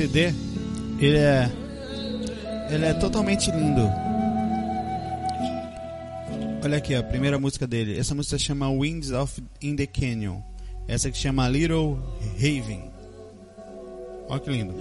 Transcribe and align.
CD, 0.00 0.32
ele 0.98 1.18
é 1.18 1.50
ele 2.70 2.86
é 2.86 2.94
totalmente 2.94 3.50
lindo. 3.50 3.82
Olha 6.64 6.78
aqui, 6.78 6.94
a 6.94 7.02
primeira 7.02 7.38
música 7.38 7.66
dele. 7.66 7.98
Essa 7.98 8.14
música 8.14 8.38
chama 8.38 8.70
Winds 8.70 9.10
of 9.10 9.42
in 9.60 9.76
the 9.76 9.86
Canyon. 9.86 10.40
Essa 10.88 11.10
que 11.10 11.18
chama 11.18 11.46
Little 11.50 11.98
Haven. 12.36 12.90
Olha 14.26 14.40
que 14.40 14.48
lindo. 14.48 14.74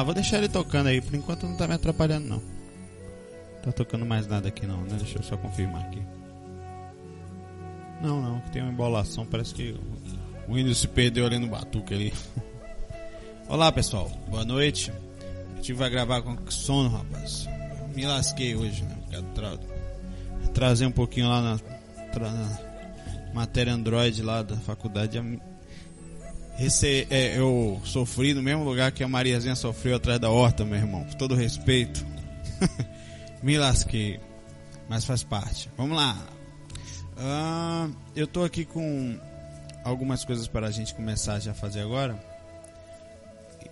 Lá, 0.00 0.02
vou 0.02 0.14
deixar 0.14 0.38
ele 0.38 0.48
tocando 0.48 0.88
aí. 0.88 1.00
Por 1.00 1.14
enquanto 1.14 1.46
não 1.46 1.56
tá 1.56 1.68
me 1.68 1.74
atrapalhando 1.74 2.28
não. 2.28 2.42
Tá 3.62 3.70
tocando 3.70 4.06
mais 4.06 4.26
nada 4.26 4.48
aqui 4.48 4.66
não, 4.66 4.78
né? 4.82 4.96
Deixa 4.98 5.18
eu 5.18 5.22
só 5.22 5.36
confirmar 5.36 5.82
aqui. 5.82 6.02
Não, 8.02 8.20
não, 8.20 8.40
tem 8.50 8.62
uma 8.62 8.72
embolação, 8.72 9.26
parece 9.26 9.54
que 9.54 9.78
o 10.48 10.54
Windows 10.54 10.78
se 10.78 10.88
perdeu 10.88 11.26
ali 11.26 11.38
no 11.38 11.48
batuque 11.48 11.92
ali. 11.92 12.14
Olá 13.46 13.70
pessoal, 13.70 14.10
boa 14.28 14.44
noite. 14.44 14.90
A 15.52 15.56
gente 15.56 15.74
vai 15.74 15.90
gravar 15.90 16.22
com 16.22 16.34
sono, 16.50 16.88
rapaz. 16.88 17.46
Me 17.94 18.06
lasquei 18.06 18.56
hoje, 18.56 18.82
né? 18.84 18.96
Tra 19.34 19.58
trazer 20.54 20.86
um 20.86 20.90
pouquinho 20.90 21.28
lá 21.28 21.42
na, 21.42 21.60
na 22.18 22.58
matéria 23.34 23.74
Android 23.74 24.22
lá 24.22 24.42
da 24.42 24.56
faculdade. 24.56 25.18
Mi- 26.58 26.64
Rece 26.64 27.06
é, 27.10 27.38
eu 27.38 27.80
sofri 27.84 28.34
no 28.34 28.42
mesmo 28.42 28.64
lugar 28.64 28.92
que 28.92 29.02
a 29.02 29.08
Mariazinha 29.08 29.56
sofreu 29.56 29.96
atrás 29.96 30.20
da 30.20 30.30
horta, 30.30 30.64
meu 30.64 30.76
irmão. 30.78 31.04
Com 31.04 31.16
todo 31.16 31.34
respeito. 31.34 32.04
Me 33.42 33.56
lasquei. 33.58 34.20
Mas 34.88 35.04
faz 35.04 35.22
parte. 35.22 35.70
Vamos 35.76 35.96
lá. 35.96 36.18
Ah, 37.16 37.88
eu 38.14 38.26
tô 38.26 38.44
aqui 38.44 38.64
com 38.64 39.18
algumas 39.84 40.24
coisas 40.24 40.46
para 40.48 40.66
a 40.66 40.70
gente 40.70 40.94
começar 40.94 41.38
já 41.40 41.52
a 41.52 41.54
fazer 41.54 41.80
agora. 41.80 42.18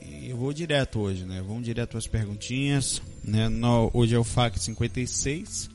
E 0.01 0.31
eu 0.31 0.37
vou 0.37 0.53
direto 0.53 1.01
hoje, 1.01 1.25
né? 1.25 1.43
Vamos 1.47 1.65
direto 1.65 1.99
às 1.99 2.07
perguntinhas. 2.07 3.03
Né? 3.23 3.49
No- 3.49 3.91
hoje 3.93 4.15
é 4.15 4.19
o 4.19 4.25
FAC 4.25 4.59
56. 4.59 5.69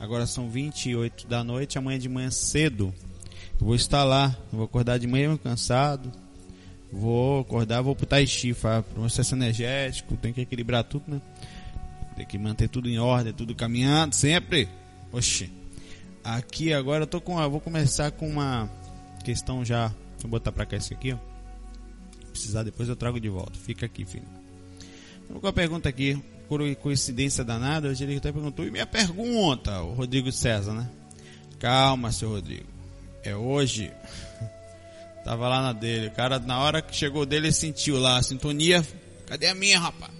Agora 0.00 0.26
são 0.26 0.48
28 0.48 1.26
da 1.26 1.42
noite. 1.44 1.76
Amanhã 1.76 1.98
de 1.98 2.08
manhã 2.08 2.30
cedo. 2.30 2.94
Eu 3.60 3.66
vou 3.66 3.74
estar 3.74 4.04
lá. 4.04 4.34
Eu 4.52 4.58
vou 4.58 4.64
acordar 4.64 4.98
de 4.98 5.06
manhã 5.06 5.36
cansado. 5.36 6.10
Vou 6.90 7.40
acordar, 7.40 7.82
vou 7.82 7.94
pro 7.94 8.06
Tai 8.06 8.26
Chi, 8.26 8.54
processo 8.94 9.34
energético, 9.34 10.16
tem 10.16 10.32
que 10.32 10.40
equilibrar 10.40 10.84
tudo, 10.84 11.04
né? 11.08 11.20
Tem 12.16 12.26
que 12.26 12.38
manter 12.38 12.68
tudo 12.68 12.88
em 12.88 12.98
ordem, 12.98 13.32
tudo 13.32 13.54
caminhando, 13.54 14.14
sempre. 14.14 14.68
Oxi. 15.12 15.52
Aqui 16.24 16.72
agora 16.72 17.04
eu 17.04 17.06
tô 17.06 17.20
com, 17.20 17.40
eu 17.40 17.50
vou 17.50 17.60
começar 17.60 18.10
com 18.10 18.28
uma 18.28 18.68
questão 19.24 19.64
já, 19.64 19.92
vou 20.20 20.30
botar 20.30 20.50
pra 20.50 20.66
cá 20.66 20.76
isso 20.76 20.92
aqui, 20.92 21.12
ó. 21.12 21.18
Precisar 22.30 22.62
depois 22.62 22.88
eu 22.88 22.96
trago 22.96 23.20
de 23.20 23.28
volta. 23.28 23.58
Fica 23.58 23.86
aqui, 23.86 24.04
filho. 24.04 24.26
Vou 25.28 25.40
com 25.40 25.46
a 25.46 25.52
pergunta 25.52 25.88
aqui, 25.88 26.20
por 26.48 26.60
coincidência 26.76 27.44
danada, 27.44 27.88
hoje 27.88 28.04
ele 28.04 28.16
até 28.16 28.32
perguntou, 28.32 28.66
e 28.66 28.70
minha 28.70 28.86
pergunta, 28.86 29.82
o 29.82 29.92
Rodrigo 29.92 30.32
César, 30.32 30.72
né? 30.72 30.88
Calma, 31.58 32.10
seu 32.12 32.30
Rodrigo. 32.30 32.66
É 33.22 33.36
hoje. 33.36 33.92
Tava 35.28 35.46
lá 35.46 35.60
na 35.60 35.74
dele. 35.74 36.06
O 36.06 36.10
cara, 36.12 36.38
na 36.38 36.58
hora 36.58 36.80
que 36.80 36.96
chegou 36.96 37.26
dele, 37.26 37.48
ele 37.48 37.52
sentiu 37.52 37.98
lá 37.98 38.16
a 38.16 38.22
sintonia. 38.22 38.82
Cadê 39.26 39.48
a 39.48 39.54
minha, 39.54 39.78
rapaz? 39.78 40.10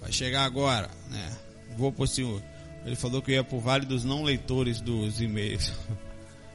Vai 0.00 0.10
chegar 0.10 0.42
agora, 0.42 0.90
né? 1.08 1.38
Vou 1.76 1.92
pro 1.92 2.08
senhor. 2.08 2.42
Ele 2.84 2.96
falou 2.96 3.22
que 3.22 3.30
ia 3.30 3.44
pro 3.44 3.60
Vale 3.60 3.86
dos 3.86 4.02
Não 4.02 4.24
Leitores 4.24 4.80
dos 4.80 5.20
e-mails. 5.20 5.72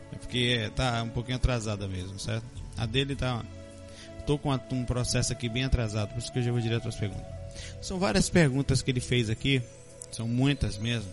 É 0.09 0.15
porque 0.15 0.71
tá 0.73 1.03
um 1.03 1.09
pouquinho 1.09 1.35
atrasada 1.35 1.85
mesmo, 1.85 2.17
certo? 2.17 2.45
A 2.77 2.85
dele 2.85 3.13
tá. 3.13 3.43
Tô 4.25 4.37
com 4.37 4.57
um 4.71 4.85
processo 4.85 5.33
aqui 5.33 5.49
bem 5.49 5.65
atrasado, 5.65 6.09
por 6.11 6.19
isso 6.19 6.31
que 6.31 6.39
eu 6.39 6.43
já 6.43 6.51
vou 6.51 6.61
direto 6.61 6.87
às 6.87 6.95
perguntas. 6.95 7.25
São 7.81 7.99
várias 7.99 8.29
perguntas 8.29 8.81
que 8.81 8.89
ele 8.89 9.01
fez 9.01 9.29
aqui, 9.29 9.61
são 10.09 10.25
muitas 10.25 10.77
mesmo. 10.77 11.11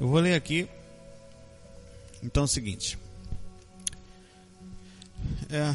Eu 0.00 0.06
vou 0.06 0.20
ler 0.20 0.34
aqui 0.34 0.68
Então 2.22 2.44
é 2.44 2.44
o 2.44 2.48
seguinte. 2.48 2.96
É, 5.52 5.74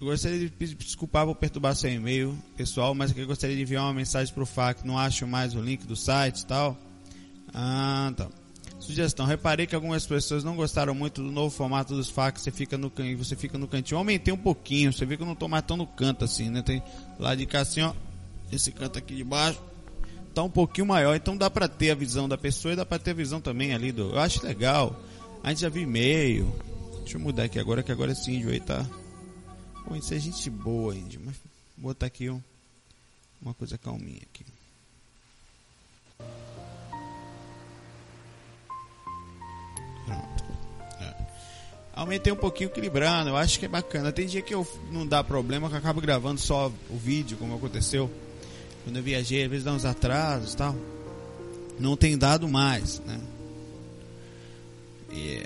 eu 0.00 0.06
gostaria 0.06 0.38
de 0.38 0.48
pedir 0.48 0.74
desculpar 0.76 1.26
por 1.26 1.34
perturbar 1.34 1.74
seu 1.74 1.90
e-mail, 1.90 2.36
pessoal, 2.56 2.94
mas 2.94 3.16
eu 3.16 3.26
gostaria 3.26 3.56
de 3.56 3.62
enviar 3.62 3.84
uma 3.84 3.94
mensagem 3.94 4.32
para 4.32 4.42
o 4.42 4.46
FAC. 4.46 4.86
Não 4.86 4.96
acho 4.96 5.26
mais 5.26 5.54
o 5.54 5.60
link 5.60 5.86
do 5.86 5.96
site 5.96 6.40
e 6.40 6.46
tal. 6.46 6.76
Ah, 7.52 8.12
tá. 8.16 8.28
Sugestão: 8.78 9.26
reparei 9.26 9.66
que 9.66 9.74
algumas 9.74 10.06
pessoas 10.06 10.44
não 10.44 10.56
gostaram 10.56 10.94
muito 10.94 11.22
do 11.22 11.30
novo 11.30 11.54
formato 11.54 11.94
dos 11.94 12.10
FAQ. 12.10 12.40
Você 12.40 12.50
fica 12.50 12.78
no 12.78 12.92
você 13.16 13.36
fica 13.36 13.58
no 13.58 13.68
cantinho. 13.68 13.96
Eu 13.96 13.98
aumentei 13.98 14.32
um 14.32 14.38
pouquinho. 14.38 14.92
Você 14.92 15.04
vê 15.04 15.16
que 15.16 15.22
eu 15.22 15.26
não 15.26 15.34
estou 15.34 15.48
mais 15.48 15.64
tão 15.64 15.76
no 15.76 15.86
canto 15.86 16.24
assim, 16.24 16.50
né? 16.50 16.62
Tem 16.62 16.82
lá 17.18 17.34
de 17.34 17.46
cá 17.46 17.60
assim, 17.60 17.80
ó. 17.82 17.92
Esse 18.52 18.70
canto 18.70 18.98
aqui 18.98 19.14
de 19.14 19.24
baixo 19.24 19.60
tá 20.34 20.42
um 20.42 20.50
pouquinho 20.50 20.86
maior, 20.86 21.14
então 21.14 21.36
dá 21.36 21.50
para 21.50 21.68
ter 21.68 21.90
a 21.90 21.94
visão 21.94 22.26
da 22.28 22.38
pessoa 22.38 22.72
e 22.72 22.76
dá 22.76 22.86
para 22.86 22.98
ter 22.98 23.10
a 23.10 23.14
visão 23.14 23.40
também 23.40 23.74
ali 23.74 23.92
do. 23.92 24.10
Eu 24.10 24.18
acho 24.18 24.44
legal. 24.44 25.00
A 25.42 25.50
gente 25.50 25.60
já 25.60 25.68
viu 25.68 25.82
e-mail. 25.82 26.52
Deixa 27.02 27.16
eu 27.16 27.20
mudar 27.20 27.44
aqui 27.44 27.58
agora 27.58 27.82
que 27.82 27.92
agora 27.92 28.12
esse 28.12 28.30
índio 28.30 28.50
aí 28.50 28.60
tá 28.60 28.86
Pô, 29.84 29.96
isso 29.96 30.14
é 30.14 30.18
gente 30.18 30.48
boa, 30.48 30.94
índio. 30.94 31.20
Mas 31.24 31.36
vou 31.76 31.92
botar 31.92 32.06
aqui 32.06 32.30
um, 32.30 32.40
uma 33.40 33.52
coisa 33.52 33.76
calminha 33.76 34.20
aqui. 34.22 34.44
Pronto. 40.06 40.44
É. 41.00 41.14
Aumentei 41.94 42.32
um 42.32 42.36
pouquinho 42.36 42.70
equilibrando, 42.70 43.30
eu 43.30 43.36
acho 43.36 43.58
que 43.58 43.66
é 43.66 43.68
bacana. 43.68 44.12
Tem 44.12 44.26
dia 44.26 44.40
que 44.40 44.54
eu 44.54 44.66
não 44.90 45.06
dá 45.06 45.22
problema, 45.22 45.68
que 45.68 45.74
eu 45.74 45.78
acabo 45.78 46.00
gravando 46.00 46.40
só 46.40 46.72
o 46.88 46.96
vídeo, 46.96 47.36
como 47.36 47.54
aconteceu 47.54 48.10
quando 48.84 48.96
eu 48.96 49.02
viajei, 49.02 49.44
às 49.44 49.50
vezes 49.50 49.64
dá 49.64 49.72
uns 49.72 49.84
atrasos 49.84 50.54
tal. 50.54 50.74
Não 51.78 51.96
tem 51.96 52.16
dado 52.18 52.48
mais, 52.48 53.00
né? 53.00 53.20
E 55.10 55.42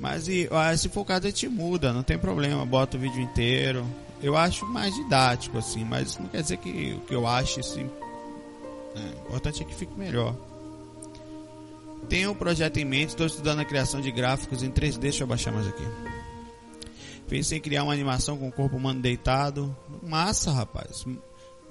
mas 0.00 0.26
e, 0.28 0.48
se 0.78 0.88
for 0.88 1.02
o 1.02 1.04
caso, 1.04 1.26
a 1.26 1.30
gente 1.30 1.46
muda, 1.46 1.92
não 1.92 2.02
tem 2.02 2.18
problema, 2.18 2.64
bota 2.64 2.96
o 2.96 3.00
vídeo 3.00 3.20
inteiro. 3.20 3.86
Eu 4.22 4.34
acho 4.36 4.66
mais 4.66 4.94
didático, 4.94 5.58
assim, 5.58 5.84
mas 5.84 6.18
não 6.18 6.26
quer 6.26 6.42
dizer 6.42 6.56
que 6.56 6.94
o 6.94 7.00
que 7.00 7.14
eu 7.14 7.26
acho, 7.26 7.60
assim. 7.60 7.88
É, 8.96 8.98
o 8.98 9.28
importante 9.28 9.62
é 9.62 9.64
que 9.66 9.74
fique 9.74 9.96
melhor. 9.98 10.34
Tenho 12.08 12.32
um 12.32 12.34
projeto 12.34 12.78
em 12.78 12.84
mente, 12.84 13.10
estou 13.10 13.26
estudando 13.26 13.60
a 13.60 13.64
criação 13.64 14.00
de 14.00 14.10
gráficos 14.10 14.62
em 14.62 14.70
3D. 14.70 14.98
Deixa 14.98 15.22
eu 15.22 15.26
baixar 15.26 15.52
mais 15.52 15.66
aqui. 15.68 15.84
Pensei 17.28 17.58
em 17.58 17.60
criar 17.60 17.84
uma 17.84 17.92
animação 17.92 18.36
com 18.38 18.48
o 18.48 18.52
corpo 18.52 18.76
humano 18.76 19.00
deitado. 19.00 19.76
Massa, 20.02 20.50
rapaz. 20.50 21.04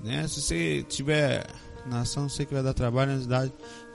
Né? 0.01 0.27
Se 0.27 0.41
você 0.41 0.83
tiver 0.87 1.45
na 1.89 2.01
ação, 2.01 2.29
sei 2.29 2.45
que 2.45 2.53
vai 2.53 2.63
dar 2.63 2.73
trabalho 2.73 3.11
as 3.11 3.27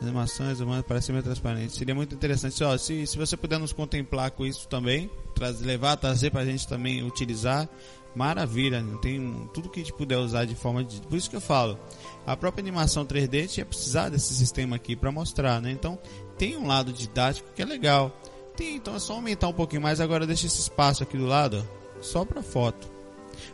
animações 0.02 0.60
humanas 0.60 0.84
parecem 0.84 1.12
meio 1.12 1.22
transparentes. 1.22 1.76
Seria 1.76 1.94
muito 1.94 2.14
interessante. 2.14 2.62
Ó, 2.64 2.76
se, 2.76 3.06
se 3.06 3.16
você 3.16 3.36
puder 3.36 3.58
nos 3.58 3.72
contemplar 3.72 4.30
com 4.32 4.44
isso 4.44 4.68
também, 4.68 5.10
trazer, 5.34 5.64
levar, 5.64 5.96
trazer 5.96 6.30
pra 6.30 6.44
gente 6.44 6.66
também 6.66 7.02
utilizar, 7.02 7.68
maravilha. 8.14 8.82
Né? 8.82 8.98
Tem 9.00 9.50
tudo 9.54 9.68
que 9.68 9.80
a 9.80 9.82
gente 9.82 9.94
puder 9.94 10.18
usar 10.18 10.44
de 10.44 10.54
forma 10.54 10.84
de. 10.84 11.00
Por 11.02 11.16
isso 11.16 11.30
que 11.30 11.36
eu 11.36 11.40
falo, 11.40 11.78
a 12.26 12.36
própria 12.36 12.62
animação 12.62 13.04
3D 13.04 13.38
a 13.38 13.42
gente 13.42 13.58
ia 13.58 13.66
precisar 13.66 14.08
desse 14.08 14.34
sistema 14.34 14.76
aqui 14.76 14.96
para 14.96 15.12
mostrar, 15.12 15.60
né? 15.60 15.70
Então 15.70 15.98
tem 16.36 16.56
um 16.56 16.66
lado 16.66 16.92
didático 16.92 17.50
que 17.54 17.62
é 17.62 17.64
legal. 17.64 18.16
Tem, 18.56 18.76
então 18.76 18.94
é 18.94 18.98
só 18.98 19.14
aumentar 19.14 19.48
um 19.48 19.52
pouquinho 19.52 19.82
mais. 19.82 20.00
Agora 20.00 20.26
deixa 20.26 20.46
esse 20.46 20.60
espaço 20.60 21.02
aqui 21.02 21.16
do 21.16 21.26
lado, 21.26 21.64
ó, 21.98 22.02
só 22.02 22.24
para 22.24 22.42
foto. 22.42 22.92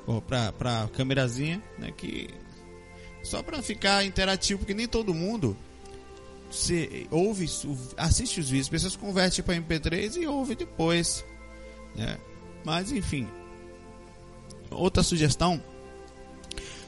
Ou 0.07 0.21
pra 0.21 0.89
câmerazinha, 0.93 1.63
né? 1.79 1.91
Que 1.97 2.29
só 3.23 3.43
para 3.43 3.63
ficar 3.63 4.05
interativo, 4.05 4.61
porque 4.61 4.75
nem 4.75 4.89
todo 4.89 5.15
mundo 5.15 5.57
se 6.51 7.07
ouve, 7.11 7.47
assiste 7.97 8.41
os 8.41 8.49
vídeos. 8.49 8.67
As 8.67 8.71
pessoas 8.71 8.97
convertem 8.97 9.45
para 9.45 9.57
MP3 9.57 10.17
e 10.17 10.27
ouve 10.27 10.55
depois. 10.55 11.25
Né? 11.95 12.19
Mas 12.65 12.93
enfim. 12.93 13.29
Outra 14.71 15.03
sugestão 15.03 15.63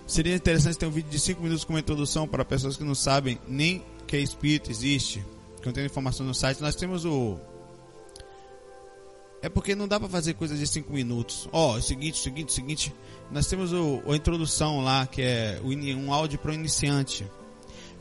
seria 0.06 0.34
interessante 0.34 0.78
ter 0.78 0.86
um 0.86 0.90
vídeo 0.90 1.10
de 1.10 1.18
5 1.18 1.40
minutos 1.42 1.64
com 1.64 1.72
uma 1.72 1.80
introdução 1.80 2.28
para 2.28 2.44
pessoas 2.44 2.76
que 2.76 2.84
não 2.84 2.94
sabem 2.94 3.38
nem 3.48 3.84
que 4.06 4.18
espírito 4.18 4.70
existe, 4.70 5.24
contendo 5.64 5.86
informação 5.86 6.26
no 6.26 6.34
site. 6.34 6.60
Nós 6.60 6.76
temos 6.76 7.04
o 7.04 7.38
é 9.42 9.48
porque 9.48 9.74
não 9.74 9.88
dá 9.88 9.98
para 9.98 10.08
fazer 10.08 10.34
coisa 10.34 10.56
de 10.56 10.66
5 10.66 10.92
minutos. 10.92 11.48
Ó, 11.52 11.76
oh, 11.76 11.82
seguinte, 11.82 12.14
o 12.14 12.22
seguinte, 12.22 12.48
o 12.50 12.52
seguinte. 12.52 12.94
Nós 13.30 13.46
temos 13.48 13.72
o, 13.72 14.00
a 14.08 14.14
introdução 14.14 14.82
lá, 14.82 15.04
que 15.04 15.20
é 15.20 15.60
um 15.64 16.12
áudio 16.12 16.38
para 16.38 16.52
o 16.52 16.54
iniciante. 16.54 17.26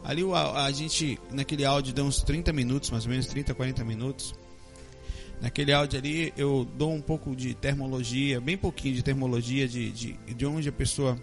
Ali 0.04 0.24
a, 0.34 0.66
a, 0.66 0.72
gente, 0.72 1.20
naquele 1.32 1.66
áudio, 1.66 1.94
deu 1.94 2.06
uns 2.06 2.22
30 2.22 2.54
minutos, 2.54 2.92
mais 2.92 3.06
ou 3.06 3.12
menos 3.12 3.26
30, 3.26 3.56
40 3.56 3.84
minutos. 3.84 4.36
Naquele 5.42 5.74
áudio 5.74 5.98
ali 5.98 6.32
eu 6.38 6.68
dou 6.78 6.94
um 6.94 7.02
pouco 7.02 7.36
de 7.36 7.56
termologia, 7.56 8.40
bem 8.40 8.56
pouquinho 8.56 8.94
de 8.94 9.02
termologia, 9.02 9.68
de, 9.68 9.92
de, 9.92 10.14
de 10.14 10.46
onde 10.46 10.70
a 10.70 10.72
pessoa 10.72 11.20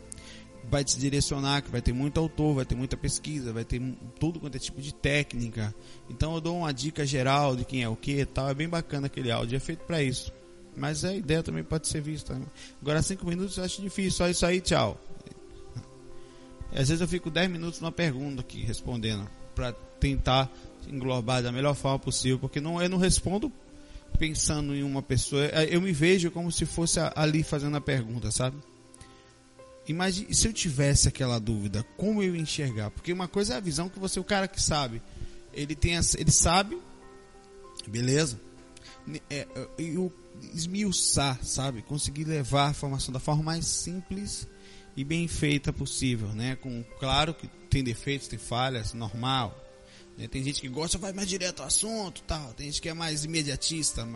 vai 0.71 0.85
te 0.85 0.99
direcionar, 0.99 1.63
que 1.63 1.71
vai 1.71 1.81
ter 1.81 1.93
muito 1.93 2.19
autor, 2.21 2.55
vai 2.55 2.65
ter 2.65 2.75
muita 2.75 2.97
pesquisa, 2.97 3.53
vai 3.53 3.65
ter 3.65 3.81
tudo 4.19 4.39
quanto 4.39 4.57
é 4.57 4.59
tipo 4.59 4.81
de 4.81 4.95
técnica. 4.95 5.75
Então 6.09 6.35
eu 6.35 6.41
dou 6.41 6.59
uma 6.59 6.73
dica 6.73 7.07
geral 7.07 7.57
de 7.57 7.65
quem 7.65 7.83
é 7.83 7.89
o 7.89 7.97
que 7.97 8.25
tal. 8.27 8.49
É 8.49 8.55
bem 8.55 8.69
bacana 8.69 9.07
aquele 9.07 9.31
áudio, 9.31 9.57
é 9.57 9.61
feito 9.61 9.85
para 9.85 10.03
isso. 10.03 10.33
Mas 10.77 11.05
a 11.05 11.15
ideia 11.15 11.43
também 11.43 11.65
pode 11.65 11.89
ser 11.89 12.01
vista. 12.01 12.35
Né? 12.35 12.47
Agora 12.81 13.03
cinco 13.03 13.27
minutos 13.27 13.57
eu 13.57 13.65
acho 13.65 13.83
difícil, 13.83 14.13
só 14.13 14.29
isso 14.29 14.47
aí, 14.47 14.61
tchau. 14.61 15.01
Às 16.71 16.89
vezes 16.89 17.01
eu 17.01 17.09
fico 17.09 17.31
10 17.31 17.51
minutos 17.51 17.81
numa 17.81 17.91
pergunta 17.91 18.43
aqui 18.43 18.61
respondendo 18.61 19.27
para 19.55 19.73
tentar 19.73 20.51
englobar 20.87 21.43
da 21.43 21.51
melhor 21.51 21.75
forma 21.75 21.99
possível, 21.99 22.39
porque 22.39 22.61
não 22.61 22.81
eu 22.81 22.89
não 22.89 22.99
respondo 22.99 23.51
pensando 24.19 24.75
em 24.75 24.83
uma 24.83 25.03
pessoa, 25.03 25.45
eu 25.45 25.81
me 25.81 25.93
vejo 25.93 26.31
como 26.31 26.51
se 26.51 26.67
fosse 26.67 26.99
ali 27.15 27.43
fazendo 27.43 27.77
a 27.77 27.81
pergunta, 27.81 28.31
sabe? 28.31 28.57
Imagine 29.89 30.35
se 30.35 30.47
eu 30.47 30.53
tivesse 30.53 31.09
aquela 31.09 31.39
dúvida, 31.39 31.83
como 31.97 32.23
eu 32.23 32.37
enxergar? 32.37 32.91
Porque 32.91 33.13
uma 33.13 33.27
coisa 33.27 33.55
é 33.55 33.57
a 33.57 33.61
visão 33.61 33.89
que 33.89 33.99
você, 33.99 34.21
o 34.21 34.25
cara 34.25 34.47
que 34.47 34.61
sabe, 34.61 35.03
ele 35.53 35.75
tem, 35.75 35.95
ele 35.95 36.31
sabe, 36.31 36.79
beleza? 37.87 38.39
É, 39.31 39.47
é, 39.55 39.69
e 39.79 39.97
o 39.97 40.13
esmiuçar, 40.53 41.43
sabe? 41.43 41.83
Conseguir 41.83 42.25
levar 42.25 42.69
a 42.69 42.71
informação 42.71 43.13
da 43.13 43.19
forma 43.19 43.43
mais 43.43 43.67
simples 43.67 44.47
e 44.97 45.03
bem 45.03 45.27
feita 45.27 45.73
possível, 45.73 46.29
né? 46.29 46.57
Com 46.57 46.85
claro 47.01 47.33
que 47.33 47.49
tem 47.71 47.83
defeitos, 47.83 48.29
tem 48.29 48.39
falhas, 48.39 48.93
normal. 48.93 49.57
Né? 50.19 50.29
Tem 50.29 50.43
gente 50.43 50.61
que 50.61 50.69
gosta 50.69 50.99
vai 50.99 51.13
mais 51.13 51.29
direto 51.29 51.61
ao 51.61 51.67
assunto, 51.67 52.23
tal. 52.23 52.53
Tem 52.53 52.67
gente 52.67 52.83
que 52.83 52.89
é 52.89 52.95
mais 52.95 53.25
imediatista, 53.25 54.07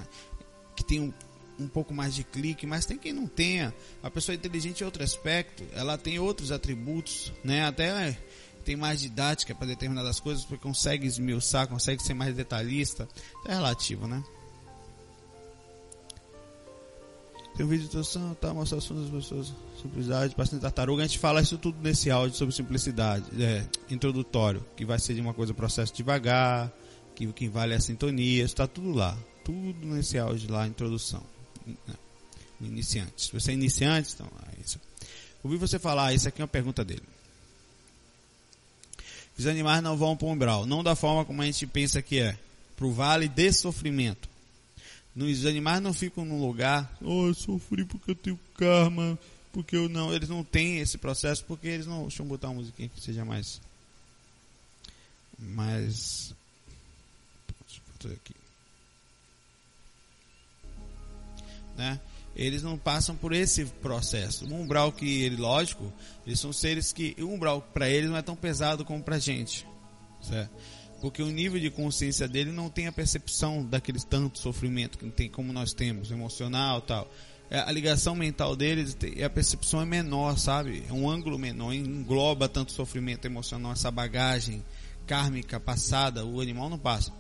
que 0.77 0.85
tem 0.85 1.01
um 1.01 1.13
um 1.59 1.69
pouco 1.69 1.93
mais 1.95 2.15
de 2.15 2.25
clique, 2.25 2.67
mas 2.67 2.87
tem 2.87 2.99
quem 2.99 3.13
não 3.13 3.27
tenha. 3.27 3.75
A 4.03 4.11
pessoa 4.11 4.35
inteligente 4.35 4.83
é 4.83 4.87
outro 4.87 5.03
aspecto, 5.03 5.65
ela 5.73 5.97
tem 5.99 6.19
outros 6.19 6.51
atributos, 6.53 7.33
né? 7.45 7.67
Até 7.67 8.19
tem 8.65 8.77
mais 8.77 9.01
didática 9.01 9.55
para 9.55 9.67
determinadas 9.67 10.21
coisas, 10.21 10.45
porque 10.45 10.63
consegue 10.63 11.07
esmiuçar, 11.07 11.67
consegue 11.69 12.03
ser 12.03 12.15
mais 12.15 12.35
detalhista. 12.35 13.09
É 13.47 13.55
relativo, 13.55 14.07
né? 14.07 14.23
Tem 17.57 17.67
um 17.67 17.69
vídeo 17.69 17.83
de 17.83 17.89
introdução, 17.89 18.35
tá? 18.35 18.55
Mostra 18.55 18.79
assuntos 18.79 19.11
das 19.11 19.25
pessoas, 19.25 19.53
simplicidade, 19.81 20.35
bastante 20.35 20.63
tartaruga. 20.63 21.03
A 21.03 21.07
gente 21.07 21.19
fala 21.19 21.43
isso 21.43 21.59
tudo 21.59 21.77
nesse 21.83 22.11
áudio 22.11 22.37
sobre 22.37 22.55
simplicidade, 22.55 23.25
é, 23.43 23.67
introdutório, 23.91 24.65
que 24.75 24.87
vai 24.87 24.99
ser 24.99 25.15
de 25.15 25.21
uma 25.21 25.35
coisa 25.35 25.53
processo 25.53 25.93
devagar, 25.93 26.73
que 27.15 27.27
o 27.27 27.33
que 27.33 27.49
vale 27.49 27.75
é 27.75 27.77
a 27.77 27.81
sintonia, 27.81 28.43
está 28.43 28.67
tudo 28.67 28.93
lá. 28.93 29.19
Tudo 29.45 29.87
nesse 29.87 30.19
áudio 30.19 30.51
lá, 30.51 30.67
introdução 30.67 31.23
iniciante. 32.61 33.23
Se 33.23 33.33
você 33.33 33.51
é 33.51 33.55
iniciante, 33.55 34.13
então, 34.15 34.27
é 34.57 34.61
isso. 34.61 34.81
Ouvi 35.43 35.57
você 35.57 35.79
falar, 35.79 36.15
isso 36.15 36.29
aqui 36.29 36.41
é 36.41 36.45
uma 36.45 36.49
pergunta 36.49 36.85
dele. 36.85 37.03
Os 39.37 39.47
animais 39.47 39.83
não 39.83 39.97
vão 39.97 40.17
para 40.17 40.27
o 40.27 40.31
umbral, 40.31 40.67
não 40.67 40.83
da 40.85 40.95
forma 40.95 41.25
como 41.25 41.43
a 41.43 41.47
gente 41.47 41.67
pensa 41.67 42.03
que 42.03 42.21
é, 42.21 42.39
para 42.77 42.87
o 42.87 42.93
vale 42.93 43.29
de 43.29 43.53
sofrimento. 43.53 44.29
Os 45.17 45.47
animais 45.47 45.81
não 45.81 45.93
ficam 45.93 46.25
num 46.25 46.41
lugar, 46.41 46.91
oh, 47.03 47.27
eu 47.27 47.35
sofri 47.35 47.85
porque 47.85 48.13
eu 48.13 48.15
tenho 48.15 48.41
karma, 48.57 49.19
porque 49.53 49.77
eu 49.77 49.89
não, 49.89 50.15
eles 50.15 50.29
não 50.29 50.43
têm 50.43 50.79
esse 50.79 50.97
processo, 50.97 51.45
porque 51.45 51.69
eles 51.69 51.87
não, 51.87 52.03
deixa 52.03 52.23
eu 52.23 52.27
botar 52.27 52.49
uma 52.49 52.55
musiquinha 52.55 52.89
que 52.89 53.01
seja 53.01 53.25
mais, 53.25 53.61
mais, 55.39 56.35
aqui. 58.07 58.42
Né? 61.77 62.01
Eles 62.35 62.63
não 62.63 62.79
passam 62.79 63.15
por 63.15 63.33
esse 63.33 63.65
processo. 63.67 64.47
O 64.47 64.55
umbral 64.55 64.91
que 64.91 65.23
ele, 65.23 65.37
lógico, 65.37 65.93
eles 66.27 66.41
são 66.41 66.53
seres 66.53 66.93
que 66.93 67.15
o 67.19 67.27
umbral 67.27 67.61
para 67.61 67.89
eles 67.89 68.09
não 68.09 68.17
é 68.17 68.23
tão 68.23 68.35
pesado 68.35 68.85
como 68.85 69.03
para 69.03 69.19
gente, 69.19 69.67
certo? 70.23 70.51
Porque 71.01 71.23
o 71.23 71.27
nível 71.27 71.61
de 71.61 71.69
consciência 71.69 72.29
dele 72.29 72.53
não 72.53 72.71
tem 72.71 72.87
a 72.87 72.93
percepção 72.93 73.67
daquele 73.67 73.99
tanto 74.01 74.39
sofrimento 74.39 74.97
que 74.97 75.11
tem 75.11 75.29
como 75.29 75.53
nós 75.53 75.75
temos, 75.75 76.11
emocional, 76.11 76.81
tal. 76.81 77.11
É, 77.51 77.59
a 77.59 77.71
ligação 77.71 78.15
mental 78.15 78.57
deles, 78.57 78.97
a 79.23 79.29
percepção 79.29 79.83
é 79.83 79.85
menor, 79.85 80.39
sabe? 80.39 80.85
É 80.89 80.93
um 80.93 81.11
ângulo 81.11 81.39
menor, 81.39 81.75
engloba 81.75 82.49
tanto 82.49 82.73
sofrimento 82.73 83.27
emocional, 83.27 83.73
essa 83.73 83.91
bagagem 83.91 84.65
kármica 85.07 85.61
passada, 85.61 86.25
o 86.25 86.41
animal 86.41 86.71
não 86.71 86.79
passa. 86.79 87.13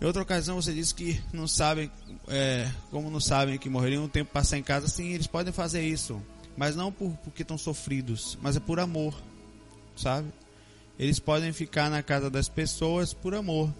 Em 0.00 0.04
outra 0.04 0.22
ocasião 0.22 0.60
você 0.60 0.72
disse 0.72 0.94
que 0.94 1.20
não 1.32 1.48
sabem, 1.48 1.90
é, 2.28 2.70
como 2.90 3.10
não 3.10 3.18
sabem 3.20 3.58
que 3.58 3.68
morreriam 3.68 4.04
um 4.04 4.08
tempo 4.08 4.32
passar 4.32 4.56
em 4.56 4.62
casa, 4.62 4.86
sim, 4.86 5.08
eles 5.12 5.26
podem 5.26 5.52
fazer 5.52 5.82
isso, 5.82 6.22
mas 6.56 6.76
não 6.76 6.92
por, 6.92 7.10
porque 7.24 7.42
estão 7.42 7.58
sofridos, 7.58 8.38
mas 8.40 8.56
é 8.56 8.60
por 8.60 8.78
amor, 8.78 9.14
sabe? 9.96 10.28
Eles 10.98 11.18
podem 11.18 11.52
ficar 11.52 11.90
na 11.90 12.02
casa 12.02 12.30
das 12.30 12.48
pessoas 12.48 13.12
por 13.12 13.34
amor. 13.34 13.72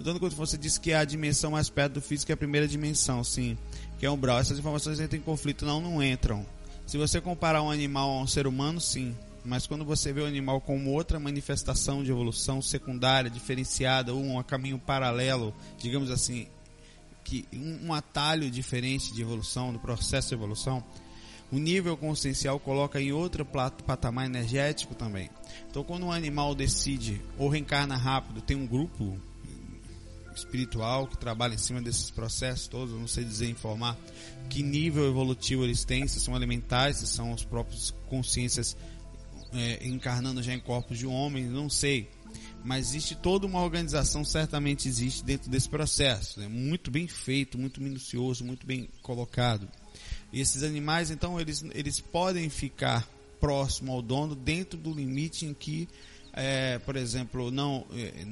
Então, 0.00 0.16
quando 0.18 0.36
você 0.36 0.56
disse 0.56 0.78
que 0.78 0.92
a 0.92 1.04
dimensão 1.04 1.50
mais 1.50 1.68
perto 1.68 1.94
do 1.94 2.00
físico 2.00 2.30
é 2.30 2.34
a 2.34 2.36
primeira 2.36 2.68
dimensão, 2.68 3.24
sim, 3.24 3.58
que 3.98 4.06
é 4.06 4.10
um 4.10 4.14
umbral, 4.14 4.38
essas 4.38 4.58
informações 4.58 5.00
entram 5.00 5.18
em 5.18 5.22
conflito, 5.22 5.66
não, 5.66 5.80
não 5.80 6.00
entram. 6.02 6.46
Se 6.86 6.96
você 6.96 7.20
comparar 7.20 7.62
um 7.62 7.70
animal 7.70 8.10
a 8.10 8.22
um 8.22 8.26
ser 8.26 8.46
humano, 8.46 8.80
sim, 8.80 9.14
mas 9.48 9.66
quando 9.66 9.84
você 9.84 10.12
vê 10.12 10.20
o 10.20 10.26
animal 10.26 10.60
como 10.60 10.92
outra 10.92 11.18
manifestação 11.18 12.04
de 12.04 12.10
evolução 12.10 12.60
secundária, 12.60 13.30
diferenciada, 13.30 14.12
ou 14.12 14.22
um 14.22 14.42
caminho 14.42 14.78
paralelo, 14.78 15.54
digamos 15.78 16.10
assim, 16.10 16.46
que 17.24 17.46
um, 17.52 17.86
um 17.86 17.94
atalho 17.94 18.50
diferente 18.50 19.12
de 19.12 19.22
evolução, 19.22 19.72
do 19.72 19.78
processo 19.78 20.28
de 20.28 20.34
evolução, 20.34 20.84
o 21.50 21.58
nível 21.58 21.96
consciencial 21.96 22.60
coloca 22.60 23.00
em 23.00 23.10
outro 23.10 23.44
patamar 23.44 24.26
energético 24.26 24.94
também. 24.94 25.30
Então, 25.70 25.82
quando 25.82 26.04
um 26.04 26.12
animal 26.12 26.54
decide 26.54 27.22
ou 27.38 27.48
reencarna 27.48 27.96
rápido, 27.96 28.42
tem 28.42 28.54
um 28.54 28.66
grupo 28.66 29.18
espiritual 30.36 31.06
que 31.06 31.16
trabalha 31.16 31.54
em 31.54 31.58
cima 31.58 31.80
desses 31.80 32.10
processos 32.10 32.68
todos, 32.68 32.94
não 32.94 33.08
sei 33.08 33.24
dizer 33.24 33.48
informar 33.48 33.96
que 34.48 34.62
nível 34.62 35.06
evolutivo 35.08 35.64
eles 35.64 35.84
têm, 35.84 36.06
se 36.06 36.20
são 36.20 36.34
alimentares, 36.34 36.98
se 36.98 37.06
são 37.06 37.32
os 37.32 37.44
próprios 37.44 37.94
consciências 38.08 38.76
é, 39.52 39.86
encarnando 39.86 40.42
já 40.42 40.52
em 40.52 40.60
corpos 40.60 40.98
de 40.98 41.06
homens, 41.06 41.50
não 41.50 41.68
sei. 41.68 42.08
Mas 42.64 42.88
existe 42.88 43.14
toda 43.14 43.46
uma 43.46 43.62
organização, 43.62 44.24
certamente 44.24 44.88
existe 44.88 45.24
dentro 45.24 45.50
desse 45.50 45.68
processo. 45.68 46.40
Né? 46.40 46.48
Muito 46.48 46.90
bem 46.90 47.06
feito, 47.06 47.56
muito 47.56 47.80
minucioso, 47.80 48.44
muito 48.44 48.66
bem 48.66 48.88
colocado. 49.02 49.68
E 50.32 50.40
esses 50.40 50.62
animais, 50.62 51.10
então, 51.10 51.40
eles, 51.40 51.64
eles 51.72 52.00
podem 52.00 52.48
ficar 52.50 53.08
próximo 53.40 53.92
ao 53.92 54.02
dono 54.02 54.34
dentro 54.34 54.78
do 54.78 54.92
limite 54.92 55.46
em 55.46 55.54
que, 55.54 55.88
é, 56.32 56.78
por 56.80 56.96
exemplo, 56.96 57.50
não 57.50 57.86
é, 57.92 58.26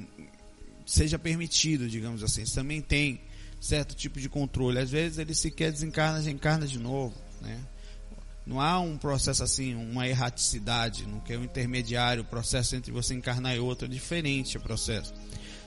seja 0.85 1.17
permitido, 1.17 1.89
digamos 1.89 2.23
assim. 2.23 2.43
Também 2.43 2.81
tem 2.81 3.21
certo 3.59 3.95
tipo 3.95 4.19
de 4.19 4.29
controle. 4.29 4.79
Às 4.79 4.91
vezes 4.91 5.17
ele 5.17 5.33
sequer 5.33 5.71
desencarna, 5.71 6.21
já 6.21 6.29
encarna 6.29 6.67
de 6.67 6.77
novo, 6.77 7.15
né? 7.41 7.59
Não 8.47 8.61
há 8.61 8.79
um 8.79 8.97
processo 8.97 9.43
assim, 9.43 9.75
uma 9.75 10.07
erraticidade, 10.07 11.05
não 11.05 11.19
que 11.19 11.33
é 11.33 11.37
um 11.37 11.43
intermediário, 11.43 12.23
o 12.23 12.25
processo 12.25 12.77
entre 12.77 12.93
você 12.93 13.13
encarnar 13.13 13.53
e 13.53 13.59
outro 13.59 13.85
é 13.85 13.89
diferente 13.89 14.57
o 14.57 14.61
processo. 14.61 15.13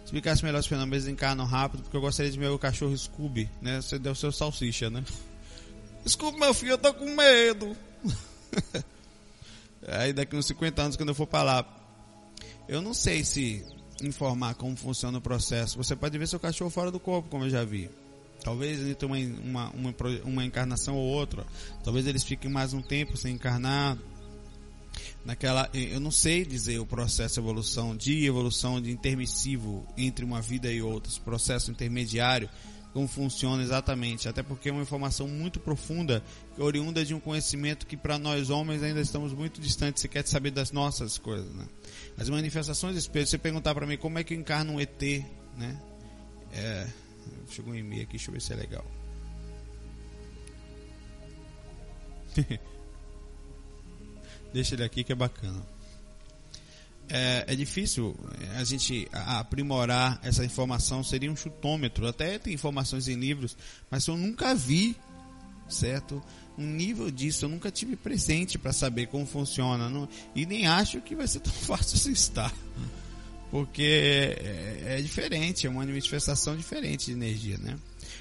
Explicasse 0.02 0.42
melhor 0.42 0.60
os 0.60 0.66
fenômenos 0.66 1.06
encarnam 1.06 1.44
rápido, 1.44 1.82
porque 1.82 1.94
eu 1.94 2.00
gostaria 2.00 2.32
de 2.32 2.38
ver 2.38 2.48
o 2.48 2.58
cachorro 2.58 2.96
Scooby, 2.96 3.50
né? 3.60 3.82
Você 3.82 3.98
deu 3.98 4.14
seu 4.14 4.32
salsicha, 4.32 4.88
né? 4.88 5.04
Scooby, 6.08 6.40
meu 6.40 6.54
filho, 6.54 6.72
eu 6.72 6.78
tô 6.78 6.94
com 6.94 7.14
medo. 7.14 7.76
Aí 9.86 10.14
daqui 10.14 10.34
uns 10.34 10.46
50 10.46 10.82
anos, 10.82 10.96
quando 10.96 11.10
eu 11.10 11.14
for 11.14 11.26
para 11.26 11.42
lá, 11.42 11.66
eu 12.66 12.80
não 12.80 12.94
sei 12.94 13.22
se 13.24 13.62
informar 14.02 14.54
como 14.54 14.74
funciona 14.74 15.18
o 15.18 15.20
processo. 15.20 15.76
Você 15.76 15.94
pode 15.94 16.16
ver 16.16 16.26
seu 16.26 16.40
cachorro 16.40 16.70
fora 16.70 16.90
do 16.90 16.98
corpo, 16.98 17.28
como 17.28 17.44
eu 17.44 17.50
já 17.50 17.62
vi. 17.62 17.90
Talvez 18.42 18.96
tenha 18.96 19.06
uma, 19.06 19.70
uma, 19.70 19.70
uma, 19.70 19.94
uma 20.24 20.44
encarnação 20.44 20.96
ou 20.96 21.06
outra. 21.06 21.46
Talvez 21.84 22.06
eles 22.06 22.24
fiquem 22.24 22.50
mais 22.50 22.72
um 22.72 22.82
tempo 22.82 23.16
sem 23.16 23.34
encarnar. 23.34 23.98
Naquela, 25.24 25.68
eu 25.74 26.00
não 26.00 26.10
sei 26.10 26.44
dizer 26.44 26.78
o 26.78 26.86
processo 26.86 27.34
de 27.34 27.40
evolução, 27.40 27.96
de 27.96 28.24
evolução 28.24 28.80
de 28.80 28.90
intermissivo 28.90 29.86
entre 29.96 30.24
uma 30.24 30.40
vida 30.40 30.72
e 30.72 30.80
outra, 30.80 31.10
esse 31.10 31.20
processo 31.20 31.70
intermediário, 31.70 32.48
como 32.92 33.06
funciona 33.06 33.62
exatamente, 33.62 34.28
até 34.28 34.42
porque 34.42 34.68
é 34.68 34.72
uma 34.72 34.82
informação 34.82 35.28
muito 35.28 35.60
profunda, 35.60 36.24
oriunda 36.58 37.04
de 37.04 37.14
um 37.14 37.20
conhecimento 37.20 37.86
que 37.86 37.96
para 37.96 38.18
nós 38.18 38.50
homens 38.50 38.82
ainda 38.82 39.00
estamos 39.00 39.32
muito 39.32 39.60
distantes 39.60 40.00
sequer 40.00 40.22
de 40.22 40.30
saber 40.30 40.50
das 40.50 40.72
nossas 40.72 41.18
coisas, 41.18 41.54
né? 41.54 41.66
As 42.16 42.28
manifestações 42.28 42.94
de 42.94 43.00
espírito, 43.00 43.30
você 43.30 43.38
perguntar 43.38 43.74
para 43.74 43.86
mim 43.86 43.96
como 43.96 44.18
é 44.18 44.24
que 44.24 44.34
encarna 44.34 44.72
um 44.72 44.80
ET, 44.80 45.02
né? 45.56 45.80
É, 46.52 46.86
Chegou 47.48 47.72
um 47.72 47.76
e-mail 47.76 48.02
aqui, 48.02 48.12
deixa 48.12 48.30
eu 48.30 48.34
ver 48.34 48.40
se 48.40 48.52
é 48.52 48.56
legal. 48.56 48.84
Deixa 54.52 54.74
ele 54.74 54.82
aqui 54.82 55.04
que 55.04 55.12
é 55.12 55.14
bacana. 55.14 55.62
É, 57.08 57.44
é, 57.48 57.56
difícil 57.56 58.16
é, 58.40 58.58
a 58.58 58.64
gente 58.64 59.08
aprimorar 59.12 60.20
essa 60.22 60.44
informação, 60.44 61.02
seria 61.02 61.30
um 61.30 61.36
chutômetro. 61.36 62.06
Até 62.06 62.38
tem 62.38 62.54
informações 62.54 63.08
em 63.08 63.16
livros, 63.16 63.56
mas 63.90 64.06
eu 64.06 64.16
nunca 64.16 64.54
vi, 64.54 64.96
certo? 65.68 66.22
Um 66.56 66.66
nível 66.66 67.10
disso, 67.10 67.44
eu 67.44 67.48
nunca 67.48 67.70
tive 67.70 67.96
presente 67.96 68.58
para 68.58 68.72
saber 68.72 69.06
como 69.08 69.26
funciona. 69.26 69.88
Não, 69.88 70.08
e 70.34 70.46
nem 70.46 70.66
acho 70.66 71.00
que 71.00 71.16
vai 71.16 71.26
ser 71.26 71.40
tão 71.40 71.52
fácil 71.66 71.96
assim 71.96 72.12
estar 72.12 72.54
porque 73.50 73.82
é, 73.82 74.98
é, 74.98 75.00
diferente, 75.02 75.66
é 75.66 75.70
uma 75.70 75.84
manifestação 75.84 76.56
diferente 76.56 77.06
de 77.06 77.12
energia, 77.12 77.58
né? 77.58 77.76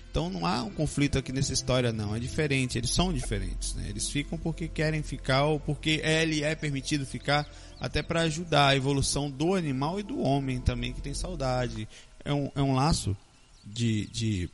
Então 0.09 0.27
não 0.27 0.43
há 0.43 0.63
um 0.63 0.71
conflito 0.71 1.19
aqui 1.19 1.31
nessa 1.31 1.53
história 1.53 1.93
não, 1.93 2.15
é 2.15 2.19
diferente, 2.19 2.79
eles 2.79 2.89
são 2.89 3.13
diferentes, 3.13 3.75
né? 3.75 3.87
Eles 3.89 4.09
ficam 4.09 4.39
porque 4.39 4.67
querem 4.67 5.03
ficar 5.03 5.45
ou 5.45 5.59
porque 5.59 6.01
ele 6.03 6.43
é 6.43 6.55
permitido 6.55 7.05
ficar 7.05 7.47
até 7.79 8.01
para 8.01 8.21
ajudar 8.21 8.69
a 8.69 8.75
evolução 8.75 9.29
do 9.29 9.53
animal 9.53 9.99
e 9.99 10.03
do 10.03 10.19
homem 10.19 10.59
também 10.59 10.93
que 10.93 11.01
tem 11.01 11.13
saudade. 11.13 11.87
É 12.25 12.33
um, 12.33 12.51
é 12.55 12.61
um 12.61 12.73
laço 12.73 13.15
de, 13.63 14.07
de, 14.07 14.49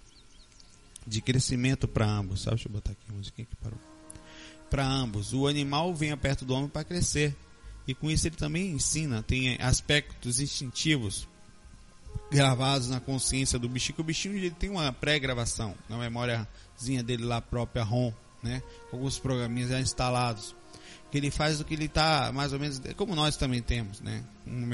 de 1.07 1.21
crescimento 1.21 1.87
para 1.87 2.05
ambos, 2.05 2.41
sabe? 2.41 2.57
Deixa 2.57 2.67
eu 2.67 2.73
botar 2.73 2.91
aqui 2.91 3.01
a 3.09 3.45
que 3.45 3.55
parou. 3.55 3.79
Para 4.69 4.85
ambos, 4.85 5.33
o 5.33 5.47
animal 5.47 5.95
vem 5.95 6.15
perto 6.17 6.43
do 6.43 6.53
homem 6.53 6.67
para 6.67 6.83
crescer 6.83 7.33
e 7.87 7.93
com 7.93 8.09
isso 8.09 8.27
ele 8.27 8.35
também 8.35 8.71
ensina, 8.71 9.21
tem 9.21 9.57
aspectos 9.61 10.39
instintivos 10.39 11.27
gravados 12.31 12.89
na 12.89 12.99
consciência 12.99 13.59
do 13.59 13.69
bichinho, 13.69 13.95
que 13.95 14.01
o 14.01 14.05
bichinho 14.05 14.35
ele 14.35 14.51
tem 14.51 14.69
uma 14.69 14.91
pré-gravação 14.91 15.75
na 15.87 15.97
memóriazinha 15.97 17.03
dele 17.03 17.23
lá 17.23 17.41
própria 17.41 17.83
ROM, 17.83 18.11
né? 18.41 18.61
Alguns 18.91 19.19
programinhas 19.19 19.69
já 19.69 19.79
instalados. 19.79 20.55
Que 21.11 21.19
ele 21.19 21.29
faz 21.31 21.61
o 21.61 21.63
que 21.63 21.73
ele 21.75 21.85
está 21.85 22.31
mais 22.33 22.51
ou 22.51 22.59
menos, 22.59 22.81
como 22.97 23.15
nós 23.15 23.37
também 23.37 23.61
temos, 23.61 24.01
né? 24.01 24.23
Um, 24.45 24.65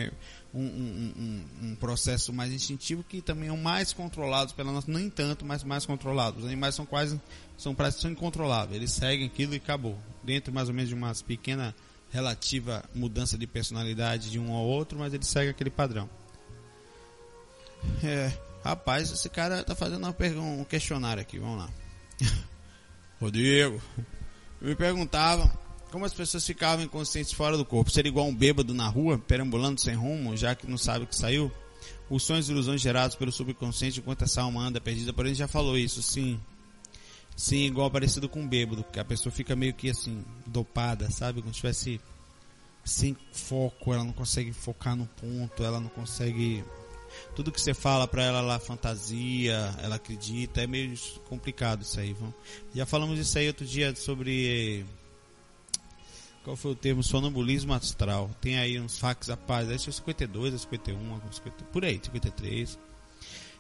um, 0.54 0.62
um, 0.62 1.46
um, 1.64 1.76
processo 1.76 2.34
mais 2.34 2.52
instintivo 2.52 3.04
que 3.04 3.22
também 3.22 3.50
é 3.50 3.56
mais 3.56 3.94
controlado 3.94 4.54
pela 4.54 4.72
nossa, 4.72 4.90
nem 4.90 5.10
tanto, 5.10 5.46
mas 5.46 5.64
mais 5.64 5.86
controlado. 5.86 6.40
Os 6.40 6.46
animais 6.46 6.74
são 6.74 6.86
quase, 6.86 7.20
são 7.58 7.76
praticamente 7.76 8.18
incontroláveis. 8.18 8.78
Eles 8.78 8.92
seguem 8.92 9.28
aquilo 9.28 9.54
e 9.54 9.58
acabou. 9.58 10.00
Dentro 10.24 10.54
mais 10.54 10.68
ou 10.68 10.74
menos 10.74 10.90
de 10.90 10.96
umas 10.96 11.22
pequenas 11.22 11.74
relativa 12.12 12.84
mudança 12.94 13.38
de 13.38 13.48
personalidade 13.48 14.30
de 14.30 14.40
um 14.40 14.54
ao 14.54 14.64
outro, 14.64 15.00
mas 15.00 15.14
ele 15.14 15.26
segue 15.26 15.50
aquele 15.50 15.70
padrão. 15.70 16.10
É, 18.04 18.32
rapaz, 18.64 19.12
esse 19.12 19.30
cara 19.30 19.64
tá 19.64 19.74
fazendo 19.74 20.08
um 20.42 20.64
questionário 20.64 21.22
aqui, 21.22 21.40
vamos 21.40 21.60
lá. 21.60 21.70
Rodrigo, 23.20 23.82
me 24.60 24.76
perguntava 24.76 25.52
como 25.92 26.06
as 26.06 26.14
pessoas 26.14 26.46
ficavam 26.46 26.86
inconscientes 26.86 27.34
fora 27.34 27.58
do 27.58 27.66
corpo. 27.66 27.92
Seria 27.92 28.10
igual 28.10 28.28
um 28.28 28.36
bêbado 28.36 28.74
na 28.74 28.88
rua, 28.88 29.18
perambulando 29.18 29.80
sem 29.80 29.94
rumo, 29.94 30.36
já 30.38 30.56
que 30.56 30.70
não 30.70 30.78
sabe 30.78 31.06
o 31.06 31.08
que 31.08 31.16
saiu? 31.16 31.52
Os 32.10 32.24
sonhos 32.24 32.50
e 32.50 32.52
ilusões 32.52 32.82
gerados 32.82 33.16
pelo 33.16 33.32
subconsciente 33.32 34.00
enquanto 34.00 34.24
essa 34.24 34.42
alma 34.42 34.62
anda 34.62 34.82
perdida, 34.82 35.14
porém 35.14 35.34
já 35.34 35.48
falou 35.48 35.78
isso, 35.78 36.02
sim. 36.02 36.40
Sim, 37.42 37.66
igual 37.66 37.90
parecido 37.90 38.30
com 38.30 38.42
um 38.42 38.48
bêbado, 38.48 38.84
que 38.84 39.00
a 39.00 39.04
pessoa 39.04 39.34
fica 39.34 39.56
meio 39.56 39.74
que 39.74 39.90
assim, 39.90 40.24
dopada, 40.46 41.10
sabe? 41.10 41.42
Como 41.42 41.52
se 41.52 41.60
tivesse 41.60 42.00
sem 42.86 43.18
foco, 43.32 43.92
ela 43.92 44.04
não 44.04 44.14
consegue 44.14 44.54
focar 44.54 44.96
no 44.96 45.08
ponto, 45.08 45.64
ela 45.64 45.80
não 45.80 45.90
consegue. 45.90 46.64
Tudo 47.36 47.52
que 47.52 47.60
você 47.60 47.74
fala 47.74 48.08
para 48.08 48.22
ela 48.22 48.42
lá, 48.42 48.60
fantasia, 48.60 49.74
ela 49.82 49.96
acredita, 49.96 50.62
é 50.62 50.68
meio 50.68 50.96
complicado 51.28 51.82
isso 51.82 52.00
aí. 52.00 52.14
Vamos. 52.14 52.36
Já 52.76 52.86
falamos 52.86 53.18
isso 53.18 53.36
aí 53.40 53.48
outro 53.48 53.66
dia 53.66 53.96
sobre. 53.96 54.86
Qual 56.44 56.56
foi 56.56 56.74
o 56.74 56.76
termo? 56.76 57.02
Sonambulismo 57.02 57.74
astral. 57.74 58.30
Tem 58.40 58.60
aí 58.60 58.80
uns 58.80 59.00
fax 59.00 59.32
a 59.32 59.36
paz, 59.36 59.68
aí 59.68 59.80
52, 59.80 60.62
51, 60.62 61.22
50, 61.32 61.64
por 61.74 61.84
aí, 61.84 62.00
53. 62.04 62.78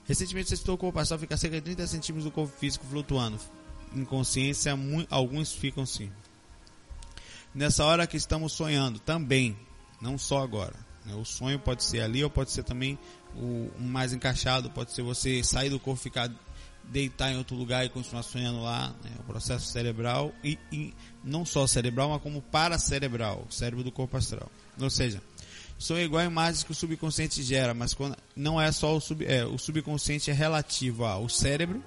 Recentemente 0.06 0.50
você 0.50 0.58
citou 0.58 0.78
que 0.78 0.86
o 0.86 0.92
corpo 0.92 1.18
fica 1.18 1.34
a 1.34 1.38
cerca 1.38 1.56
de 1.56 1.64
30 1.64 1.88
centímetros 1.88 2.26
do 2.26 2.32
corpo 2.32 2.56
físico 2.60 2.86
flutuando 2.86 3.40
inconsciência, 3.94 4.78
alguns 5.10 5.54
ficam 5.54 5.86
sim. 5.86 6.12
Nessa 7.54 7.84
hora 7.84 8.08
que 8.08 8.18
estamos 8.18 8.54
sonhando, 8.54 9.00
também, 9.00 9.58
não 10.02 10.18
só 10.18 10.42
agora. 10.42 10.76
Né? 11.06 11.14
O 11.16 11.26
sonho 11.26 11.60
pode 11.60 11.84
ser 11.84 12.02
ali 12.02 12.24
ou 12.24 12.30
pode 12.30 12.52
ser 12.52 12.64
também 12.64 12.98
o, 13.36 13.70
mais 13.80 14.14
encaixado, 14.14 14.70
pode 14.70 14.94
ser 14.94 15.02
você 15.02 15.44
sair 15.44 15.70
do 15.70 15.80
corpo, 15.80 16.02
ficar 16.02 16.32
deitar 16.84 17.32
em 17.32 17.38
outro 17.38 17.56
lugar 17.56 17.86
e 17.86 17.90
continuar 17.90 18.24
sonhando 18.24 18.62
lá, 18.62 18.90
né? 19.04 19.12
o 19.20 19.24
processo 19.24 19.68
cerebral 19.72 20.34
e, 20.44 20.58
e, 20.72 20.94
não 21.24 21.46
só 21.46 21.68
cerebral, 21.68 22.10
mas 22.10 22.22
como 22.22 22.42
paracerebral, 22.42 23.46
cérebro 23.50 23.84
do 23.84 23.92
corpo 23.92 24.18
astral. 24.18 24.52
Ou 24.80 24.90
seja, 24.90 25.22
são 25.78 26.00
igual 26.00 26.22
a 26.22 26.26
imagens 26.26 26.64
que 26.64 26.72
o 26.72 26.76
subconsciente 26.76 27.42
gera, 27.44 27.74
mas 27.74 27.94
quando, 27.94 28.18
não 28.36 28.60
é 28.60 28.72
só 28.72 28.96
o, 28.96 29.00
sub, 29.00 29.26
é, 29.26 29.46
o 29.46 29.58
subconsciente 29.58 30.30
é 30.30 30.34
relativo 30.34 31.06
ao 31.06 31.30
cérebro, 31.30 31.84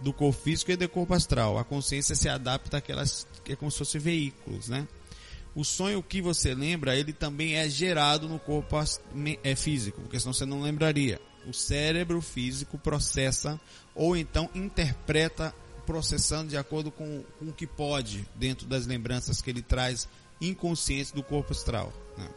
do 0.00 0.12
corpo 0.12 0.38
físico 0.40 0.70
e 0.70 0.76
do 0.76 0.88
corpo 0.88 1.14
astral. 1.14 1.58
A 1.58 1.64
consciência 1.64 2.14
se 2.14 2.28
adapta 2.28 2.78
àquelas 2.78 3.26
que 3.44 3.52
é 3.52 3.56
como 3.56 3.70
se 3.70 3.78
fossem 3.78 4.00
veículos, 4.00 4.68
né? 4.68 4.88
O 5.54 5.64
sonho 5.64 6.02
que 6.02 6.20
você 6.20 6.52
lembra, 6.52 6.96
ele 6.96 7.12
também 7.12 7.54
é 7.54 7.68
gerado 7.68 8.28
no 8.28 8.40
corpo 8.40 8.76
é 9.44 9.54
físico, 9.54 10.00
porque 10.00 10.18
senão 10.18 10.32
você 10.32 10.44
não 10.44 10.60
lembraria. 10.60 11.20
O 11.46 11.52
cérebro 11.52 12.20
físico 12.20 12.76
processa 12.76 13.60
ou 13.94 14.16
então 14.16 14.50
interpreta 14.54 15.54
processando 15.86 16.48
de 16.48 16.56
acordo 16.56 16.90
com, 16.90 17.22
com 17.38 17.46
o 17.46 17.52
que 17.52 17.66
pode 17.66 18.26
dentro 18.34 18.66
das 18.66 18.86
lembranças 18.86 19.40
que 19.40 19.50
ele 19.50 19.62
traz 19.62 20.08
inconscientes 20.40 21.12
do 21.12 21.22
corpo 21.22 21.52
astral. 21.52 21.92
Né? 22.16 22.28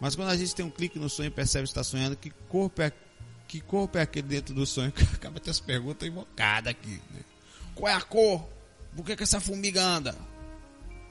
Mas 0.00 0.14
quando 0.14 0.30
a 0.30 0.36
gente 0.36 0.54
tem 0.54 0.64
um 0.64 0.70
clique 0.70 0.98
no 0.98 1.10
sonho 1.10 1.26
e 1.26 1.30
percebe 1.30 1.64
que 1.64 1.70
está 1.70 1.84
sonhando, 1.84 2.16
que 2.16 2.30
corpo 2.48 2.80
é 2.80 2.90
que 3.54 3.60
corpo 3.60 3.96
é 3.98 4.02
aquele 4.02 4.26
dentro 4.26 4.52
do 4.52 4.66
sonho? 4.66 4.92
Acaba 5.14 5.38
ter 5.38 5.50
as 5.50 5.60
perguntas 5.60 6.08
invocadas 6.08 6.72
aqui. 6.72 7.00
Né? 7.12 7.20
Qual 7.72 7.88
é 7.88 7.94
a 7.94 8.00
cor? 8.00 8.48
Por 8.96 9.04
que, 9.04 9.14
que 9.14 9.22
essa 9.22 9.40
formiga 9.40 9.80
anda? 9.80 10.18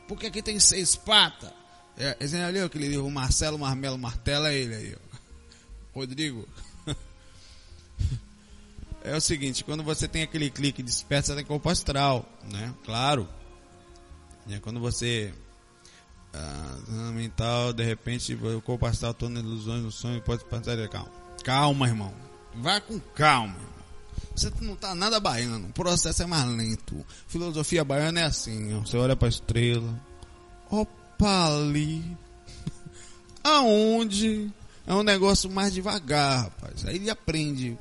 Por 0.10 0.20
que, 0.20 0.30
que 0.30 0.42
tem 0.42 0.60
seis 0.60 0.94
patas? 0.94 1.50
É, 1.98 2.18
esse 2.20 2.36
ali, 2.36 2.60
aquele 2.60 2.90
livro, 2.90 3.10
Marcelo 3.10 3.58
Marmelo 3.58 3.98
Martelo, 3.98 4.48
é 4.48 4.56
ele 4.56 4.76
aí. 4.76 4.96
Ó. 4.96 5.18
Rodrigo. 6.00 6.46
É 9.06 9.18
o 9.18 9.20
seguinte, 9.20 9.66
quando 9.66 9.84
você 9.84 10.08
tem 10.08 10.24
aquele 10.24 10.50
clique 10.50 10.82
desperta, 10.82 11.28
você 11.28 11.36
tem 11.36 11.44
corpo 11.44 11.68
astral, 11.68 12.26
né? 12.50 12.74
Claro. 12.86 13.28
É 14.50 14.60
quando 14.60 14.80
você 14.80 15.34
ah, 16.34 17.12
mental, 17.14 17.74
de 17.74 17.84
repente 17.84 18.34
o 18.34 18.62
corpo 18.62 18.86
astral 18.86 19.14
torna 19.14 19.42
ilusões 19.42 19.84
no 19.84 19.92
sonho, 19.92 20.22
pode 20.22 20.46
passar 20.46 20.88
calma. 20.88 21.12
Calma, 21.44 21.86
irmão. 21.86 22.33
Vai 22.56 22.80
com 22.82 23.00
calma. 23.00 23.56
Você 24.36 24.52
não 24.62 24.76
tá 24.76 24.96
nada 24.96 25.20
baiano. 25.20 25.68
O 25.68 25.74
processo 25.74 26.24
é 26.24 26.26
mais 26.26 26.46
lento. 26.46 27.06
Filosofia 27.28 27.84
baiana 27.84 28.22
é 28.22 28.24
assim, 28.24 28.74
ó. 28.74 28.80
Você 28.80 28.98
olha 28.98 29.16
pra 29.16 29.28
estrela. 29.28 30.00
Opa 30.70 31.48
ali. 31.48 32.18
Aonde? 33.44 34.52
É 34.86 34.94
um 34.94 35.04
negócio 35.04 35.50
mais 35.50 35.74
devagar, 35.74 36.46
rapaz. 36.46 36.86
Aí 36.86 36.96
ele 36.96 37.10
aprende. 37.10 37.78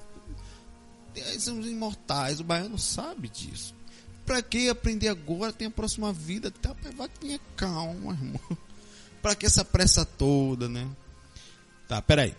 Eles 1.15 1.43
são 1.43 1.61
imortais. 1.61 2.41
O 2.41 2.45
baiano 2.45 2.79
sabe 2.79 3.29
disso. 3.29 3.75
Pra 4.25 4.43
que 4.43 4.69
aprender 4.69 5.09
agora? 5.09 5.53
Tem 5.53 5.69
a 5.69 5.71
próxima 5.71 6.13
vida. 6.13 6.51
Tá, 6.51 6.75
vai 6.97 7.09
ter 7.09 7.41
calma, 7.57 8.13
irmão. 8.13 8.41
Pra 9.21 9.35
que 9.37 9.47
essa 9.47 9.65
pressa 9.65 10.05
toda, 10.05 10.69
né? 10.69 10.89
Tá, 11.87 12.03
peraí. 12.03 12.35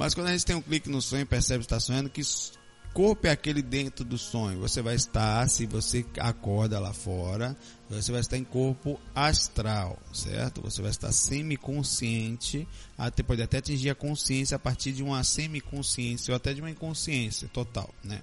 Mas 0.00 0.14
quando 0.14 0.28
a 0.28 0.32
gente 0.32 0.46
tem 0.46 0.56
um 0.56 0.62
clique 0.62 0.88
no 0.88 1.02
sonho 1.02 1.26
percebe 1.26 1.58
que 1.58 1.66
está 1.66 1.78
sonhando, 1.78 2.08
que 2.08 2.22
corpo 2.94 3.26
é 3.26 3.30
aquele 3.30 3.60
dentro 3.60 4.02
do 4.02 4.16
sonho. 4.16 4.58
Você 4.60 4.80
vai 4.80 4.94
estar, 4.94 5.46
se 5.46 5.66
você 5.66 6.06
acorda 6.18 6.80
lá 6.80 6.94
fora, 6.94 7.54
você 7.90 8.12
vai 8.12 8.20
estar 8.20 8.38
em 8.38 8.44
corpo 8.44 9.00
astral, 9.12 9.98
certo? 10.12 10.62
Você 10.62 10.80
vai 10.80 10.92
estar 10.92 11.10
semiconsciente, 11.10 12.66
até 12.96 13.20
pode 13.20 13.42
até 13.42 13.58
atingir 13.58 13.90
a 13.90 13.94
consciência 13.96 14.54
a 14.54 14.58
partir 14.60 14.92
de 14.92 15.02
uma 15.02 15.24
semiconsciência 15.24 16.30
ou 16.30 16.36
até 16.36 16.54
de 16.54 16.60
uma 16.60 16.70
inconsciência 16.70 17.48
total, 17.52 17.92
né? 18.04 18.22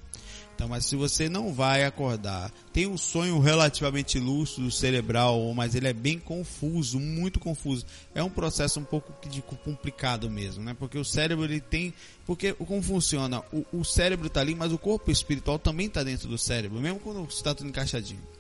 Então, 0.55 0.69
mas 0.69 0.85
se 0.85 0.95
você 0.95 1.29
não 1.29 1.53
vai 1.53 1.83
acordar, 1.83 2.49
tem 2.73 2.87
um 2.87 2.97
sonho 2.97 3.39
relativamente 3.39 4.17
lúcido, 4.17 4.71
cerebral, 4.71 5.53
mas 5.53 5.75
ele 5.75 5.87
é 5.87 5.93
bem 5.93 6.17
confuso, 6.17 6.99
muito 6.99 7.39
confuso. 7.39 7.85
É 8.15 8.23
um 8.23 8.29
processo 8.29 8.79
um 8.79 8.83
pouco 8.83 9.13
de 9.29 9.41
complicado 9.41 10.29
mesmo, 10.31 10.63
né? 10.63 10.75
Porque 10.79 10.97
o 10.97 11.05
cérebro 11.05 11.45
ele 11.45 11.61
tem, 11.61 11.93
porque 12.25 12.53
como 12.53 12.81
funciona? 12.81 13.43
O, 13.53 13.65
o 13.81 13.85
cérebro 13.85 14.27
está 14.27 14.39
ali, 14.39 14.55
mas 14.55 14.71
o 14.71 14.79
corpo 14.79 15.11
espiritual 15.11 15.59
também 15.59 15.85
está 15.85 16.01
dentro 16.01 16.27
do 16.27 16.37
cérebro, 16.37 16.79
mesmo 16.79 16.99
quando 17.01 17.23
está 17.25 17.53
tudo 17.53 17.69
encaixadinho. 17.69 18.36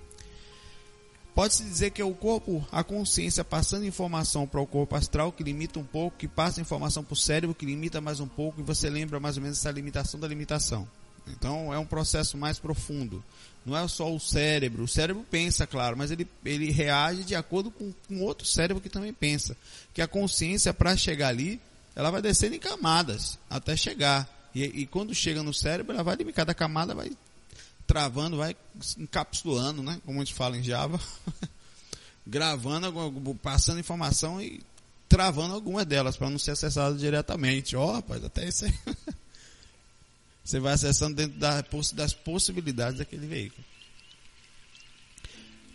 Pode-se 1.37 1.61
dizer 1.61 1.91
que 1.91 2.01
é 2.01 2.03
o 2.03 2.15
corpo, 2.15 2.67
a 2.71 2.83
consciência 2.83 3.43
passando 3.43 3.85
informação 3.85 4.47
para 4.47 4.59
o 4.59 4.65
corpo 4.65 4.95
astral, 4.95 5.31
que 5.31 5.43
limita 5.43 5.77
um 5.77 5.83
pouco, 5.83 6.17
que 6.17 6.27
passa 6.27 6.59
informação 6.59 7.03
para 7.03 7.13
o 7.13 7.15
cérebro, 7.15 7.53
que 7.53 7.63
limita 7.63 8.01
mais 8.01 8.19
um 8.19 8.27
pouco, 8.27 8.59
e 8.59 8.63
você 8.63 8.89
lembra 8.89 9.19
mais 9.19 9.37
ou 9.37 9.43
menos 9.43 9.59
essa 9.59 9.69
limitação 9.69 10.19
da 10.19 10.27
limitação. 10.27 10.87
Então 11.27 11.71
é 11.71 11.77
um 11.77 11.85
processo 11.85 12.35
mais 12.39 12.57
profundo. 12.57 13.23
Não 13.63 13.77
é 13.77 13.87
só 13.87 14.11
o 14.11 14.19
cérebro. 14.19 14.85
O 14.85 14.87
cérebro 14.87 15.23
pensa, 15.29 15.67
claro, 15.67 15.95
mas 15.95 16.09
ele, 16.09 16.27
ele 16.43 16.71
reage 16.71 17.23
de 17.23 17.35
acordo 17.35 17.69
com, 17.69 17.93
com 18.07 18.23
outro 18.23 18.47
cérebro 18.47 18.81
que 18.81 18.89
também 18.89 19.13
pensa. 19.13 19.55
Que 19.93 20.01
a 20.01 20.07
consciência, 20.07 20.73
para 20.73 20.97
chegar 20.97 21.27
ali, 21.27 21.61
ela 21.95 22.09
vai 22.09 22.19
descendo 22.19 22.55
em 22.55 22.59
camadas 22.59 23.37
até 23.47 23.77
chegar. 23.77 24.27
E, 24.55 24.63
e 24.63 24.87
quando 24.87 25.13
chega 25.13 25.43
no 25.43 25.53
cérebro, 25.53 25.93
ela 25.93 26.03
vai 26.03 26.17
de 26.17 26.33
cada 26.33 26.55
camada 26.55 26.95
vai 26.95 27.11
travando, 27.87 28.37
vai 28.37 28.55
encapsulando, 28.97 29.81
né? 29.81 29.99
Como 30.05 30.21
a 30.21 30.23
gente 30.23 30.33
fala 30.33 30.57
em 30.57 30.63
Java. 30.63 30.99
Gravando, 32.27 32.93
passando 33.41 33.79
informação 33.79 34.41
e 34.41 34.61
travando 35.07 35.53
algumas 35.53 35.85
delas 35.85 36.17
para 36.17 36.29
não 36.29 36.37
ser 36.37 36.51
acessado 36.51 36.97
diretamente. 36.97 37.75
Ó, 37.75 37.85
oh, 37.85 37.93
rapaz, 37.93 38.23
até 38.23 38.47
isso 38.47 38.65
aí. 38.65 38.73
Você 40.43 40.59
vai 40.59 40.73
acessando 40.73 41.15
dentro 41.15 41.37
das 41.95 42.13
possibilidades 42.13 42.99
daquele 42.99 43.25
veículo. 43.25 43.63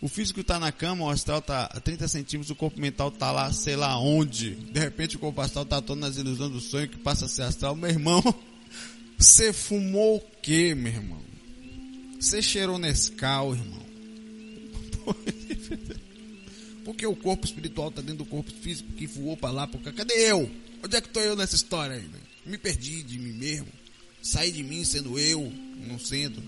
O 0.01 0.07
físico 0.07 0.41
está 0.41 0.59
na 0.59 0.71
cama, 0.71 1.05
o 1.05 1.09
astral 1.09 1.39
está 1.39 1.63
a 1.65 1.79
30 1.79 2.07
centímetros, 2.07 2.49
o 2.49 2.55
corpo 2.55 2.79
mental 2.79 3.07
está 3.07 3.31
lá, 3.31 3.51
sei 3.53 3.75
lá 3.75 3.97
onde. 3.97 4.55
De 4.55 4.79
repente 4.79 5.15
o 5.15 5.19
corpo 5.19 5.39
astral 5.41 5.63
está 5.63 5.81
todo 5.81 5.99
nas 5.99 6.17
ilusões 6.17 6.51
do 6.51 6.59
sonho 6.59 6.89
que 6.89 6.97
passa 6.97 7.25
a 7.25 7.29
ser 7.29 7.43
astral. 7.43 7.75
Meu 7.75 7.89
irmão, 7.89 8.21
você 9.17 9.53
fumou 9.53 10.17
o 10.17 10.21
quê, 10.41 10.75
meu 10.75 10.91
irmão? 10.91 11.32
Você 12.23 12.41
cheirou 12.41 12.79
Nescau, 12.79 13.53
irmão? 13.53 13.83
Porque 16.85 17.05
o 17.05 17.17
corpo 17.17 17.45
espiritual 17.45 17.89
está 17.89 18.01
dentro 18.01 18.19
do 18.19 18.25
corpo 18.25 18.49
físico 18.49 18.89
que 18.93 19.05
voou 19.05 19.35
para 19.35 19.51
lá. 19.51 19.67
Porque... 19.67 19.91
Cadê 19.91 20.31
eu? 20.31 20.49
Onde 20.81 20.95
é 20.95 21.01
que 21.01 21.07
estou 21.07 21.21
eu 21.21 21.35
nessa 21.35 21.55
história 21.55 21.97
aí? 21.97 22.09
Me 22.45 22.57
perdi 22.57 23.03
de 23.03 23.19
mim 23.19 23.33
mesmo 23.33 23.67
sair 24.21 24.53
de 24.53 24.63
mim 24.63 24.85
sendo 24.85 25.19
eu, 25.19 25.51
não 25.85 25.99
sendo. 25.99 26.41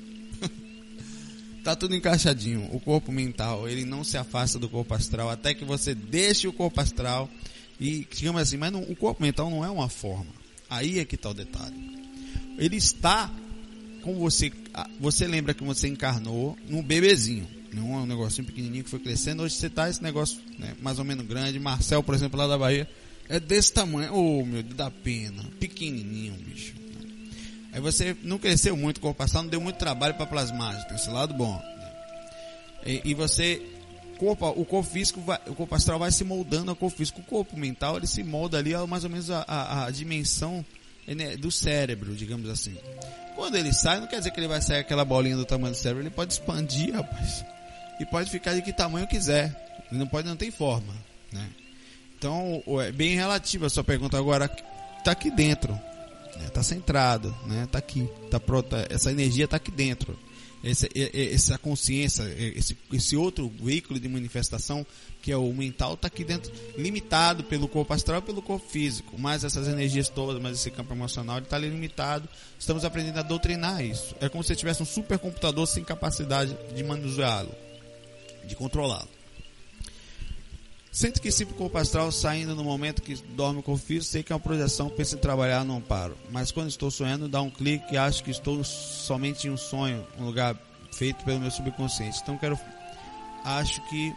tá 1.61 1.75
tudo 1.75 1.93
encaixadinho. 1.93 2.73
O 2.73 2.79
corpo 2.79 3.11
mental, 3.11 3.67
ele 3.67 3.83
não 3.83 4.01
se 4.01 4.17
afasta 4.17 4.57
do 4.57 4.69
corpo 4.69 4.93
astral 4.93 5.29
até 5.29 5.53
que 5.53 5.65
você 5.65 5.93
deixe 5.93 6.47
o 6.47 6.53
corpo 6.53 6.79
astral 6.79 7.29
e 7.81 8.07
digamos 8.09 8.41
assim, 8.41 8.55
mas 8.55 8.71
não, 8.71 8.81
o 8.81 8.95
corpo 8.95 9.21
mental 9.21 9.49
não 9.49 9.65
é 9.65 9.69
uma 9.69 9.89
forma. 9.89 10.31
Aí 10.69 10.99
é 10.99 11.05
que 11.05 11.15
está 11.15 11.31
o 11.31 11.33
detalhe. 11.33 11.99
Ele 12.57 12.77
está 12.77 13.29
com 14.05 14.13
você. 14.13 14.51
Você 14.99 15.25
lembra 15.25 15.55
que 15.55 15.63
você 15.63 15.87
encarnou 15.87 16.55
num 16.69 16.83
bebezinho. 16.83 17.47
Não 17.73 17.95
é 17.95 17.97
um 17.97 18.05
negocinho 18.05 18.45
pequenininho 18.45 18.83
que 18.83 18.89
foi 18.89 18.99
crescendo. 18.99 19.41
Hoje 19.41 19.55
você 19.55 19.65
está 19.65 19.89
esse 19.89 20.01
negócio 20.01 20.39
né, 20.59 20.75
mais 20.79 20.99
ou 20.99 21.03
menos 21.03 21.25
grande. 21.25 21.59
Marcel, 21.59 22.03
por 22.03 22.13
exemplo, 22.13 22.39
lá 22.39 22.45
da 22.47 22.57
Bahia, 22.57 22.87
é 23.27 23.39
desse 23.39 23.73
tamanho. 23.73 24.13
Oh, 24.13 24.45
meu 24.45 24.61
Deus, 24.61 24.75
dá 24.75 24.91
pena. 24.91 25.43
Pequenininho, 25.59 26.33
bicho. 26.35 26.75
Aí 27.73 27.81
você 27.81 28.15
não 28.23 28.37
cresceu 28.37 28.77
muito, 28.77 28.97
o 28.97 29.01
corpo 29.01 29.25
não 29.33 29.47
deu 29.47 29.59
muito 29.59 29.75
trabalho 29.75 30.13
para 30.13 30.25
plasmar, 30.25 30.87
tem 30.87 30.95
esse 30.95 31.09
lado 31.09 31.33
bom. 31.33 31.61
E, 32.85 33.01
e, 33.03 33.13
você, 33.13 33.61
corpo, 34.17 34.47
o 34.47 34.63
corpo 34.63 34.89
físico, 34.89 35.19
vai, 35.19 35.39
o 35.47 35.55
corpo 35.55 35.75
astral 35.75 35.99
vai 35.99 36.09
se 36.09 36.23
moldando 36.23 36.69
ao 36.69 36.75
corpo 36.77 36.95
físico. 36.95 37.19
O 37.19 37.23
corpo 37.23 37.57
mental, 37.57 37.97
ele 37.97 38.07
se 38.07 38.23
molda 38.23 38.59
ali 38.59 38.73
a 38.73 38.87
mais 38.87 39.03
ou 39.03 39.09
menos 39.09 39.29
a, 39.29 39.41
a, 39.41 39.85
a 39.87 39.91
dimensão 39.91 40.57
né, 40.59 40.65
do 41.39 41.51
cérebro, 41.51 42.15
digamos 42.15 42.49
assim. 42.49 42.75
Quando 43.35 43.55
ele 43.55 43.73
sai, 43.73 43.99
não 43.99 44.07
quer 44.07 44.17
dizer 44.19 44.31
que 44.31 44.39
ele 44.39 44.47
vai 44.47 44.61
sair 44.61 44.79
aquela 44.79 45.03
bolinha 45.03 45.35
do 45.35 45.45
tamanho 45.45 45.73
do 45.73 45.77
cérebro, 45.77 46.03
ele 46.03 46.09
pode 46.09 46.33
expandir, 46.33 46.93
rapaz. 46.93 47.43
E 47.99 48.05
pode 48.05 48.29
ficar 48.29 48.53
de 48.53 48.61
que 48.61 48.73
tamanho 48.73 49.07
quiser. 49.07 49.83
Ele 49.91 49.99
não 49.99 50.07
pode, 50.07 50.27
não 50.27 50.35
tem 50.35 50.51
forma, 50.51 50.93
né? 51.31 51.47
Então, 52.17 52.63
é 52.81 52.91
bem 52.91 53.15
relativa 53.15 53.67
a 53.67 53.69
sua 53.69 53.83
pergunta 53.83 54.17
agora, 54.17 54.49
está 54.99 55.11
aqui 55.11 55.29
dentro 55.29 55.77
né? 56.35 56.49
Tá 56.49 56.61
centrado, 56.61 57.35
né? 57.45 57.67
Tá 57.71 57.79
aqui, 57.79 58.07
tá 58.29 58.39
pronta, 58.39 58.85
essa 58.89 59.11
energia 59.11 59.47
tá 59.47 59.57
aqui 59.57 59.71
dentro. 59.71 60.17
Essa, 60.63 60.87
essa 60.95 61.57
consciência, 61.59 62.23
esse, 62.55 62.75
esse 62.91 63.15
outro 63.15 63.51
veículo 63.61 63.99
de 63.99 64.09
manifestação 64.09 64.85
que 65.25 65.31
é 65.31 65.37
o 65.37 65.51
mental 65.51 65.95
está 65.95 66.07
aqui 66.07 66.23
dentro, 66.23 66.51
limitado 66.77 67.43
pelo 67.45 67.67
corpo 67.67 67.91
astral 67.91 68.19
e 68.19 68.21
pelo 68.21 68.43
corpo 68.43 68.63
físico. 68.69 69.15
Mas 69.17 69.43
essas 69.43 69.67
energias 69.67 70.07
todas, 70.07 70.39
mas 70.39 70.59
esse 70.59 70.69
campo 70.69 70.93
emocional 70.93 71.39
está 71.39 71.57
limitado. 71.57 72.29
Estamos 72.59 72.85
aprendendo 72.85 73.17
a 73.17 73.23
doutrinar 73.23 73.83
isso. 73.83 74.15
É 74.21 74.29
como 74.29 74.43
se 74.43 74.55
tivesse 74.55 74.83
um 74.83 74.85
supercomputador 74.85 75.65
sem 75.65 75.83
capacidade 75.83 76.55
de 76.75 76.83
manuseá-lo, 76.83 77.49
de 78.45 78.55
controlá-lo. 78.55 79.09
Sinto 80.91 81.19
que 81.19 81.31
sempre 81.31 81.55
o 81.55 81.57
corpo 81.57 81.79
astral 81.79 82.11
saindo 82.11 82.53
no 82.53 82.63
momento 82.63 83.01
que 83.01 83.15
dorme 83.15 83.63
o 83.65 83.77
físico, 83.77 84.11
sei 84.11 84.21
que 84.21 84.31
é 84.31 84.35
uma 84.35 84.39
projeção, 84.39 84.89
penso 84.89 85.15
em 85.15 85.17
trabalhar, 85.17 85.65
não 85.65 85.81
paro. 85.81 86.15
Mas 86.29 86.51
quando 86.51 86.69
estou 86.69 86.91
sonhando, 86.91 87.27
dá 87.27 87.41
um 87.41 87.49
clique 87.49 87.95
e 87.95 87.97
acho 87.97 88.23
que 88.23 88.29
estou 88.29 88.63
somente 88.63 89.47
em 89.47 89.49
um 89.49 89.57
sonho, 89.57 90.05
um 90.19 90.25
lugar 90.25 90.55
feito 90.91 91.25
pelo 91.25 91.39
meu 91.39 91.49
subconsciente. 91.49 92.19
Então 92.21 92.37
quero, 92.37 92.59
acho 93.43 93.81
que 93.89 94.13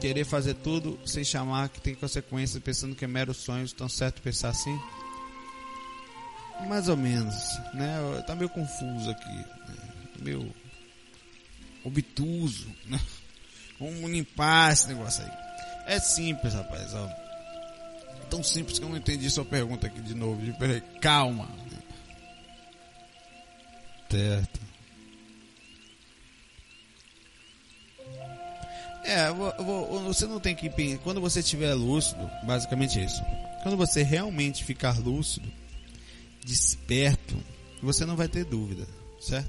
querer 0.00 0.24
fazer 0.24 0.54
tudo 0.54 0.98
sem 1.06 1.24
chamar 1.24 1.68
que 1.68 1.80
tem 1.80 1.94
consequências, 1.94 2.62
pensando 2.62 2.94
que 2.94 3.04
é 3.04 3.08
mero 3.08 3.34
sonho, 3.34 3.64
estão 3.64 3.88
certo 3.88 4.22
pensar 4.22 4.50
assim? 4.50 4.78
Mais 6.68 6.88
ou 6.88 6.96
menos, 6.96 7.34
né? 7.74 7.98
Tá 8.26 8.34
meio 8.34 8.48
confuso 8.48 9.10
aqui, 9.10 9.28
né? 9.28 9.76
meio 10.20 10.54
obtuso, 11.84 12.66
né? 12.86 13.00
Vamos 13.78 14.10
limpar 14.10 14.72
esse 14.72 14.88
negócio 14.88 15.24
aí. 15.24 15.30
É 15.86 16.00
simples, 16.00 16.54
rapaz, 16.54 16.92
ó. 16.94 17.08
Tão 18.28 18.42
simples 18.42 18.78
que 18.78 18.84
eu 18.84 18.88
não 18.88 18.96
entendi 18.96 19.30
sua 19.30 19.44
pergunta 19.44 19.86
aqui 19.86 20.00
de 20.00 20.14
novo. 20.14 20.40
Calma. 21.00 21.48
Certo. 24.10 24.67
É, 29.08 29.32
você 30.04 30.26
não 30.26 30.38
tem 30.38 30.54
que 30.54 30.68
quando 30.98 31.18
você 31.18 31.40
estiver 31.40 31.72
lúcido, 31.72 32.30
basicamente 32.42 33.00
é 33.00 33.06
isso. 33.06 33.22
Quando 33.62 33.74
você 33.74 34.02
realmente 34.02 34.62
ficar 34.62 34.98
lúcido, 34.98 35.50
desperto, 36.44 37.34
você 37.82 38.04
não 38.04 38.16
vai 38.16 38.28
ter 38.28 38.44
dúvida, 38.44 38.86
certo? 39.18 39.48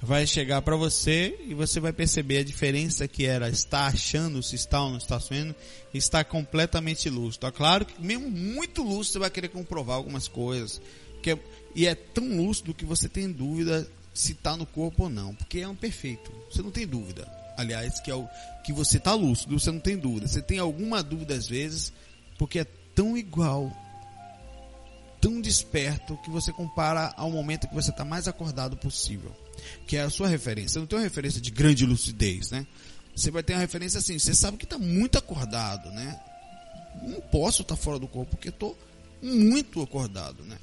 Vai 0.00 0.24
chegar 0.24 0.62
para 0.62 0.76
você 0.76 1.36
e 1.48 1.52
você 1.52 1.80
vai 1.80 1.92
perceber 1.92 2.38
a 2.38 2.44
diferença 2.44 3.08
que 3.08 3.26
era 3.26 3.48
estar 3.48 3.86
achando 3.86 4.40
se 4.40 4.54
está 4.54 4.84
ou 4.84 4.90
não 4.90 4.98
está 4.98 5.18
sonhando 5.18 5.52
e 5.92 5.98
estar 5.98 6.22
completamente 6.24 7.10
lúcido. 7.10 7.48
É 7.48 7.50
claro 7.50 7.84
que 7.84 8.00
mesmo 8.00 8.30
muito 8.30 8.84
lúcido 8.84 9.14
você 9.14 9.18
vai 9.18 9.30
querer 9.30 9.48
comprovar 9.48 9.96
algumas 9.96 10.28
coisas, 10.28 10.80
que 11.20 11.36
e 11.74 11.88
é 11.88 11.94
tão 11.96 12.36
lúcido 12.36 12.72
que 12.72 12.84
você 12.84 13.08
tem 13.08 13.32
dúvida 13.32 13.84
se 14.12 14.30
está 14.30 14.56
no 14.56 14.64
corpo 14.64 15.04
ou 15.04 15.08
não, 15.10 15.34
porque 15.34 15.58
é 15.58 15.66
um 15.66 15.74
perfeito. 15.74 16.30
Você 16.48 16.62
não 16.62 16.70
tem 16.70 16.86
dúvida 16.86 17.43
aliás, 17.56 18.00
que 18.00 18.10
é 18.10 18.14
o 18.14 18.28
que 18.62 18.72
você 18.72 18.96
está 18.96 19.14
lúcido, 19.14 19.58
você 19.58 19.70
não 19.70 19.80
tem 19.80 19.96
dúvida. 19.96 20.26
Você 20.26 20.42
tem 20.42 20.58
alguma 20.58 21.02
dúvida 21.02 21.34
às 21.34 21.46
vezes, 21.46 21.92
porque 22.38 22.60
é 22.60 22.64
tão 22.94 23.16
igual, 23.16 23.72
tão 25.20 25.40
desperto 25.40 26.16
que 26.18 26.30
você 26.30 26.52
compara 26.52 27.12
ao 27.16 27.30
momento 27.30 27.68
que 27.68 27.74
você 27.74 27.90
está 27.90 28.04
mais 28.04 28.26
acordado 28.26 28.76
possível, 28.76 29.34
que 29.86 29.96
é 29.96 30.02
a 30.02 30.10
sua 30.10 30.28
referência. 30.28 30.70
Você 30.70 30.78
não 30.78 30.86
tem 30.86 30.98
uma 30.98 31.04
referência 31.04 31.40
de 31.40 31.50
grande 31.50 31.84
lucidez, 31.84 32.50
né? 32.50 32.66
Você 33.14 33.30
vai 33.30 33.42
ter 33.42 33.52
uma 33.52 33.60
referência 33.60 33.98
assim, 33.98 34.18
você 34.18 34.34
sabe 34.34 34.56
que 34.56 34.64
está 34.64 34.78
muito 34.78 35.18
acordado, 35.18 35.90
né? 35.90 36.20
Não 37.02 37.20
posso 37.20 37.62
estar 37.62 37.76
tá 37.76 37.80
fora 37.80 37.98
do 37.98 38.08
corpo 38.08 38.30
porque 38.32 38.48
estou 38.48 38.76
muito 39.22 39.80
acordado, 39.82 40.42
né? 40.44 40.58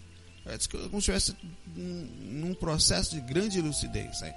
É 0.45 0.58
como 0.89 1.01
se 1.01 1.12
estivesse 1.12 1.36
num 1.75 2.54
processo 2.56 3.15
de 3.15 3.21
grande 3.21 3.62
lucidez. 3.62 4.21
Né? 4.21 4.36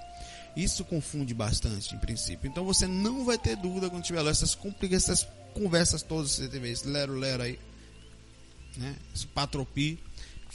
Isso 0.55 0.85
confunde 0.85 1.33
bastante, 1.33 1.93
em 1.93 1.99
princípio. 1.99 2.49
Então 2.49 2.63
você 2.63 2.87
não 2.87 3.25
vai 3.25 3.37
ter 3.37 3.55
dúvida 3.57 3.89
quando 3.89 4.03
tiver 4.03 4.21
lá 4.21 4.31
essas, 4.31 4.57
essas 4.91 5.27
conversas 5.53 6.01
todas 6.01 6.31
que 6.35 6.43
você 6.43 6.47
teve, 6.47 6.71
esse 6.71 6.87
lero-lero 6.87 7.43
aí, 7.43 7.59
né? 8.77 8.95
esse 9.13 9.27
patropi, 9.27 9.99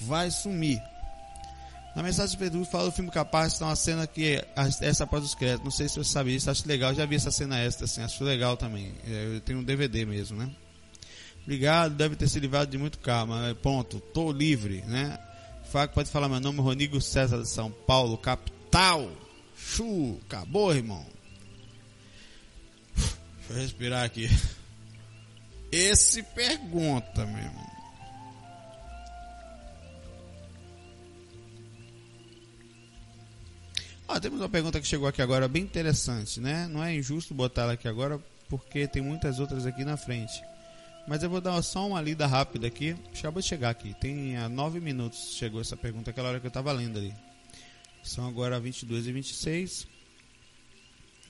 vai 0.01 0.31
sumir. 0.31 0.81
Na 1.95 2.03
mensagem 2.03 2.31
de 2.31 2.39
Pedro 2.39 2.65
fala 2.65 2.85
do 2.85 2.93
filme 2.93 3.11
Capaz, 3.11 3.59
tem 3.59 3.67
uma 3.67 3.75
cena 3.75 4.07
que 4.07 4.43
essa 4.81 5.05
após 5.05 5.25
os 5.25 5.35
créditos. 5.35 5.65
Não 5.65 5.71
sei 5.73 5.89
se 5.89 5.97
você 5.97 6.11
sabe 6.11 6.35
isso, 6.35 6.49
acho 6.49 6.67
legal. 6.67 6.95
Já 6.95 7.05
vi 7.05 7.17
essa 7.17 7.33
cena 7.33 7.59
extra, 7.59 7.85
assim, 7.85 8.01
acho 8.01 8.23
legal 8.23 8.57
também. 8.57 8.95
É, 9.05 9.37
eu 9.37 9.41
tenho 9.41 9.59
um 9.59 9.65
DVD 9.65 10.05
mesmo, 10.07 10.39
né? 10.39 10.51
Obrigado, 11.43 11.95
deve 11.95 12.15
ter 12.15 12.29
se 12.29 12.39
livrado 12.39 12.71
de 12.71 12.79
muito 12.79 12.99
karma. 13.01 13.57
Ponto, 13.61 13.99
tô 13.99 14.31
livre, 14.31 14.83
né? 14.83 15.19
Faco 15.71 15.95
pode 15.95 16.11
falar 16.11 16.29
meu 16.29 16.41
nome, 16.41 16.61
Ronigo 16.61 17.01
César 17.01 17.39
de 17.39 17.49
São 17.49 17.71
Paulo, 17.71 18.17
capital. 18.17 19.11
Chu, 19.67 20.19
acabou, 20.27 20.75
irmão. 20.75 21.07
Deixa 22.97 23.13
eu 23.51 23.57
respirar 23.57 24.05
aqui. 24.05 24.29
Esse 25.71 26.23
pergunta, 26.23 27.27
meu 27.27 27.39
irmão. 27.39 27.71
Ah, 34.09 34.19
temos 34.19 34.41
uma 34.41 34.49
pergunta 34.49 34.81
que 34.81 34.87
chegou 34.89 35.07
aqui 35.07 35.23
agora 35.23 35.47
bem 35.47 35.63
interessante, 35.63 36.41
né? 36.41 36.67
Não 36.67 36.83
é 36.83 36.93
injusto 36.93 37.33
botar 37.33 37.63
ela 37.63 37.73
aqui 37.75 37.87
agora 37.87 38.21
porque 38.49 38.89
tem 38.89 39.01
muitas 39.01 39.39
outras 39.39 39.67
aqui 39.67 39.85
na 39.85 39.97
frente. 39.97 40.43
Mas 41.07 41.23
eu 41.23 41.31
vou 41.31 41.41
dar 41.41 41.63
só 41.63 41.87
uma 41.87 42.01
lida 42.01 42.27
rápida 42.27 42.67
aqui. 42.67 42.97
Acabou 43.17 43.41
de 43.41 43.47
chegar 43.47 43.71
aqui. 43.71 43.95
Tem 44.01 44.37
há 44.37 44.49
nove 44.49 44.81
minutos 44.81 45.37
chegou 45.37 45.61
essa 45.61 45.77
pergunta, 45.77 46.11
aquela 46.11 46.31
hora 46.31 46.41
que 46.41 46.47
eu 46.47 46.51
estava 46.51 46.73
lendo 46.73 46.99
ali. 46.99 47.15
São 48.03 48.27
agora 48.27 48.59
22 48.59 49.07
e 49.07 49.13
26. 49.13 49.87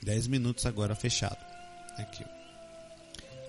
10 0.03 0.27
minutos 0.29 0.67
agora 0.67 0.95
fechado. 0.95 1.39
Aqui. 1.99 2.25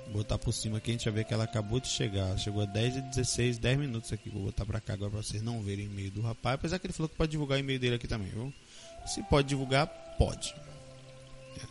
Vou 0.06 0.16
botar 0.16 0.38
por 0.38 0.52
cima 0.52 0.78
aqui, 0.78 0.92
a 0.92 0.94
gente 0.94 1.06
vai 1.06 1.14
ver 1.14 1.24
que 1.24 1.34
ela 1.34 1.46
acabou 1.46 1.80
de 1.80 1.88
chegar. 1.88 2.38
Chegou 2.38 2.64
a 2.64 2.66
10 2.66 2.98
e 2.98 3.02
16, 3.02 3.58
10 3.58 3.80
minutos 3.80 4.12
aqui. 4.12 4.30
Vou 4.30 4.44
botar 4.44 4.66
pra 4.66 4.82
cá 4.82 4.94
agora 4.94 5.12
pra 5.12 5.24
vocês 5.24 5.42
não 5.42 5.62
verem 5.62 5.88
o 5.88 5.92
e-mail 5.92 6.12
do 6.12 6.22
rapaz. 6.22 6.56
Apesar 6.56 6.80
que 6.80 6.88
ele 6.88 6.94
falou 6.94 7.08
que 7.08 7.16
pode 7.16 7.32
divulgar 7.32 7.58
o 7.58 7.60
e-mail 7.60 7.80
dele 7.80 7.96
aqui 7.96 8.08
também, 8.08 8.28
viu? 8.28 8.54
Se 9.06 9.24
pode 9.24 9.48
divulgar, 9.48 9.88
pode. 10.18 10.54
É. 11.58 11.66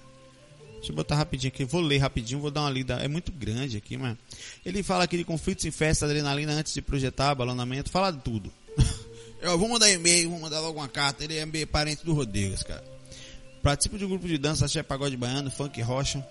Deixa 0.77 0.91
eu 0.91 0.97
botar 0.97 1.17
rapidinho 1.17 1.53
aqui. 1.53 1.65
Vou 1.65 1.83
ler 1.83 1.99
rapidinho, 1.99 2.41
vou 2.41 2.51
dar 2.51 2.63
uma 2.63 2.71
lida. 2.71 2.95
É 2.95 3.09
muito 3.09 3.31
grande 3.31 3.77
aqui, 3.77 3.99
mas. 3.99 4.17
Ele 4.65 4.83
fala 4.83 5.05
aqui 5.05 5.19
de 5.19 5.25
conflitos 5.25 5.67
em 5.67 5.71
festa, 5.71 6.07
adrenalina 6.07 6.53
antes 6.53 6.73
de 6.73 6.81
projetar, 6.81 7.35
balonamento, 7.35 7.91
fala 7.91 8.11
de 8.11 8.21
tudo. 8.21 8.51
Eu 9.41 9.59
vou 9.59 9.69
mandar 9.69 9.91
e-mail, 9.91 10.31
vou 10.31 10.39
mandar 10.39 10.61
logo 10.61 10.79
uma 10.79 10.89
carta. 10.89 11.25
Ele 11.25 11.39
é 11.39 11.67
parente 11.67 12.05
do 12.05 12.13
Rodrigues, 12.13 12.63
cara. 12.63 12.85
Participo 13.63 13.99
de 13.99 14.05
um 14.05 14.09
grupo 14.09 14.27
de 14.27 14.39
dança, 14.39 14.65
axé, 14.67 14.83
pagode 14.83 15.17
baiano, 15.17 15.51
funk, 15.51 15.81
rocha. 15.83 16.27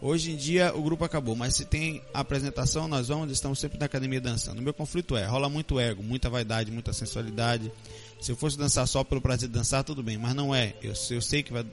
Hoje 0.00 0.32
em 0.32 0.36
dia 0.36 0.74
o 0.74 0.82
grupo 0.82 1.04
acabou, 1.04 1.34
mas 1.34 1.54
se 1.54 1.64
tem 1.64 2.02
apresentação, 2.12 2.86
nós 2.86 3.08
vamos, 3.08 3.30
estamos 3.32 3.58
sempre 3.58 3.78
na 3.78 3.86
academia 3.86 4.20
dançando. 4.20 4.58
O 4.58 4.62
meu 4.62 4.74
conflito 4.74 5.16
é, 5.16 5.24
rola 5.24 5.48
muito 5.48 5.80
ego, 5.80 6.02
muita 6.02 6.28
vaidade, 6.28 6.70
muita 6.70 6.92
sensualidade. 6.92 7.72
Se 8.20 8.30
eu 8.30 8.36
fosse 8.36 8.58
dançar 8.58 8.86
só 8.86 9.02
pelo 9.02 9.20
prazer 9.20 9.48
de 9.48 9.54
dançar, 9.54 9.82
tudo 9.82 10.02
bem, 10.02 10.18
mas 10.18 10.34
não 10.34 10.54
é. 10.54 10.74
Eu, 10.82 10.92
eu 11.10 11.22
sei 11.22 11.42
que 11.42 11.52
vai, 11.52 11.64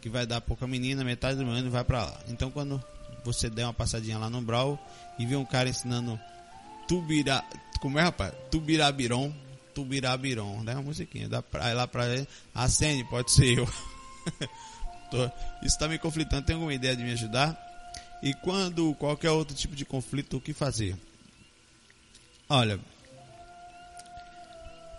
que 0.00 0.08
vai 0.08 0.26
dar 0.26 0.40
pouca 0.40 0.66
menina, 0.66 1.04
metade 1.04 1.38
do 1.38 1.44
meu 1.44 1.54
ano 1.54 1.70
vai 1.70 1.84
para 1.84 2.04
lá. 2.06 2.20
Então 2.28 2.50
quando 2.50 2.82
você 3.24 3.48
der 3.48 3.64
uma 3.64 3.74
passadinha 3.74 4.18
lá 4.18 4.28
no 4.28 4.40
Brau 4.40 4.78
e 5.18 5.24
ver 5.24 5.36
um 5.36 5.44
cara 5.44 5.68
ensinando 5.68 6.18
tubira, 6.88 7.44
como 7.80 7.98
é 7.98 8.02
rapaz? 8.02 8.32
Tubirabiron, 8.50 9.32
Tubirabiron, 9.76 10.62
né? 10.62 10.72
Uma 10.72 10.84
musiquinha 10.84 11.28
da 11.28 11.42
praia 11.42 11.74
lá 11.74 11.86
pra 11.86 12.04
acende, 12.54 13.04
pode 13.04 13.30
ser 13.30 13.58
eu. 13.58 13.68
Tô, 15.10 15.22
isso 15.26 15.66
está 15.66 15.86
me 15.86 15.98
conflitando. 15.98 16.46
Tem 16.46 16.54
alguma 16.54 16.72
ideia 16.72 16.96
de 16.96 17.04
me 17.04 17.12
ajudar? 17.12 17.54
E 18.22 18.32
quando 18.32 18.94
qualquer 18.94 19.30
outro 19.30 19.54
tipo 19.54 19.76
de 19.76 19.84
conflito, 19.84 20.38
o 20.38 20.40
que 20.40 20.54
fazer? 20.54 20.96
Olha, 22.48 22.80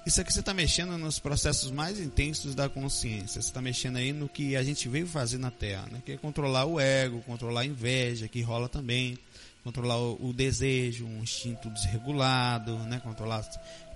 isso 0.05 0.21
aqui 0.21 0.31
você 0.31 0.41
está 0.41 0.53
mexendo 0.53 0.95
nos 0.95 1.17
processos 1.17 1.71
mais 1.71 1.99
intensos 1.99 2.53
da 2.53 2.69
consciência. 2.69 3.41
Você 3.41 3.49
está 3.49 3.61
mexendo 3.61 3.97
aí 3.97 4.13
no 4.13 4.29
que 4.29 4.55
a 4.55 4.61
gente 4.61 4.87
veio 4.87 5.07
fazer 5.07 5.39
na 5.39 5.49
Terra, 5.49 5.87
né? 5.91 6.03
que 6.05 6.11
é 6.11 6.17
controlar 6.17 6.65
o 6.65 6.79
ego, 6.79 7.23
controlar 7.23 7.61
a 7.61 7.65
inveja, 7.65 8.27
que 8.27 8.41
rola 8.41 8.69
também, 8.69 9.17
controlar 9.63 9.97
o, 9.97 10.29
o 10.29 10.33
desejo, 10.33 11.05
um 11.05 11.23
instinto 11.23 11.67
desregulado, 11.71 12.77
né? 12.83 13.01
controlar 13.03 13.43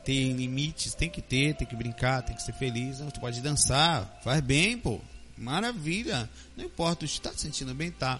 tem 0.04 0.34
limites, 0.34 0.94
tem 0.94 1.10
que 1.10 1.22
ter, 1.22 1.56
tem 1.56 1.68
que 1.68 1.76
brincar, 1.76 2.24
tem 2.24 2.36
que 2.36 2.42
ser 2.42 2.54
feliz. 2.54 3.00
Não, 3.00 3.10
tu 3.10 3.20
pode 3.20 3.42
dançar, 3.42 4.20
faz 4.24 4.42
bem, 4.42 4.78
pô. 4.78 5.00
Maravilha. 5.38 6.30
Não 6.56 6.66
importa, 6.66 7.00
tu 7.00 7.06
está 7.06 7.32
sentindo 7.34 7.74
bem, 7.74 7.92
tá. 7.92 8.20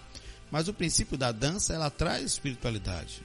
Mas 0.50 0.68
o 0.68 0.74
princípio 0.74 1.16
da 1.16 1.32
dança, 1.32 1.72
ela 1.72 1.90
traz 1.90 2.24
espiritualidade. 2.24 3.22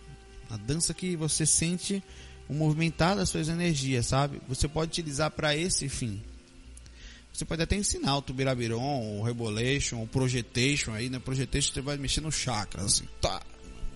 A 0.49 0.57
dança 0.57 0.93
que 0.93 1.15
você 1.15 1.45
sente 1.45 2.01
o 2.47 2.53
movimentar 2.53 3.15
das 3.15 3.29
suas 3.29 3.49
energias, 3.49 4.07
sabe? 4.07 4.41
Você 4.47 4.67
pode 4.67 4.91
utilizar 4.91 5.29
para 5.31 5.55
esse 5.55 5.89
fim. 5.89 6.21
Você 7.33 7.45
pode 7.45 7.61
até 7.61 7.75
ensinar 7.75 8.17
o 8.17 8.21
tubirabiron, 8.21 9.19
o 9.19 9.23
rebolation, 9.23 10.01
o 10.01 10.07
projetation 10.07 10.93
aí, 10.93 11.09
né? 11.09 11.19
Projetation 11.19 11.73
você 11.73 11.81
vai 11.81 11.97
mexer 11.97 12.21
no 12.21 12.31
chakra, 12.31 12.81
assim, 12.83 13.05
tá. 13.21 13.41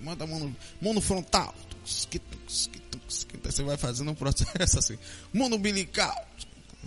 Manda 0.02 0.26
a 0.26 0.28
mão 0.28 0.40
no, 0.40 0.56
mão 0.82 0.94
no 0.94 1.02
frontal. 1.02 1.56
Você 1.86 3.64
vai 3.64 3.78
fazendo 3.78 4.12
um 4.12 4.16
processo 4.16 4.78
assim. 4.80 4.98
Mundo 5.34 5.56
umbilical. 5.56 6.16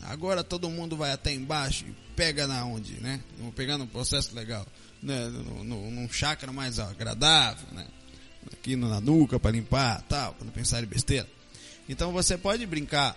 Agora 0.03 0.43
todo 0.43 0.69
mundo 0.69 0.97
vai 0.97 1.13
até 1.13 1.33
embaixo 1.33 1.85
e 1.87 1.95
pega 2.17 2.47
na 2.47 2.65
onde, 2.65 2.95
né? 3.01 3.21
Pegando 3.55 3.85
um 3.85 3.87
processo 3.87 4.35
legal. 4.35 4.67
Né? 5.03 5.29
No, 5.29 5.65
no, 5.65 5.91
num 5.91 6.09
chakra 6.09 6.53
mais 6.53 6.79
agradável, 6.79 7.67
né? 7.73 7.87
Aqui 8.53 8.77
na 8.77 9.01
nuca 9.01 9.41
para 9.41 9.51
limpar, 9.51 10.03
tal, 10.03 10.35
para 10.35 10.45
não 10.45 10.53
pensar 10.53 10.83
em 10.83 10.87
besteira. 10.87 11.29
Então 11.89 12.13
você 12.13 12.37
pode 12.37 12.67
brincar 12.67 13.17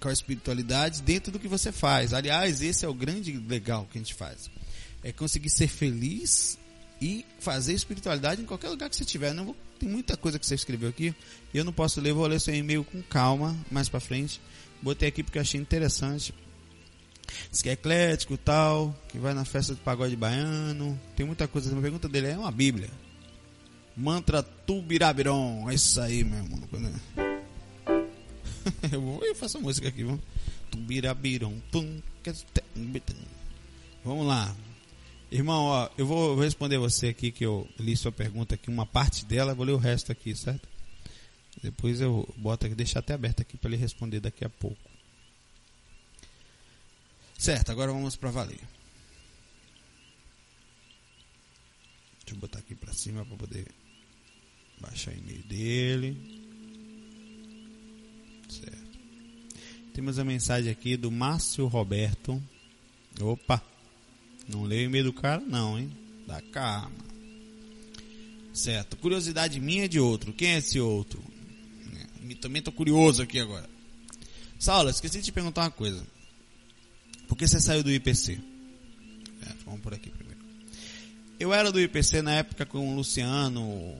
com 0.00 0.08
a 0.08 0.12
espiritualidade 0.12 1.02
dentro 1.02 1.32
do 1.32 1.38
que 1.38 1.48
você 1.48 1.72
faz. 1.72 2.12
Aliás, 2.12 2.60
esse 2.60 2.84
é 2.84 2.88
o 2.88 2.94
grande 2.94 3.32
legal 3.32 3.86
que 3.90 3.98
a 3.98 4.00
gente 4.00 4.14
faz. 4.14 4.50
É 5.02 5.12
conseguir 5.12 5.50
ser 5.50 5.68
feliz 5.68 6.58
e 7.00 7.24
fazer 7.40 7.72
espiritualidade 7.72 8.42
em 8.42 8.46
qualquer 8.46 8.68
lugar 8.68 8.88
que 8.88 8.96
você 8.96 9.02
estiver. 9.02 9.34
Não 9.34 9.46
vou, 9.46 9.56
tem 9.78 9.88
muita 9.88 10.16
coisa 10.16 10.38
que 10.38 10.46
você 10.46 10.54
escreveu 10.54 10.88
aqui. 10.88 11.14
Eu 11.52 11.64
não 11.64 11.72
posso 11.72 12.00
ler, 12.00 12.12
vou 12.12 12.26
ler 12.26 12.40
seu 12.40 12.54
e-mail 12.54 12.84
com 12.84 13.02
calma 13.02 13.56
mais 13.70 13.88
para 13.88 14.00
frente. 14.00 14.40
Botei 14.82 15.08
aqui 15.08 15.22
porque 15.22 15.38
achei 15.38 15.60
interessante. 15.60 16.34
Diz 17.50 17.62
que 17.62 17.68
é 17.68 17.72
eclético 17.72 18.36
tal, 18.36 18.94
que 19.08 19.18
vai 19.18 19.34
na 19.34 19.44
festa 19.44 19.74
do 19.74 19.80
pagode 19.80 20.16
baiano. 20.16 20.98
Tem 21.16 21.24
muita 21.24 21.48
coisa. 21.48 21.76
A 21.76 21.80
pergunta 21.80 22.08
dele 22.08 22.28
é 22.28 22.38
uma 22.38 22.52
Bíblia. 22.52 22.90
Mantra 23.96 24.42
Tubirabiron. 24.42 25.70
É 25.70 25.74
isso 25.74 26.00
aí, 26.00 26.24
meu 26.24 26.38
irmão. 26.38 26.62
Eu 28.90 29.00
vou 29.00 29.22
eu 29.22 29.34
faço 29.34 29.58
a 29.58 29.60
música 29.60 29.88
aqui, 29.88 30.04
vamos. 30.04 30.22
Tubirabiron. 30.70 31.54
Vamos 34.02 34.26
lá. 34.26 34.54
Irmão, 35.30 35.64
ó, 35.64 35.90
eu 35.98 36.06
vou 36.06 36.38
responder 36.38 36.78
você 36.78 37.08
aqui 37.08 37.32
que 37.32 37.44
eu 37.44 37.68
li 37.78 37.96
sua 37.96 38.12
pergunta 38.12 38.54
aqui, 38.54 38.68
uma 38.68 38.86
parte 38.86 39.24
dela, 39.24 39.54
vou 39.54 39.66
ler 39.66 39.72
o 39.72 39.78
resto 39.78 40.12
aqui, 40.12 40.34
certo? 40.34 40.68
Depois 41.62 42.00
eu 42.00 42.28
boto 42.36 42.66
aqui, 42.66 42.74
deixar 42.74 43.00
até 43.00 43.14
aberto 43.14 43.40
aqui 43.40 43.56
para 43.56 43.70
ele 43.70 43.76
responder 43.76 44.20
daqui 44.20 44.44
a 44.44 44.50
pouco. 44.50 44.90
Certo, 47.38 47.70
agora 47.70 47.92
vamos 47.92 48.16
para 48.16 48.30
valer. 48.30 48.60
Deixa 52.20 52.34
eu 52.34 52.36
botar 52.36 52.58
aqui 52.58 52.74
para 52.74 52.92
cima 52.92 53.24
para 53.24 53.36
poder 53.36 53.66
baixar 54.80 55.12
o 55.12 55.18
e-mail 55.18 55.42
dele. 55.42 56.42
Certo. 58.48 58.98
Temos 59.92 60.18
a 60.18 60.24
mensagem 60.24 60.70
aqui 60.70 60.96
do 60.96 61.10
Márcio 61.10 61.66
Roberto. 61.66 62.42
Opa! 63.20 63.73
Não 64.48 64.62
leio 64.64 64.82
o 64.82 64.84
e-mail 64.86 65.04
do 65.04 65.12
cara, 65.12 65.40
não, 65.40 65.78
hein? 65.78 65.90
Dá 66.26 66.40
calma. 66.40 67.04
Certo. 68.52 68.96
Curiosidade 68.96 69.60
minha 69.60 69.86
é 69.86 69.88
de 69.88 69.98
outro. 69.98 70.32
Quem 70.32 70.54
é 70.54 70.58
esse 70.58 70.78
outro? 70.78 71.22
É, 72.30 72.34
também 72.36 72.62
tô 72.62 72.70
curioso 72.70 73.22
aqui 73.22 73.38
agora. 73.38 73.68
Saulo, 74.58 74.88
esqueci 74.88 75.18
de 75.18 75.24
te 75.24 75.32
perguntar 75.32 75.62
uma 75.62 75.70
coisa. 75.70 76.06
Por 77.26 77.36
que 77.36 77.46
você 77.46 77.60
saiu 77.60 77.82
do 77.82 77.90
IPC? 77.90 78.38
É, 79.42 79.52
vamos 79.64 79.80
por 79.80 79.92
aqui 79.92 80.10
primeiro. 80.10 80.40
Eu 81.38 81.52
era 81.52 81.72
do 81.72 81.80
IPC 81.80 82.22
na 82.22 82.34
época 82.34 82.64
com 82.64 82.92
o 82.92 82.94
Luciano, 82.94 83.94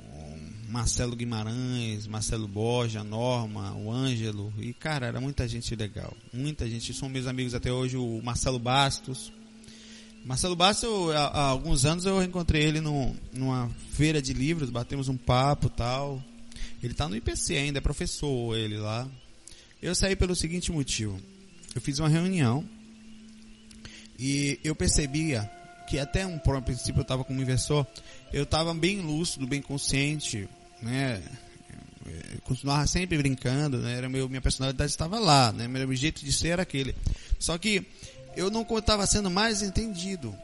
Marcelo 0.68 1.16
Guimarães, 1.16 2.06
Marcelo 2.06 2.46
Borja, 2.46 3.02
Norma, 3.02 3.74
o 3.74 3.90
Ângelo. 3.90 4.52
E, 4.58 4.72
cara, 4.72 5.06
era 5.06 5.20
muita 5.20 5.46
gente 5.48 5.74
legal. 5.74 6.16
Muita 6.32 6.68
gente. 6.68 6.94
São 6.94 7.08
meus 7.08 7.26
amigos 7.26 7.54
até 7.54 7.72
hoje, 7.72 7.96
o 7.96 8.20
Marcelo 8.22 8.58
Bastos. 8.58 9.32
Marcelo 10.24 10.56
Bastos, 10.56 10.84
eu, 10.84 11.12
há, 11.12 11.26
há, 11.26 11.42
alguns 11.48 11.84
anos 11.84 12.06
eu 12.06 12.22
encontrei 12.22 12.62
ele 12.62 12.80
no, 12.80 13.14
numa 13.30 13.70
feira 13.92 14.22
de 14.22 14.32
livros, 14.32 14.70
batemos 14.70 15.06
um 15.08 15.18
papo 15.18 15.68
tal. 15.68 16.22
Ele 16.82 16.92
está 16.92 17.06
no 17.06 17.14
IPC 17.14 17.56
ainda, 17.56 17.78
é 17.78 17.80
professor 17.80 18.56
ele 18.56 18.78
lá. 18.78 19.06
Eu 19.82 19.94
saí 19.94 20.16
pelo 20.16 20.34
seguinte 20.34 20.72
motivo. 20.72 21.20
Eu 21.74 21.80
fiz 21.80 21.98
uma 21.98 22.08
reunião 22.08 22.64
e 24.18 24.58
eu 24.64 24.74
percebia 24.74 25.50
que 25.88 25.98
até 25.98 26.26
um 26.26 26.38
princípio 26.38 27.00
eu 27.00 27.02
estava 27.02 27.22
como 27.22 27.42
inversor, 27.42 27.86
eu 28.32 28.44
estava 28.44 28.72
bem 28.72 29.00
lúcido, 29.00 29.46
bem 29.46 29.60
consciente, 29.60 30.48
né? 30.80 31.22
Eu 32.06 32.40
continuava 32.42 32.86
sempre 32.86 33.18
brincando, 33.18 33.78
né? 33.78 33.96
Era 33.96 34.08
meu, 34.08 34.26
minha 34.28 34.40
personalidade 34.40 34.90
estava 34.90 35.18
lá, 35.18 35.52
né? 35.52 35.68
Meu 35.68 35.94
jeito 35.94 36.24
de 36.24 36.32
ser 36.32 36.48
era 36.48 36.62
aquele. 36.62 36.94
Só 37.38 37.58
que 37.58 37.86
eu 38.36 38.50
não 38.50 38.66
estava 38.78 39.06
sendo 39.06 39.30
mais 39.30 39.62
entendido, 39.62 40.36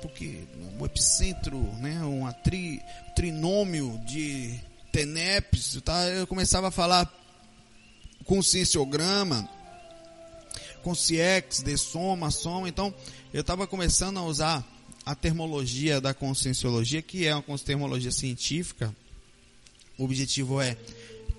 porque 0.00 0.44
o 0.78 0.84
epicentro, 0.84 1.58
né? 1.78 2.02
Um 2.02 2.30
tri, 2.42 2.82
trinômio 3.14 4.00
de 4.06 4.58
TENEPs, 4.92 5.80
tá? 5.84 6.06
eu 6.08 6.26
começava 6.26 6.68
a 6.68 6.70
falar 6.70 7.12
conscienciograma, 8.24 9.48
consciex, 10.82 11.62
de 11.62 11.76
soma, 11.76 12.30
soma, 12.30 12.68
então 12.68 12.92
eu 13.32 13.40
estava 13.40 13.66
começando 13.66 14.18
a 14.18 14.22
usar 14.22 14.64
a 15.04 15.14
termologia 15.14 16.00
da 16.00 16.12
conscienciologia, 16.12 17.00
que 17.00 17.26
é 17.26 17.34
uma 17.34 17.58
termologia 17.58 18.10
científica, 18.10 18.94
o 19.96 20.04
objetivo 20.04 20.60
é 20.60 20.76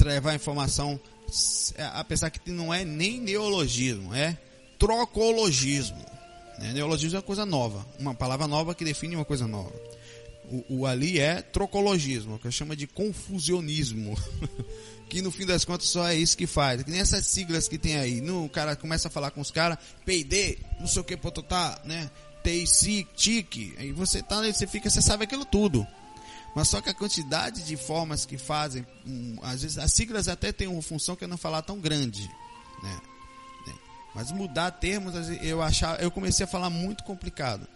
levar 0.03 0.33
informação, 0.33 0.99
é, 1.75 1.83
apesar 1.93 2.29
que 2.29 2.49
não 2.49 2.73
é 2.73 2.83
nem 2.83 3.19
neologismo, 3.19 4.13
é 4.13 4.37
trocologismo. 4.79 6.03
Né? 6.57 6.73
Neologismo 6.73 7.17
é 7.17 7.19
uma 7.19 7.23
coisa 7.23 7.45
nova, 7.45 7.85
uma 7.99 8.15
palavra 8.15 8.47
nova 8.47 8.73
que 8.73 8.83
define 8.83 9.15
uma 9.15 9.25
coisa 9.25 9.47
nova. 9.47 9.73
O, 10.51 10.79
o 10.79 10.85
ali 10.87 11.19
é 11.19 11.41
trocologismo, 11.41 12.39
que 12.39 12.47
eu 12.47 12.51
chamo 12.51 12.75
de 12.75 12.87
confusionismo. 12.87 14.17
que 15.07 15.21
no 15.21 15.31
fim 15.31 15.45
das 15.45 15.65
contas 15.65 15.87
só 15.87 16.07
é 16.07 16.15
isso 16.15 16.37
que 16.37 16.47
faz. 16.47 16.81
Que 16.81 16.91
nem 16.91 16.99
essas 16.99 17.25
siglas 17.27 17.67
que 17.67 17.77
tem 17.77 17.97
aí. 17.97 18.21
No, 18.21 18.45
o 18.45 18.49
cara 18.49 18.75
começa 18.75 19.07
a 19.07 19.11
falar 19.11 19.31
com 19.31 19.41
os 19.41 19.51
caras, 19.51 19.77
PD, 20.05 20.57
não 20.79 20.87
sei 20.87 21.01
o 21.01 21.05
que, 21.05 21.17
pototá, 21.17 21.79
né? 21.83 22.09
TIC, 22.43 23.07
TIC. 23.15 23.75
Aí 23.77 23.91
você 23.91 24.23
tá, 24.23 24.41
você 24.41 24.65
fica, 24.65 24.89
você 24.89 25.01
sabe 25.01 25.25
aquilo 25.25 25.45
tudo. 25.45 25.85
Mas 26.55 26.67
só 26.67 26.81
que 26.81 26.89
a 26.89 26.93
quantidade 26.93 27.63
de 27.63 27.77
formas 27.77 28.25
que 28.25 28.37
fazem, 28.37 28.85
um, 29.05 29.37
às 29.43 29.61
vezes 29.61 29.77
as 29.77 29.93
siglas 29.93 30.27
até 30.27 30.51
têm 30.51 30.67
uma 30.67 30.81
função 30.81 31.15
que 31.15 31.23
é 31.23 31.27
não 31.27 31.37
falar 31.37 31.61
tão 31.61 31.79
grande, 31.79 32.27
né? 32.81 33.01
Mas 34.15 34.31
mudar 34.31 34.71
termos, 34.71 35.13
eu 35.41 35.61
achava, 35.61 36.01
eu 36.01 36.09
comecei 36.09 36.43
a 36.43 36.47
falar 36.47 36.69
muito 36.69 37.03
complicado. 37.03 37.67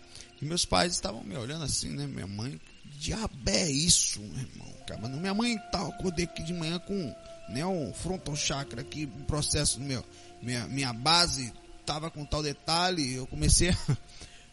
E 0.41 0.45
meus 0.45 0.65
pais 0.65 0.93
estavam 0.93 1.23
me 1.23 1.37
olhando 1.37 1.63
assim, 1.63 1.89
né? 1.89 2.05
Minha 2.05 2.27
mãe, 2.27 2.59
que 2.83 2.97
diabo 2.97 3.33
é 3.47 3.69
isso, 3.69 4.19
meu 4.19 4.41
irmão? 4.41 4.73
Cara, 4.85 5.07
minha 5.07 5.33
mãe 5.33 5.57
tal, 5.71 5.89
tá, 5.89 5.95
acordei 5.95 6.25
aqui 6.25 6.43
de 6.43 6.53
manhã 6.53 6.79
com 6.79 7.15
né, 7.49 7.65
um 7.65 7.93
frontal 7.93 8.35
chakra 8.35 8.81
aqui, 8.81 9.05
um 9.05 9.23
processo 9.23 9.79
meu, 9.79 10.03
minha, 10.41 10.67
minha 10.67 10.91
base 10.91 11.53
tava 11.85 12.09
com 12.09 12.25
tal 12.25 12.41
detalhe, 12.41 13.15
eu 13.15 13.27
comecei 13.27 13.69
a 13.69 13.77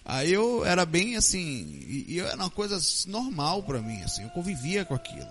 Aí 0.05 0.33
eu 0.33 0.65
era 0.65 0.85
bem 0.87 1.17
assim, 1.17 1.39
e, 1.87 2.05
e 2.09 2.21
era 2.21 2.35
uma 2.35 2.51
coisa 2.51 2.79
normal 3.07 3.63
para 3.63 3.81
mim, 3.81 4.03
assim, 4.03 4.23
eu 4.25 4.31
convivia 4.31 4.85
com 4.85 4.95
aquilo. 4.95 5.29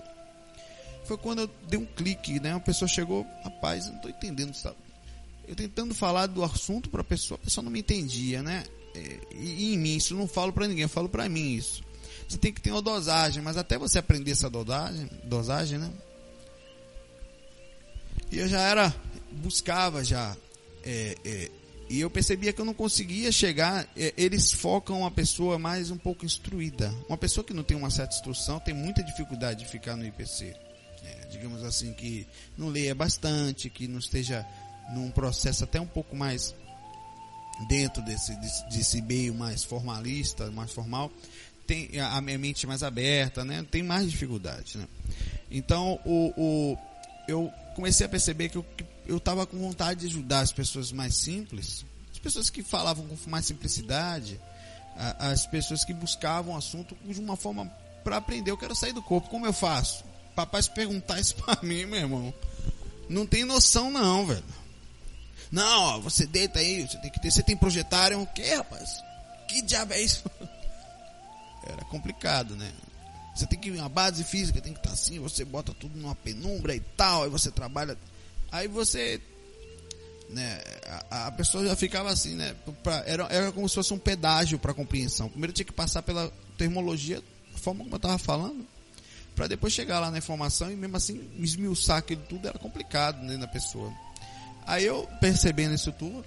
Foi 1.06 1.18
quando 1.18 1.40
eu 1.40 1.52
dei 1.68 1.80
um 1.80 1.86
clique, 1.86 2.40
né? 2.40 2.54
Uma 2.54 2.60
pessoa 2.60 2.88
chegou, 2.88 3.26
rapaz, 3.44 3.88
não 3.88 3.98
tô 3.98 4.10
entendendo, 4.10 4.54
sabe? 4.54 4.78
Eu 5.50 5.56
tentando 5.56 5.96
falar 5.96 6.28
do 6.28 6.44
assunto 6.44 6.92
para 6.92 7.02
a 7.02 7.04
pessoa, 7.04 7.40
a 7.42 7.44
pessoa 7.44 7.64
não 7.64 7.72
me 7.72 7.80
entendia, 7.80 8.44
né? 8.44 8.64
É, 8.94 9.20
e, 9.36 9.72
e 9.72 9.74
em 9.74 9.78
mim, 9.80 9.96
isso 9.96 10.16
não 10.16 10.28
falo 10.28 10.54
para 10.54 10.68
ninguém, 10.68 10.84
eu 10.84 10.90
falo 10.90 11.10
para 11.10 11.28
mim 11.28 11.56
isso. 11.56 11.84
Você 12.28 12.38
tem 12.38 12.54
que 12.54 12.62
ter 12.62 12.70
uma 12.70 12.84
dosagem, 12.84 13.42
mas 13.42 13.58
até 13.58 13.76
você 13.76 13.98
aprender 13.98 14.30
essa 14.30 14.48
dosagem, 14.48 15.10
dosagem, 15.24 15.80
né? 15.80 15.92
E 18.32 18.38
eu 18.38 18.48
já 18.48 18.62
era, 18.62 18.96
buscava 19.32 20.04
já 20.04 20.38
é, 20.84 21.18
é, 21.26 21.52
e 21.90 22.00
eu 22.00 22.10
percebia 22.12 22.54
que 22.54 22.62
eu 22.62 22.66
não 22.66 22.74
conseguia 22.74 23.32
chegar. 23.32 23.88
É, 23.98 24.14
eles 24.16 24.52
focam 24.52 25.00
uma 25.00 25.10
pessoa 25.10 25.58
mais 25.58 25.90
um 25.90 25.98
pouco 25.98 26.24
instruída. 26.24 26.94
Uma 27.08 27.18
pessoa 27.18 27.44
que 27.44 27.56
não 27.56 27.64
tem 27.64 27.76
uma 27.76 27.90
certa 27.90 28.14
instrução 28.14 28.60
tem 28.60 28.76
muita 28.76 29.02
dificuldade 29.02 29.64
de 29.64 29.66
ficar 29.66 29.96
no 29.96 30.06
IPC. 30.06 30.56
É, 31.04 31.26
digamos 31.32 31.64
assim, 31.64 31.92
que 31.94 32.28
não 32.56 32.68
leia 32.68 32.94
bastante, 32.94 33.72
que 33.72 33.88
não 33.88 33.98
esteja 33.98 34.46
num 34.94 35.12
processo 35.12 35.64
até 35.64 35.80
um 35.80 35.88
pouco 35.88 36.16
mais 36.16 36.54
dentro 37.68 38.02
desse, 38.02 38.36
desse, 38.36 38.70
desse 38.70 39.02
meio 39.02 39.34
mais 39.34 39.64
formalista, 39.64 40.50
mais 40.52 40.72
formal, 40.72 41.12
tem 41.68 42.00
a 42.00 42.20
minha 42.22 42.38
mente 42.38 42.66
mais 42.66 42.82
aberta, 42.82 43.44
né? 43.44 43.66
Tem 43.70 43.84
mais 43.84 44.10
dificuldade, 44.10 44.78
né? 44.78 44.88
Então, 45.52 46.00
o, 46.06 46.34
o, 46.38 46.78
eu 47.28 47.52
comecei 47.76 48.06
a 48.06 48.10
perceber 48.10 48.50
que 48.50 48.58
eu, 48.58 48.64
que 48.64 48.86
eu 49.06 49.18
estava 49.18 49.46
com 49.46 49.58
vontade 49.58 50.02
de 50.02 50.08
ajudar 50.08 50.40
as 50.42 50.52
pessoas 50.52 50.92
mais 50.92 51.16
simples, 51.16 51.86
as 52.12 52.20
pessoas 52.20 52.50
que 52.50 52.64
falavam 52.64 53.08
com 53.08 53.30
mais 53.30 53.46
simplicidade, 53.46 54.40
as 55.18 55.46
pessoas 55.46 55.86
que 55.86 55.94
buscavam 55.94 56.54
o 56.54 56.58
assunto 56.58 56.96
de 57.06 57.20
uma 57.20 57.36
forma 57.36 57.66
para 58.04 58.18
aprender. 58.18 58.52
Eu 58.52 58.58
quero 58.58 58.76
sair 58.76 58.94
do 58.94 59.02
corpo, 59.02 59.30
como 59.30 59.46
eu 59.46 59.54
faço? 59.54 60.04
Papai 60.36 60.62
se 60.62 60.70
perguntar 60.72 61.20
isso 61.20 61.36
para 61.36 61.62
mim, 61.64 61.86
meu 61.86 62.00
irmão, 62.00 62.34
não 63.08 63.26
tem 63.26 63.46
noção 63.46 63.90
não, 63.90 64.26
velho. 64.26 64.44
Não, 65.52 65.84
ó, 65.84 66.00
você 66.00 66.28
deita 66.28 66.60
aí, 66.60 66.88
você 66.88 66.98
tem 67.00 67.10
que 67.10 67.20
ter, 67.20 67.32
você 67.32 67.44
tem 67.44 67.58
projetário, 67.58 68.22
o 68.22 68.28
que, 68.28 68.54
rapaz? 68.54 69.02
Que 69.48 69.62
diabo 69.62 69.94
é 69.94 70.02
isso? 70.02 70.24
Era 71.66 71.84
complicado, 71.86 72.56
né? 72.56 72.72
Você 73.36 73.48
tem 73.48 73.58
que 73.60 73.80
a 73.80 73.90
base 73.90 74.24
física 74.24 74.62
tem 74.62 74.74
que 74.74 74.80
estar 74.80 74.90
tá 74.90 74.96
assim, 74.96 75.20
você 75.20 75.46
bota 75.46 75.74
tudo 75.74 75.98
numa 75.98 76.16
penumbra 76.16 76.76
e 76.76 76.80
tal, 76.80 77.24
aí 77.24 77.30
você 77.30 77.50
trabalha 77.50 77.98
Aí 78.52 78.68
você. 78.68 79.22
Né, 80.30 80.62
a, 81.10 81.28
a 81.28 81.32
pessoa 81.32 81.66
já 81.66 81.76
ficava 81.76 82.10
assim, 82.10 82.36
né? 82.36 82.56
Pra, 82.84 83.04
era, 83.08 83.24
era 83.32 83.52
como 83.52 83.68
se 83.68 83.76
fosse 83.76 83.94
um 83.94 83.98
pedágio 83.98 84.60
para 84.60 84.74
compreensão. 84.74 85.28
Primeiro 85.30 85.54
tinha 85.54 85.66
que 85.66 85.74
passar 85.74 86.04
pela 86.04 86.32
termologia, 86.56 87.22
a 87.56 87.58
forma 87.58 87.84
como 87.84 87.96
eu 87.96 87.98
estava 87.98 88.18
falando, 88.20 88.66
para 89.36 89.48
depois 89.48 89.74
chegar 89.74 90.00
lá 90.00 90.12
na 90.12 90.20
informação 90.20 90.72
e 90.72 90.76
mesmo 90.76 90.98
assim 90.98 91.28
esmiuçar 91.40 91.98
aquilo 91.98 92.22
tudo 92.30 92.48
era 92.48 92.60
complicado 92.60 93.24
né, 93.24 93.38
na 93.38 93.48
pessoa. 93.48 93.92
Aí 94.66 94.86
eu 94.86 95.08
percebendo 95.20 95.76
isso 95.76 95.92
tudo, 95.92 96.24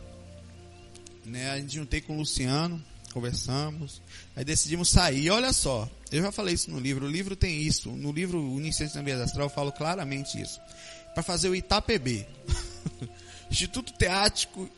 né, 1.24 1.50
a 1.50 1.58
gente 1.58 1.74
juntei 1.74 2.00
com 2.00 2.14
o 2.14 2.18
Luciano, 2.18 2.82
conversamos, 3.12 4.02
aí 4.34 4.44
decidimos 4.44 4.88
sair. 4.88 5.24
E 5.24 5.30
olha 5.30 5.52
só, 5.52 5.88
eu 6.10 6.22
já 6.22 6.32
falei 6.32 6.54
isso 6.54 6.70
no 6.70 6.80
livro, 6.80 7.06
o 7.06 7.10
livro 7.10 7.36
tem 7.36 7.62
isso, 7.62 7.90
no 7.90 8.10
livro 8.10 8.38
Iniciante 8.58 8.96
na 8.96 9.02
Via 9.02 9.22
Astral 9.22 9.46
eu 9.46 9.50
falo 9.50 9.70
claramente 9.70 10.40
isso 10.40 10.60
para 11.14 11.22
fazer 11.22 11.48
o 11.48 11.54
ITAPB. 11.54 12.26
Instituto 13.50 13.92
Teático, 13.92 14.68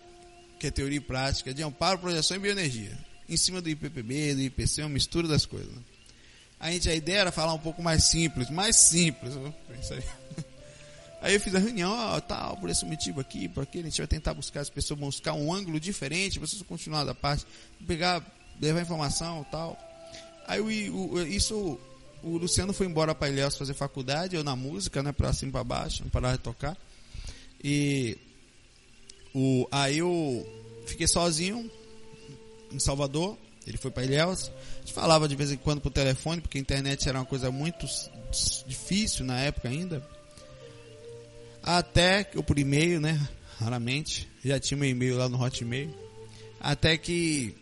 que 0.59 0.67
é 0.67 0.71
Teoria 0.71 0.99
e 0.99 1.01
Prática, 1.01 1.55
de 1.55 1.63
Amparo, 1.63 2.01
Projeção 2.01 2.37
e 2.37 2.41
Bioenergia. 2.41 2.99
Em 3.29 3.37
cima 3.37 3.61
do 3.61 3.69
IPPB, 3.71 4.35
do 4.35 4.41
IPC, 4.43 4.83
uma 4.83 4.89
mistura 4.89 5.29
das 5.29 5.47
coisas. 5.47 5.73
Né? 5.73 5.83
a 6.65 6.71
gente 6.71 6.89
a 6.89 6.95
ideia 6.95 7.19
era 7.19 7.33
falar 7.33 7.53
um 7.53 7.59
pouco 7.59 7.83
mais 7.83 8.05
simples, 8.05 8.49
mais 8.49 8.77
simples. 8.77 9.35
Aí. 9.91 10.03
Aí 11.25 11.33
eu 11.33 11.41
fiz 11.41 11.55
a 11.55 11.59
reunião, 11.59 11.91
ó, 11.91 12.21
tal, 12.21 12.55
por 12.59 12.69
esse 12.69 12.85
motivo 12.85 13.19
aqui, 13.19 13.49
por 13.49 13.63
aquele, 13.63 13.87
a 13.87 13.89
gente 13.89 13.97
vai 13.97 14.07
tentar 14.07 14.35
buscar 14.35 14.61
as 14.61 14.69
pessoas, 14.69 15.01
buscar 15.01 15.33
um 15.33 15.55
ângulo 15.55 15.81
diferente, 15.81 16.39
vocês 16.39 16.61
continuar 16.61 17.03
da 17.03 17.15
parte, 17.15 17.47
pegar, 17.87 18.23
levar 18.61 18.83
informação 18.83 19.43
tal. 19.51 19.75
Aí 20.47 20.61
o, 20.61 20.95
o, 20.95 21.23
isso, 21.23 21.81
o 22.23 22.37
Luciano 22.37 22.75
foi 22.75 22.87
embora 22.87 23.15
para 23.15 23.31
Ilhéus 23.31 23.57
fazer 23.57 23.73
faculdade, 23.73 24.37
eu 24.37 24.45
na 24.45 24.55
música, 24.55 25.03
né, 25.03 25.13
para 25.13 25.33
cima 25.33 25.51
para 25.51 25.65
baixo, 25.65 26.03
não 26.03 26.11
parar 26.11 26.33
de 26.33 26.41
tocar. 26.41 26.77
E 27.63 28.19
o, 29.35 29.67
aí 29.73 29.97
eu 29.97 30.47
fiquei 30.85 31.09
sozinho 31.09 31.71
em 32.71 32.79
Salvador, 32.79 33.39
ele 33.67 33.79
foi 33.79 33.91
para 33.91 34.05
Ilhéus. 34.05 34.53
A 34.77 34.81
gente 34.81 34.93
falava 34.93 35.27
de 35.27 35.35
vez 35.35 35.51
em 35.51 35.57
quando 35.57 35.81
por 35.81 35.91
telefone, 35.91 36.43
porque 36.43 36.59
a 36.59 36.61
internet 36.61 37.09
era 37.09 37.19
uma 37.19 37.25
coisa 37.25 37.51
muito 37.51 37.87
difícil 38.67 39.25
na 39.25 39.41
época 39.41 39.71
ainda. 39.71 40.07
Até 41.65 42.25
que 42.25 42.37
eu 42.37 42.43
por 42.43 42.59
e-mail, 42.59 43.01
né? 43.01 43.19
Raramente. 43.59 44.29
Já 44.45 44.61
tinha 44.61 44.77
meu 44.77 44.89
e-mail 44.89 45.17
lá 45.17 45.29
no 45.29 45.43
Hotmail. 45.43 45.93
Até 46.61 46.99
que 46.99 47.55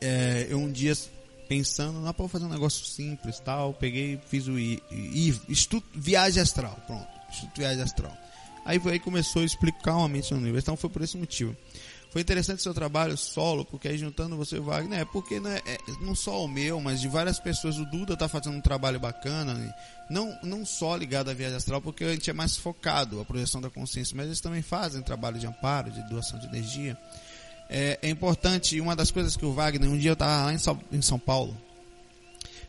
é, 0.00 0.46
eu 0.48 0.58
um 0.58 0.70
dia 0.70 0.96
pensando, 1.48 2.00
não, 2.00 2.12
para 2.12 2.28
fazer 2.28 2.44
um 2.44 2.50
negócio 2.50 2.84
simples 2.84 3.40
tal, 3.40 3.74
peguei, 3.74 4.20
fiz 4.28 4.46
o 4.46 4.58
I, 4.58 4.82
I, 4.92 5.40
Instituto 5.48 5.86
Viagem 5.94 6.42
Astral, 6.42 6.78
pronto, 6.86 7.08
Instituto 7.30 7.58
Viagem 7.58 7.82
Astral. 7.82 8.16
Aí 8.64 8.80
aí 8.84 9.00
começou 9.00 9.42
a 9.42 9.44
explicar 9.44 9.82
calmamente 9.82 10.30
no 10.32 10.40
universo, 10.40 10.66
então 10.66 10.76
foi 10.76 10.90
por 10.90 11.02
esse 11.02 11.16
motivo. 11.16 11.56
Foi 12.10 12.22
interessante 12.22 12.60
o 12.60 12.62
seu 12.62 12.72
trabalho 12.72 13.16
solo, 13.18 13.64
porque 13.66 13.88
aí 13.88 13.98
juntando 13.98 14.36
você 14.36 14.58
Wagner, 14.58 15.00
é 15.00 15.04
porque 15.04 15.38
não, 15.38 15.50
é, 15.50 15.62
não 16.00 16.14
só 16.14 16.42
o 16.42 16.48
meu, 16.48 16.80
mas 16.80 17.00
de 17.00 17.08
várias 17.08 17.38
pessoas. 17.38 17.76
O 17.76 17.84
Duda 17.84 18.16
tá 18.16 18.26
fazendo 18.28 18.56
um 18.56 18.60
trabalho 18.62 18.98
bacana, 18.98 19.52
né? 19.52 19.74
não, 20.08 20.36
não 20.42 20.64
só 20.64 20.96
ligado 20.96 21.30
à 21.30 21.34
viagem 21.34 21.56
astral, 21.56 21.82
porque 21.82 22.04
a 22.04 22.12
gente 22.12 22.30
é 22.30 22.32
mais 22.32 22.56
focado, 22.56 23.20
a 23.20 23.24
projeção 23.24 23.60
da 23.60 23.68
consciência, 23.68 24.16
mas 24.16 24.26
eles 24.26 24.40
também 24.40 24.62
fazem 24.62 25.02
trabalho 25.02 25.38
de 25.38 25.46
amparo, 25.46 25.90
de 25.90 26.02
doação 26.08 26.38
de 26.38 26.46
energia. 26.46 26.96
É, 27.68 27.98
é 28.00 28.08
importante, 28.08 28.80
uma 28.80 28.96
das 28.96 29.10
coisas 29.10 29.36
que 29.36 29.44
o 29.44 29.52
Wagner, 29.52 29.90
um 29.90 29.98
dia 29.98 30.10
eu 30.10 30.14
estava 30.14 30.46
lá 30.46 30.54
em 30.54 30.58
São, 30.58 30.80
em 30.90 31.02
São 31.02 31.18
Paulo, 31.18 31.54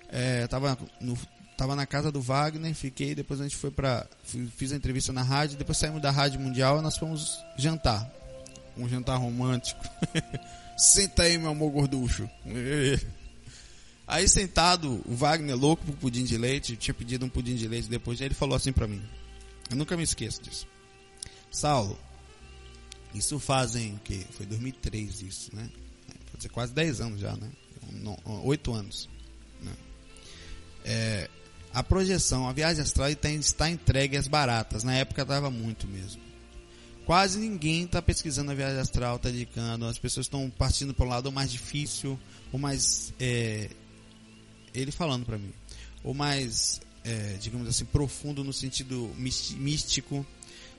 é, 0.09 0.47
tava, 0.47 0.77
no, 0.99 1.17
tava 1.55 1.77
na 1.77 1.85
casa 1.85 2.11
do 2.11 2.21
Wagner, 2.21 2.75
fiquei, 2.75 3.15
depois 3.15 3.39
a 3.39 3.43
gente 3.43 3.55
foi 3.55 3.71
para 3.71 4.05
fiz 4.57 4.73
a 4.73 4.75
entrevista 4.75 5.13
na 5.13 5.23
rádio, 5.23 5.57
depois 5.57 5.77
saímos 5.77 6.01
da 6.01 6.11
Rádio 6.11 6.41
Mundial 6.41 6.79
e 6.79 6.81
nós 6.81 6.97
fomos 6.97 7.39
jantar 7.57 8.18
um 8.79 8.89
jantar 8.89 9.17
romântico. 9.17 9.83
Senta 10.77 11.23
aí, 11.23 11.37
meu 11.37 11.49
amor 11.49 11.71
gorducho. 11.71 12.29
Aí 14.07 14.27
sentado, 14.27 15.03
o 15.05 15.13
Wagner 15.13 15.55
louco 15.55 15.85
pro 15.85 15.93
pudim 15.93 16.23
de 16.23 16.35
leite, 16.35 16.75
tinha 16.75 16.95
pedido 16.95 17.27
um 17.27 17.29
pudim 17.29 17.53
de 17.55 17.67
leite 17.67 17.87
depois, 17.87 18.19
ele 18.19 18.33
falou 18.33 18.55
assim 18.55 18.71
para 18.71 18.87
mim. 18.87 18.99
Eu 19.69 19.75
nunca 19.75 19.95
me 19.95 20.01
esqueço 20.01 20.41
disso. 20.41 20.65
Saulo, 21.51 21.95
isso 23.13 23.37
fazem 23.37 23.93
o 23.93 23.99
quê? 23.99 24.25
Foi 24.31 24.47
2003 24.47 25.21
isso, 25.21 25.55
né? 25.55 25.69
Pode 26.31 26.41
ser 26.41 26.49
quase 26.49 26.73
10 26.73 27.01
anos 27.01 27.19
já, 27.19 27.35
né? 27.35 27.51
8 28.25 28.73
anos. 28.73 29.07
Né? 29.61 29.73
É, 30.85 31.29
a 31.71 31.83
projeção, 31.83 32.49
a 32.49 32.51
viagem 32.51 32.81
astral 32.81 33.09
está 33.09 33.69
entregue 33.69 34.17
às 34.17 34.27
baratas. 34.27 34.83
Na 34.83 34.95
época 34.95 35.21
estava 35.21 35.51
muito 35.51 35.87
mesmo 35.87 36.28
quase 37.09 37.39
ninguém 37.39 37.85
está 37.85 38.03
pesquisando 38.03 38.51
a 38.51 38.53
viagem 38.53 38.79
astral, 38.79 39.15
está 39.15 39.31
dedicando. 39.31 39.87
As 39.87 39.97
pessoas 39.97 40.27
estão 40.27 40.47
partindo 40.47 40.93
para 40.93 41.07
o 41.07 41.09
lado 41.09 41.31
mais 41.31 41.51
difícil, 41.51 42.19
o 42.51 42.59
mais. 42.59 43.11
É, 43.19 43.67
ele 44.75 44.91
falando 44.91 45.25
para 45.25 45.35
mim. 45.35 45.51
O 46.03 46.13
mais, 46.13 46.79
é, 47.03 47.35
digamos 47.41 47.67
assim, 47.67 47.83
profundo 47.85 48.43
no 48.43 48.53
sentido 48.53 49.11
místico. 49.17 50.23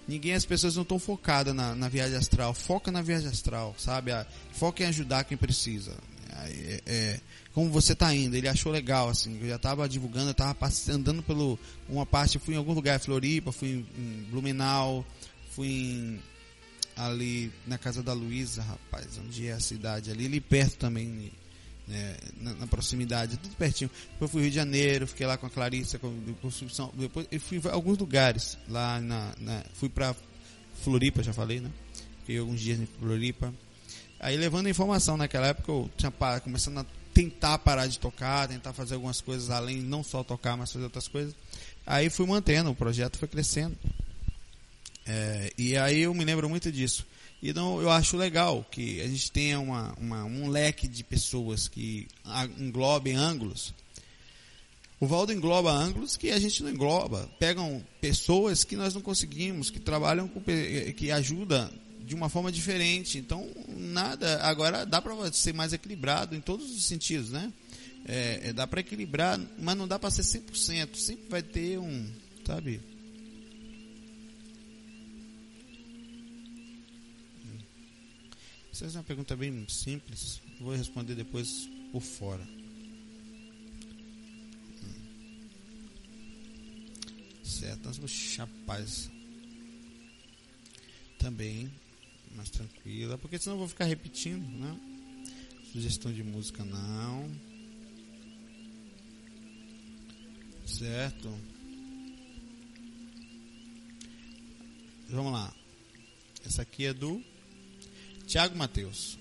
Ninguém, 0.06 0.34
as 0.34 0.46
pessoas 0.46 0.76
não 0.76 0.82
estão 0.84 1.00
focadas 1.00 1.52
na, 1.52 1.74
na, 1.74 1.88
viagem 1.88 2.16
astral. 2.16 2.54
Foca 2.54 2.92
na 2.92 3.02
viagem 3.02 3.28
astral, 3.28 3.74
sabe? 3.76 4.12
foca 4.52 4.84
em 4.84 4.86
ajudar 4.86 5.24
quem 5.24 5.36
precisa. 5.36 5.96
É, 6.32 6.80
é, 6.86 7.20
como 7.52 7.70
você 7.70 7.92
está 7.92 8.14
indo? 8.14 8.36
Ele 8.36 8.46
achou 8.46 8.70
legal, 8.70 9.08
assim. 9.08 9.36
Eu 9.42 9.48
já 9.48 9.56
estava 9.56 9.88
divulgando, 9.88 10.28
eu 10.28 10.30
estava 10.30 10.56
andando 10.90 11.24
pelo 11.24 11.58
uma 11.88 12.06
parte, 12.06 12.38
fui 12.38 12.54
em 12.54 12.56
algum 12.56 12.72
lugar, 12.72 13.00
Floripa, 13.00 13.50
fui 13.50 13.84
em 13.98 14.26
Blumenau, 14.30 15.04
fui 15.50 15.68
em, 15.68 16.20
ali 16.96 17.52
na 17.66 17.78
casa 17.78 18.02
da 18.02 18.12
Luísa, 18.12 18.62
rapaz, 18.62 19.18
onde 19.18 19.46
é 19.46 19.52
a 19.52 19.60
cidade 19.60 20.10
ali, 20.10 20.26
ali 20.26 20.40
perto 20.40 20.76
também, 20.76 21.32
né, 21.86 22.16
na, 22.40 22.54
na, 22.54 22.66
proximidade, 22.66 23.36
tudo 23.36 23.56
pertinho. 23.56 23.90
Depois 24.12 24.30
fui 24.30 24.42
Rio 24.42 24.50
de 24.50 24.56
Janeiro, 24.56 25.06
fiquei 25.06 25.26
lá 25.26 25.36
com 25.36 25.46
a 25.46 25.50
Clarissa, 25.50 25.98
com, 25.98 26.12
depois, 26.24 26.62
depois 26.94 27.26
eu 27.30 27.40
fui 27.40 27.60
a 27.64 27.72
alguns 27.72 27.98
lugares 27.98 28.58
lá 28.68 29.00
na, 29.00 29.34
na 29.38 29.64
fui 29.74 29.88
para 29.88 30.14
Floripa, 30.82 31.22
já 31.22 31.32
falei, 31.32 31.60
né? 31.60 31.70
Fiquei 32.20 32.38
alguns 32.38 32.60
dias 32.60 32.78
em 32.78 32.86
Floripa. 32.86 33.52
Aí 34.18 34.36
levando 34.36 34.68
informação 34.68 35.16
naquela 35.16 35.48
época 35.48 35.72
eu 35.72 35.90
tinha 35.96 36.10
parado, 36.10 36.42
começando 36.42 36.78
a 36.78 36.86
tentar 37.12 37.58
parar 37.58 37.86
de 37.86 37.98
tocar, 37.98 38.48
tentar 38.48 38.72
fazer 38.72 38.94
algumas 38.94 39.20
coisas 39.20 39.50
além 39.50 39.80
não 39.80 40.02
só 40.02 40.22
tocar, 40.22 40.56
mas 40.56 40.72
fazer 40.72 40.84
outras 40.84 41.08
coisas. 41.08 41.34
Aí 41.86 42.08
fui 42.10 42.26
mantendo, 42.26 42.70
o 42.70 42.74
projeto 42.74 43.18
foi 43.18 43.26
crescendo. 43.26 43.76
É, 45.06 45.52
e 45.56 45.76
aí 45.76 46.00
eu 46.00 46.14
me 46.14 46.24
lembro 46.24 46.48
muito 46.48 46.70
disso. 46.70 47.06
Então 47.42 47.80
eu 47.80 47.90
acho 47.90 48.16
legal 48.16 48.66
que 48.70 49.00
a 49.00 49.06
gente 49.06 49.30
tenha 49.32 49.58
uma, 49.58 49.94
uma, 49.98 50.24
um 50.24 50.48
leque 50.48 50.86
de 50.86 51.02
pessoas 51.02 51.68
que 51.68 52.06
englobem 52.58 53.14
ângulos. 53.14 53.74
O 55.00 55.06
Valdo 55.06 55.32
engloba 55.32 55.72
ângulos 55.72 56.16
que 56.18 56.30
a 56.30 56.38
gente 56.38 56.62
não 56.62 56.70
engloba. 56.70 57.26
Pegam 57.38 57.82
pessoas 58.02 58.64
que 58.64 58.76
nós 58.76 58.92
não 58.92 59.00
conseguimos, 59.00 59.70
que 59.70 59.80
trabalham 59.80 60.28
com, 60.28 60.42
que 60.94 61.10
ajudam 61.10 61.70
de 62.04 62.14
uma 62.14 62.28
forma 62.28 62.52
diferente. 62.52 63.16
Então, 63.16 63.48
nada. 63.68 64.42
Agora 64.42 64.84
dá 64.84 65.00
para 65.00 65.32
ser 65.32 65.54
mais 65.54 65.72
equilibrado 65.72 66.36
em 66.36 66.40
todos 66.40 66.70
os 66.70 66.84
sentidos, 66.84 67.30
né? 67.30 67.50
É, 68.04 68.40
é 68.48 68.52
dá 68.52 68.66
para 68.66 68.80
equilibrar, 68.80 69.40
mas 69.58 69.76
não 69.76 69.88
dá 69.88 69.98
para 69.98 70.10
ser 70.10 70.22
100%. 70.22 70.96
Sempre 70.96 71.24
vai 71.30 71.42
ter 71.42 71.78
um, 71.78 72.06
sabe? 72.46 72.82
Essa 78.82 78.96
é 78.96 79.00
uma 79.00 79.04
pergunta 79.04 79.36
bem 79.36 79.68
simples. 79.68 80.40
Vou 80.58 80.74
responder 80.74 81.14
depois 81.14 81.68
por 81.92 82.00
fora. 82.00 82.46
Certo, 87.44 87.84
nós 87.84 88.10
chapaz 88.10 89.10
também, 91.18 91.70
mais 92.34 92.48
tranquila, 92.48 93.18
porque 93.18 93.38
senão 93.38 93.56
eu 93.56 93.58
vou 93.58 93.68
ficar 93.68 93.84
repetindo, 93.84 94.48
né? 94.48 94.80
Sugestão 95.70 96.10
de 96.10 96.24
música 96.24 96.64
não. 96.64 97.30
Certo. 100.64 101.38
Vamos 105.10 105.32
lá. 105.32 105.54
Essa 106.46 106.62
aqui 106.62 106.86
é 106.86 106.94
do 106.94 107.22
Tiago 108.30 108.56
Mateus. 108.56 109.18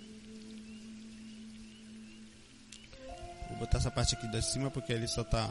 Vou 3.50 3.58
botar 3.58 3.80
essa 3.80 3.90
parte 3.90 4.14
aqui 4.14 4.28
de 4.28 4.40
cima 4.44 4.70
porque 4.70 4.94
ele 4.94 5.08
só 5.08 5.24
tá. 5.24 5.50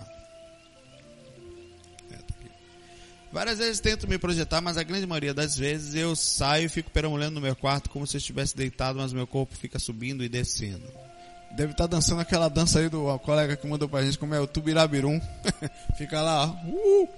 É, 2.12 2.16
tá 2.18 2.34
Várias 3.32 3.58
vezes 3.58 3.80
tento 3.80 4.06
me 4.06 4.16
projetar, 4.16 4.60
mas 4.60 4.78
a 4.78 4.84
grande 4.84 5.08
maioria 5.08 5.34
das 5.34 5.58
vezes 5.58 5.96
eu 5.96 6.14
saio 6.14 6.66
e 6.66 6.68
fico 6.68 6.88
perambulando 6.92 7.34
no 7.34 7.40
meu 7.40 7.56
quarto 7.56 7.90
como 7.90 8.06
se 8.06 8.16
eu 8.16 8.18
estivesse 8.18 8.56
deitado, 8.56 9.00
mas 9.00 9.12
meu 9.12 9.26
corpo 9.26 9.56
fica 9.56 9.80
subindo 9.80 10.22
e 10.22 10.28
descendo. 10.28 10.86
Deve 11.50 11.72
estar 11.72 11.88
tá 11.88 11.96
dançando 11.96 12.20
aquela 12.20 12.48
dança 12.48 12.78
aí 12.78 12.88
do 12.88 13.18
colega 13.18 13.56
que 13.56 13.66
mandou 13.66 13.88
pra 13.88 14.04
gente, 14.04 14.18
como 14.18 14.36
é 14.36 14.40
o 14.40 14.46
Tubirabirum. 14.46 15.20
fica 15.98 16.22
lá, 16.22 16.46
uh! 16.46 17.17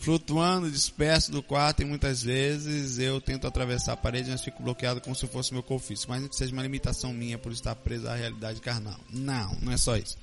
Flutuando, 0.00 0.70
disperso 0.70 1.30
do 1.30 1.42
quarto 1.42 1.82
e 1.82 1.84
muitas 1.84 2.22
vezes 2.22 2.98
eu 2.98 3.20
tento 3.20 3.46
atravessar 3.46 3.92
a 3.92 3.96
parede, 3.96 4.30
mas 4.30 4.42
fico 4.42 4.62
bloqueado 4.62 5.00
como 5.00 5.14
se 5.14 5.26
fosse 5.28 5.52
meu 5.52 5.62
corpo. 5.62 5.86
Mas 6.08 6.26
que 6.26 6.34
seja 6.34 6.52
uma 6.52 6.62
limitação 6.62 7.12
minha 7.12 7.38
por 7.38 7.52
estar 7.52 7.74
preso 7.76 8.08
à 8.08 8.14
realidade 8.14 8.60
carnal. 8.60 8.98
Não, 9.10 9.54
não 9.60 9.72
é 9.72 9.76
só 9.76 9.96
isso. 9.96 10.16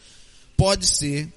Pode 0.58 0.88
ser 0.88 1.32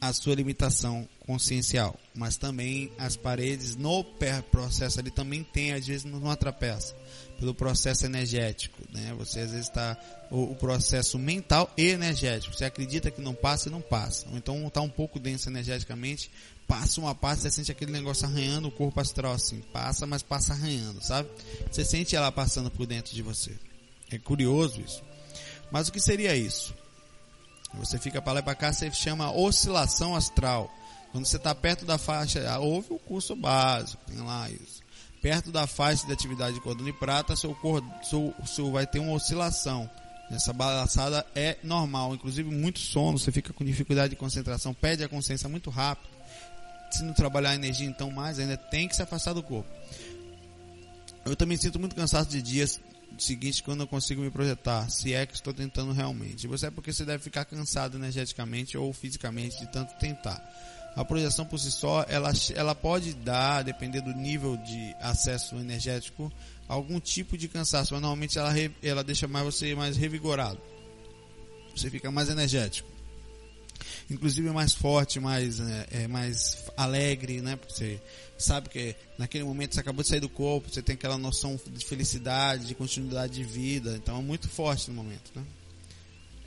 a 0.00 0.12
sua 0.12 0.34
limitação 0.34 1.06
consciencial, 1.26 1.94
mas 2.14 2.36
também 2.36 2.90
as 2.98 3.16
paredes 3.16 3.76
no 3.76 4.02
processo 4.50 4.98
ali 4.98 5.10
também 5.10 5.44
tem, 5.44 5.72
às 5.72 5.86
vezes 5.86 6.04
não 6.04 6.30
atravessa 6.30 6.94
pelo 7.40 7.54
processo 7.54 8.04
energético, 8.04 8.82
né? 8.92 9.14
Você 9.18 9.40
às 9.40 9.50
vezes 9.50 9.66
está 9.66 9.96
o, 10.30 10.52
o, 10.52 10.54
processo 10.54 11.18
mental 11.18 11.72
e 11.76 11.88
energético. 11.88 12.54
Você 12.54 12.66
acredita 12.66 13.10
que 13.10 13.20
não 13.20 13.34
passa 13.34 13.68
e 13.68 13.72
não 13.72 13.80
passa. 13.80 14.28
Ou 14.30 14.36
então 14.36 14.66
está 14.66 14.82
um 14.82 14.90
pouco 14.90 15.18
denso 15.18 15.48
energeticamente, 15.48 16.30
passa 16.68 17.00
uma 17.00 17.14
parte, 17.14 17.42
você 17.42 17.50
sente 17.50 17.72
aquele 17.72 17.92
negócio 17.92 18.26
arranhando 18.26 18.68
o 18.68 18.70
corpo 18.70 19.00
astral 19.00 19.32
assim. 19.32 19.60
Passa, 19.72 20.06
mas 20.06 20.22
passa 20.22 20.52
arranhando, 20.52 21.02
sabe? 21.02 21.30
Você 21.70 21.82
sente 21.82 22.14
ela 22.14 22.30
passando 22.30 22.70
por 22.70 22.86
dentro 22.86 23.14
de 23.14 23.22
você. 23.22 23.52
É 24.10 24.18
curioso 24.18 24.80
isso. 24.80 25.02
Mas 25.72 25.88
o 25.88 25.92
que 25.92 26.00
seria 26.00 26.36
isso? 26.36 26.74
Você 27.74 27.98
fica 27.98 28.20
para 28.20 28.34
lá 28.34 28.40
e 28.40 28.42
para 28.42 28.54
cá, 28.54 28.72
você 28.72 28.90
chama 28.90 29.32
oscilação 29.32 30.14
astral. 30.14 30.70
Quando 31.12 31.24
você 31.24 31.36
está 31.36 31.54
perto 31.54 31.84
da 31.84 31.98
faixa, 31.98 32.48
ah, 32.48 32.58
houve 32.58 32.92
o 32.92 32.98
curso 32.98 33.34
básico, 33.34 34.02
tem 34.06 34.18
lá 34.18 34.48
isso. 34.48 34.80
Perto 35.20 35.50
da 35.50 35.66
faixa 35.66 36.06
de 36.06 36.12
atividade 36.12 36.54
de 36.54 36.60
cordão 36.60 36.84
de 36.84 36.92
prata, 36.92 37.36
seu, 37.36 37.54
cor, 37.54 37.82
seu, 38.02 38.34
seu 38.46 38.70
vai 38.70 38.86
ter 38.86 38.98
uma 38.98 39.12
oscilação. 39.12 39.88
Essa 40.30 40.52
balançada 40.52 41.26
é 41.34 41.58
normal, 41.62 42.14
inclusive 42.14 42.48
muito 42.48 42.78
sono, 42.78 43.18
você 43.18 43.32
fica 43.32 43.52
com 43.52 43.64
dificuldade 43.64 44.10
de 44.10 44.16
concentração, 44.16 44.72
perde 44.72 45.02
a 45.02 45.08
consciência 45.08 45.48
muito 45.48 45.70
rápido. 45.70 46.08
Se 46.90 47.02
não 47.02 47.12
trabalhar 47.12 47.50
a 47.50 47.54
energia, 47.54 47.86
então 47.86 48.10
mais 48.10 48.38
ainda 48.38 48.56
tem 48.56 48.86
que 48.88 48.94
se 48.94 49.02
afastar 49.02 49.32
do 49.32 49.42
corpo. 49.42 49.68
Eu 51.24 51.36
também 51.36 51.56
sinto 51.56 51.78
muito 51.78 51.94
cansaço 51.94 52.30
de 52.30 52.40
dias 52.40 52.80
seguinte 53.18 53.62
quando 53.62 53.80
eu 53.80 53.86
consigo 53.86 54.22
me 54.22 54.30
projetar, 54.30 54.88
se 54.90 55.12
é 55.12 55.26
que 55.26 55.34
estou 55.34 55.52
tentando 55.52 55.92
realmente. 55.92 56.46
Você 56.46 56.66
é 56.66 56.70
porque 56.70 56.92
você 56.92 57.04
deve 57.04 57.22
ficar 57.22 57.44
cansado 57.44 57.96
energeticamente 57.96 58.76
ou 58.76 58.92
fisicamente 58.92 59.58
de 59.58 59.70
tanto 59.70 59.96
tentar. 59.98 60.42
A 60.96 61.04
projeção 61.04 61.44
por 61.44 61.58
si 61.58 61.70
só, 61.70 62.04
ela, 62.08 62.32
ela 62.54 62.74
pode 62.74 63.14
dar, 63.14 63.62
depender 63.62 64.00
do 64.00 64.12
nível 64.12 64.56
de 64.56 64.94
acesso 65.00 65.54
energético, 65.56 66.32
algum 66.66 66.98
tipo 66.98 67.38
de 67.38 67.46
cansaço, 67.46 67.94
mas 67.94 68.02
normalmente 68.02 68.38
ela, 68.38 68.52
ela 68.82 69.04
deixa 69.04 69.28
mais 69.28 69.44
você 69.44 69.74
mais 69.74 69.96
revigorado. 69.96 70.60
Você 71.74 71.88
fica 71.88 72.10
mais 72.10 72.28
energético. 72.28 72.89
Inclusive 74.10 74.50
mais 74.50 74.72
forte, 74.72 75.20
mais, 75.20 75.60
é, 75.60 75.86
é 76.02 76.08
mais 76.08 76.64
alegre, 76.76 77.40
né? 77.40 77.56
Porque 77.56 77.72
você 77.72 78.00
sabe 78.36 78.68
que 78.68 78.96
naquele 79.16 79.44
momento 79.44 79.74
você 79.74 79.80
acabou 79.80 80.02
de 80.02 80.08
sair 80.08 80.20
do 80.20 80.28
corpo, 80.28 80.68
você 80.68 80.82
tem 80.82 80.94
aquela 80.94 81.16
noção 81.16 81.58
de 81.66 81.84
felicidade, 81.84 82.66
de 82.66 82.74
continuidade 82.74 83.34
de 83.34 83.44
vida, 83.44 83.96
então 83.96 84.18
é 84.18 84.22
muito 84.22 84.48
forte 84.48 84.88
no 84.90 84.96
momento, 84.96 85.30
né? 85.34 85.44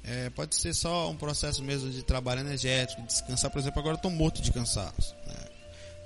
É, 0.06 0.30
pode 0.32 0.56
ser 0.56 0.74
só 0.74 1.10
um 1.10 1.16
processo 1.16 1.64
mesmo 1.64 1.90
de 1.90 2.04
trabalho 2.04 2.42
energético, 2.42 3.02
de 3.02 3.08
descansar. 3.08 3.50
Por 3.50 3.60
exemplo, 3.60 3.80
agora 3.80 3.94
eu 3.96 3.98
estou 3.98 4.12
morto 4.12 4.42
de 4.42 4.52
cansaço. 4.52 5.16
Né? 5.26 5.36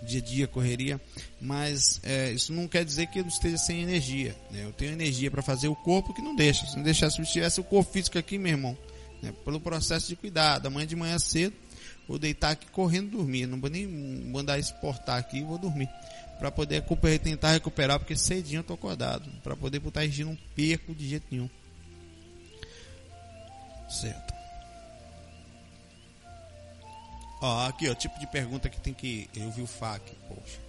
Dia 0.03 0.20
a 0.20 0.24
dia, 0.24 0.47
correria. 0.47 1.01
Mas 1.41 1.99
é, 2.03 2.32
isso 2.32 2.53
não 2.53 2.68
quer 2.68 2.86
dizer 2.86 3.08
que 3.08 3.20
eu 3.20 3.26
esteja 3.26 3.58
sem 3.58 3.82
energia. 3.82 4.36
Né? 4.51 4.66
Eu 4.66 4.72
tenho 4.72 4.91
energia 4.91 5.32
para 5.32 5.41
fazer 5.41 5.68
o 5.68 5.76
corpo 5.76 6.14
que 6.14 6.22
não 6.22 6.36
deixa. 6.36 6.68
Se 6.68 6.76
não 6.76 6.84
deixasse, 6.84 7.16
se 7.16 7.32
tivesse 7.32 7.60
o 7.60 7.64
corpo 7.64 7.91
físico 7.91 8.20
aqui, 8.20 8.38
meu 8.38 8.51
irmão, 8.51 8.78
né? 9.22 9.34
pelo 9.43 9.59
processo 9.59 10.07
de 10.07 10.15
cuidado, 10.15 10.68
amanhã 10.68 10.88
de 10.88 10.95
manhã 10.95 11.20
cedo, 11.20 11.55
vou 12.07 12.18
deitar 12.18 12.51
aqui 12.51 12.68
correndo 12.68 13.18
dormir. 13.18 13.45
Não 13.47 13.59
vou 13.59 13.70
nem 13.70 13.88
mandar 13.88 14.59
exportar 14.59 15.18
aqui, 15.18 15.43
vou 15.43 15.57
dormir. 15.57 15.89
Para 16.39 16.51
poder 16.51 16.84
tentar 17.20 17.51
recuperar, 17.51 17.97
porque 17.99 18.15
cedinho 18.15 18.59
eu 18.59 18.61
estou 18.61 18.76
acordado. 18.76 19.30
Para 19.43 19.55
poder 19.55 19.80
botar 19.80 20.03
energia, 20.03 20.26
não 20.26 20.38
perco 20.55 20.93
de 20.93 21.09
jeito 21.09 21.26
nenhum. 21.32 21.49
Certo. 23.89 24.34
Ó, 27.41 27.68
aqui, 27.68 27.89
ó, 27.89 27.95
tipo 27.95 28.20
de 28.20 28.28
pergunta 28.28 28.70
que 28.70 28.80
tem 28.80 28.93
que. 28.93 29.30
Eu 29.36 29.51
vi 29.51 29.61
o 29.61 29.68
FAQ, 29.68 30.11
poxa. 30.28 30.59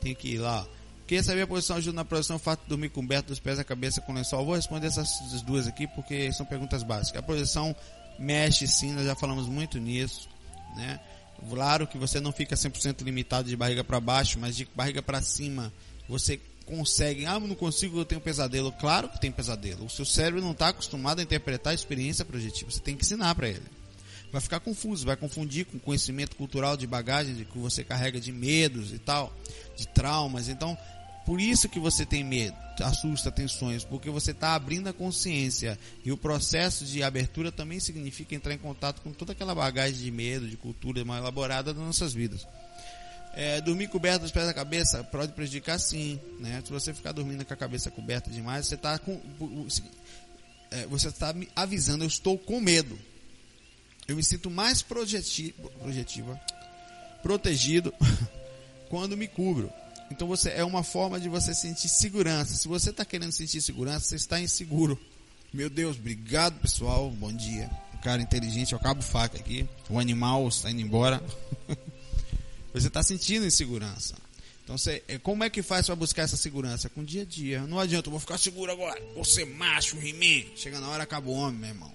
Tem 0.00 0.14
que 0.14 0.28
ir 0.28 0.38
lá. 0.38 0.66
Queria 1.08 1.22
saber 1.22 1.40
a 1.40 1.46
posição 1.46 1.76
ajuda 1.78 1.96
na 1.96 2.04
produção, 2.04 2.36
o 2.36 2.38
fato 2.38 2.64
de 2.64 2.68
dormir 2.68 2.90
coberto 2.90 3.28
dos 3.28 3.40
pés 3.40 3.56
da 3.56 3.64
cabeça 3.64 3.98
com 4.02 4.12
lençol. 4.12 4.44
Vou 4.44 4.54
responder 4.54 4.88
essas 4.88 5.40
duas 5.40 5.66
aqui 5.66 5.86
porque 5.86 6.30
são 6.34 6.44
perguntas 6.44 6.82
básicas. 6.82 7.18
A 7.18 7.22
posição 7.22 7.74
mexe 8.18 8.68
sim, 8.68 8.92
nós 8.92 9.06
já 9.06 9.14
falamos 9.14 9.48
muito 9.48 9.78
nisso, 9.78 10.28
né? 10.76 11.00
Claro 11.48 11.86
que 11.86 11.96
você 11.96 12.20
não 12.20 12.30
fica 12.30 12.54
100% 12.54 13.00
limitado 13.00 13.48
de 13.48 13.56
barriga 13.56 13.82
para 13.82 13.98
baixo, 13.98 14.38
mas 14.38 14.54
de 14.54 14.68
barriga 14.74 15.00
para 15.00 15.22
cima 15.22 15.72
você 16.06 16.38
conseguem, 16.66 17.24
ah, 17.24 17.40
não 17.40 17.54
consigo, 17.54 17.98
eu 17.98 18.04
tenho 18.04 18.20
pesadelo. 18.20 18.70
Claro 18.72 19.08
que 19.08 19.18
tem 19.18 19.32
pesadelo. 19.32 19.86
O 19.86 19.90
seu 19.90 20.04
cérebro 20.04 20.42
não 20.42 20.52
está 20.52 20.68
acostumado 20.68 21.20
a 21.20 21.22
interpretar 21.22 21.70
a 21.70 21.74
experiência 21.74 22.22
projetiva. 22.22 22.70
Você 22.70 22.80
tem 22.80 22.94
que 22.94 23.02
ensinar 23.02 23.34
para 23.34 23.48
ele. 23.48 23.62
Vai 24.30 24.42
ficar 24.42 24.60
confuso, 24.60 25.06
vai 25.06 25.16
confundir 25.16 25.64
com 25.64 25.78
conhecimento 25.78 26.36
cultural 26.36 26.76
de 26.76 26.86
bagagem 26.86 27.34
de 27.34 27.46
que 27.46 27.56
você 27.56 27.82
carrega 27.82 28.20
de 28.20 28.30
medos 28.30 28.92
e 28.92 28.98
tal, 28.98 29.32
de 29.74 29.88
traumas. 29.88 30.48
Então, 30.48 30.76
por 31.28 31.42
isso 31.42 31.68
que 31.68 31.78
você 31.78 32.06
tem 32.06 32.24
medo, 32.24 32.56
assusta, 32.82 33.30
tensões, 33.30 33.84
porque 33.84 34.08
você 34.08 34.30
está 34.30 34.54
abrindo 34.54 34.88
a 34.88 34.94
consciência. 34.94 35.78
E 36.02 36.10
o 36.10 36.16
processo 36.16 36.86
de 36.86 37.02
abertura 37.02 37.52
também 37.52 37.78
significa 37.78 38.34
entrar 38.34 38.54
em 38.54 38.58
contato 38.58 39.02
com 39.02 39.12
toda 39.12 39.32
aquela 39.32 39.54
bagagem 39.54 40.04
de 40.04 40.10
medo, 40.10 40.48
de 40.48 40.56
cultura 40.56 41.04
mais 41.04 41.20
elaborada 41.20 41.74
das 41.74 41.84
nossas 41.84 42.14
vidas. 42.14 42.48
É, 43.34 43.60
dormir 43.60 43.88
coberto 43.88 44.22
dos 44.22 44.30
pés 44.30 44.46
da 44.46 44.54
cabeça 44.54 45.04
pode 45.04 45.32
prejudicar 45.32 45.78
sim, 45.78 46.18
né? 46.40 46.62
Se 46.64 46.72
você 46.72 46.94
ficar 46.94 47.12
dormindo 47.12 47.44
com 47.44 47.52
a 47.52 47.56
cabeça 47.58 47.90
coberta 47.90 48.30
demais, 48.30 48.66
você 48.66 48.76
está 48.76 48.98
com, 48.98 49.20
é, 50.70 50.86
você 50.86 51.08
está 51.08 51.34
me 51.34 51.46
avisando, 51.54 52.04
eu 52.04 52.08
estou 52.08 52.38
com 52.38 52.58
medo. 52.58 52.98
Eu 54.08 54.16
me 54.16 54.24
sinto 54.24 54.50
mais 54.50 54.80
projetivo, 54.80 55.68
projetiva, 55.78 56.40
protegido 57.22 57.92
quando 58.88 59.14
me 59.14 59.28
cubro. 59.28 59.70
Então 60.10 60.26
você 60.26 60.50
é 60.50 60.64
uma 60.64 60.82
forma 60.82 61.20
de 61.20 61.28
você 61.28 61.54
sentir 61.54 61.88
segurança. 61.88 62.54
Se 62.54 62.66
você 62.66 62.90
está 62.90 63.04
querendo 63.04 63.32
sentir 63.32 63.60
segurança, 63.60 64.06
você 64.06 64.16
está 64.16 64.40
inseguro. 64.40 64.98
Meu 65.52 65.70
Deus, 65.70 65.96
obrigado 65.96 66.60
pessoal, 66.60 67.10
bom 67.10 67.32
dia. 67.32 67.70
Um 67.94 67.98
cara 67.98 68.22
inteligente, 68.22 68.72
eu 68.72 68.78
acabo 68.78 69.02
faca 69.02 69.38
aqui. 69.38 69.68
O 69.88 69.98
animal 69.98 70.46
está 70.48 70.70
indo 70.70 70.80
embora. 70.80 71.22
Você 72.72 72.88
está 72.88 73.02
sentindo 73.02 73.46
insegurança. 73.46 74.14
Então, 74.62 74.76
você, 74.76 75.02
é, 75.08 75.16
como 75.16 75.42
é 75.42 75.48
que 75.48 75.62
faz 75.62 75.86
para 75.86 75.96
buscar 75.96 76.22
essa 76.24 76.36
segurança? 76.36 76.90
Com 76.90 77.02
dia 77.02 77.22
a 77.22 77.24
dia. 77.24 77.66
Não 77.66 77.80
adianta, 77.80 78.08
eu 78.08 78.10
vou 78.10 78.20
ficar 78.20 78.36
seguro 78.36 78.70
agora. 78.70 79.00
Ser 79.24 79.46
macho, 79.46 79.96
he 79.96 80.46
Chega 80.54 80.78
na 80.78 80.88
hora, 80.88 81.02
acaba 81.02 81.30
o 81.30 81.32
homem, 81.32 81.58
meu 81.58 81.68
irmão. 81.70 81.92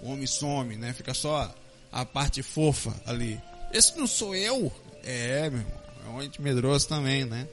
O 0.00 0.10
homem 0.10 0.26
some, 0.26 0.76
né? 0.76 0.92
Fica 0.92 1.14
só 1.14 1.54
a 1.92 2.04
parte 2.04 2.42
fofa 2.42 2.94
ali. 3.06 3.40
Esse 3.72 3.96
não 3.96 4.06
sou 4.06 4.34
eu? 4.34 4.72
É, 5.04 5.48
meu 5.48 5.60
irmão. 5.60 5.78
Ente 6.22 6.40
medroso 6.40 6.88
também, 6.88 7.24
né? 7.24 7.48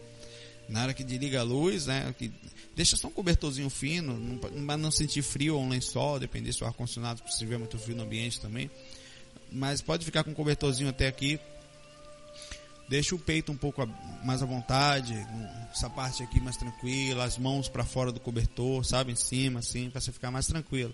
Na 0.68 0.84
hora 0.84 0.94
que 0.94 1.04
desliga 1.04 1.42
a 1.42 1.44
luz, 1.44 1.86
né? 1.86 2.14
Que 2.18 2.32
deixa 2.76 2.98
só 2.98 3.08
um 3.08 3.12
cobertorzinho 3.12 3.70
fino, 3.70 4.18
não, 4.18 4.78
não 4.78 4.92
sentir 4.92 5.22
frio 5.22 5.56
ou 5.56 5.64
um 5.64 5.70
lençol, 5.70 6.20
depender 6.20 6.52
se 6.52 6.64
o 6.64 6.68
ar-condicionado, 6.68 7.22
se 7.30 7.38
tiver 7.38 7.58
muito 7.58 7.78
frio 7.78 7.96
no 7.96 8.04
ambiente 8.04 8.40
também. 8.40 8.70
Mas 9.52 9.82
pode 9.82 10.04
ficar 10.04 10.24
com 10.24 10.32
um 10.32 10.34
cobertorzinho 10.34 10.90
até 10.90 11.08
aqui, 11.08 11.40
Deixa 12.88 13.16
o 13.16 13.20
peito 13.20 13.52
um 13.52 13.58
pouco 13.58 13.88
mais 14.24 14.44
à 14.44 14.46
vontade, 14.46 15.16
essa 15.72 15.90
parte 15.90 16.22
aqui 16.22 16.40
mais 16.40 16.56
tranquila, 16.56 17.24
as 17.24 17.36
mãos 17.36 17.68
para 17.68 17.84
fora 17.84 18.12
do 18.12 18.20
cobertor, 18.20 18.86
sabe, 18.86 19.12
em 19.12 19.16
cima, 19.16 19.60
assim, 19.60 19.90
para 19.90 20.00
você 20.00 20.12
ficar 20.12 20.30
mais 20.30 20.46
tranquilo. 20.46 20.94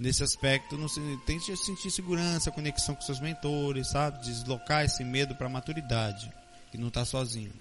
Nesse 0.00 0.24
aspecto, 0.24 0.76
não, 0.76 0.88
tente 1.24 1.56
sentir 1.56 1.92
segurança, 1.92 2.50
conexão 2.50 2.96
com 2.96 3.02
seus 3.02 3.20
mentores, 3.20 3.90
sabe, 3.90 4.24
deslocar 4.24 4.84
esse 4.84 5.04
medo 5.04 5.34
para 5.36 5.48
maturidade 5.48 6.32
e 6.72 6.78
não 6.78 6.88
estar 6.88 7.00
tá 7.00 7.06
sozinho. 7.06 7.52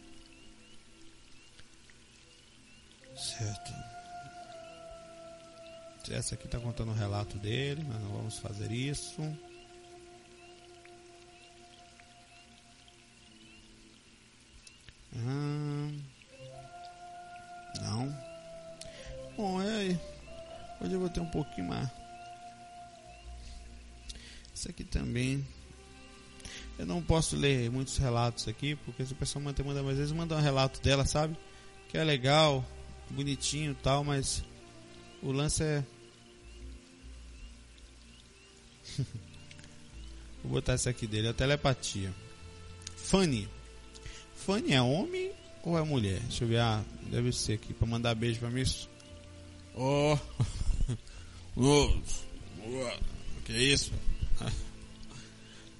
Certo. 3.15 3.73
Essa 6.09 6.35
aqui 6.35 6.45
está 6.45 6.59
contando 6.59 6.91
o 6.91 6.95
relato 6.95 7.37
dele, 7.37 7.83
mas 7.87 8.01
não 8.01 8.11
vamos 8.11 8.39
fazer 8.39 8.71
isso. 8.71 9.21
Hum, 15.15 16.01
não. 17.81 18.17
Bom, 19.37 19.61
é. 19.61 19.99
Hoje 20.81 20.93
eu 20.93 20.99
vou 20.99 21.09
ter 21.09 21.19
um 21.19 21.29
pouquinho 21.29 21.67
mais. 21.67 21.89
Isso 24.53 24.69
aqui 24.69 24.83
também. 24.83 25.45
Eu 26.81 26.87
não 26.87 26.99
posso 26.99 27.35
ler 27.35 27.69
muitos 27.69 27.95
relatos 27.97 28.47
aqui, 28.47 28.75
porque 28.75 29.05
se 29.05 29.13
o 29.13 29.15
pessoal 29.15 29.45
manda, 29.45 29.63
manda, 29.63 29.81
às 29.81 29.97
vezes 29.97 30.11
manda 30.11 30.35
um 30.35 30.41
relato 30.41 30.81
dela, 30.81 31.05
sabe? 31.05 31.37
Que 31.87 31.95
é 31.95 32.03
legal, 32.03 32.65
bonitinho 33.07 33.75
tal, 33.83 34.03
mas 34.03 34.43
o 35.21 35.31
lance 35.31 35.61
é. 35.61 35.83
Vou 40.41 40.53
botar 40.53 40.73
esse 40.73 40.89
aqui 40.89 41.05
dele, 41.05 41.27
a 41.27 41.33
telepatia. 41.35 42.11
Fanny. 42.95 43.47
Fanny 44.35 44.73
é 44.73 44.81
homem 44.81 45.31
ou 45.61 45.77
é 45.77 45.83
mulher? 45.83 46.19
Deixa 46.21 46.45
eu 46.45 46.47
ver. 46.47 46.61
Ah, 46.61 46.83
deve 47.11 47.31
ser 47.31 47.53
aqui. 47.53 47.75
Pra 47.75 47.87
mandar 47.87 48.15
beijo 48.15 48.39
pra 48.39 48.49
mim. 48.49 48.63
Oh. 49.75 50.17
que 53.45 53.53
isso? 53.53 53.91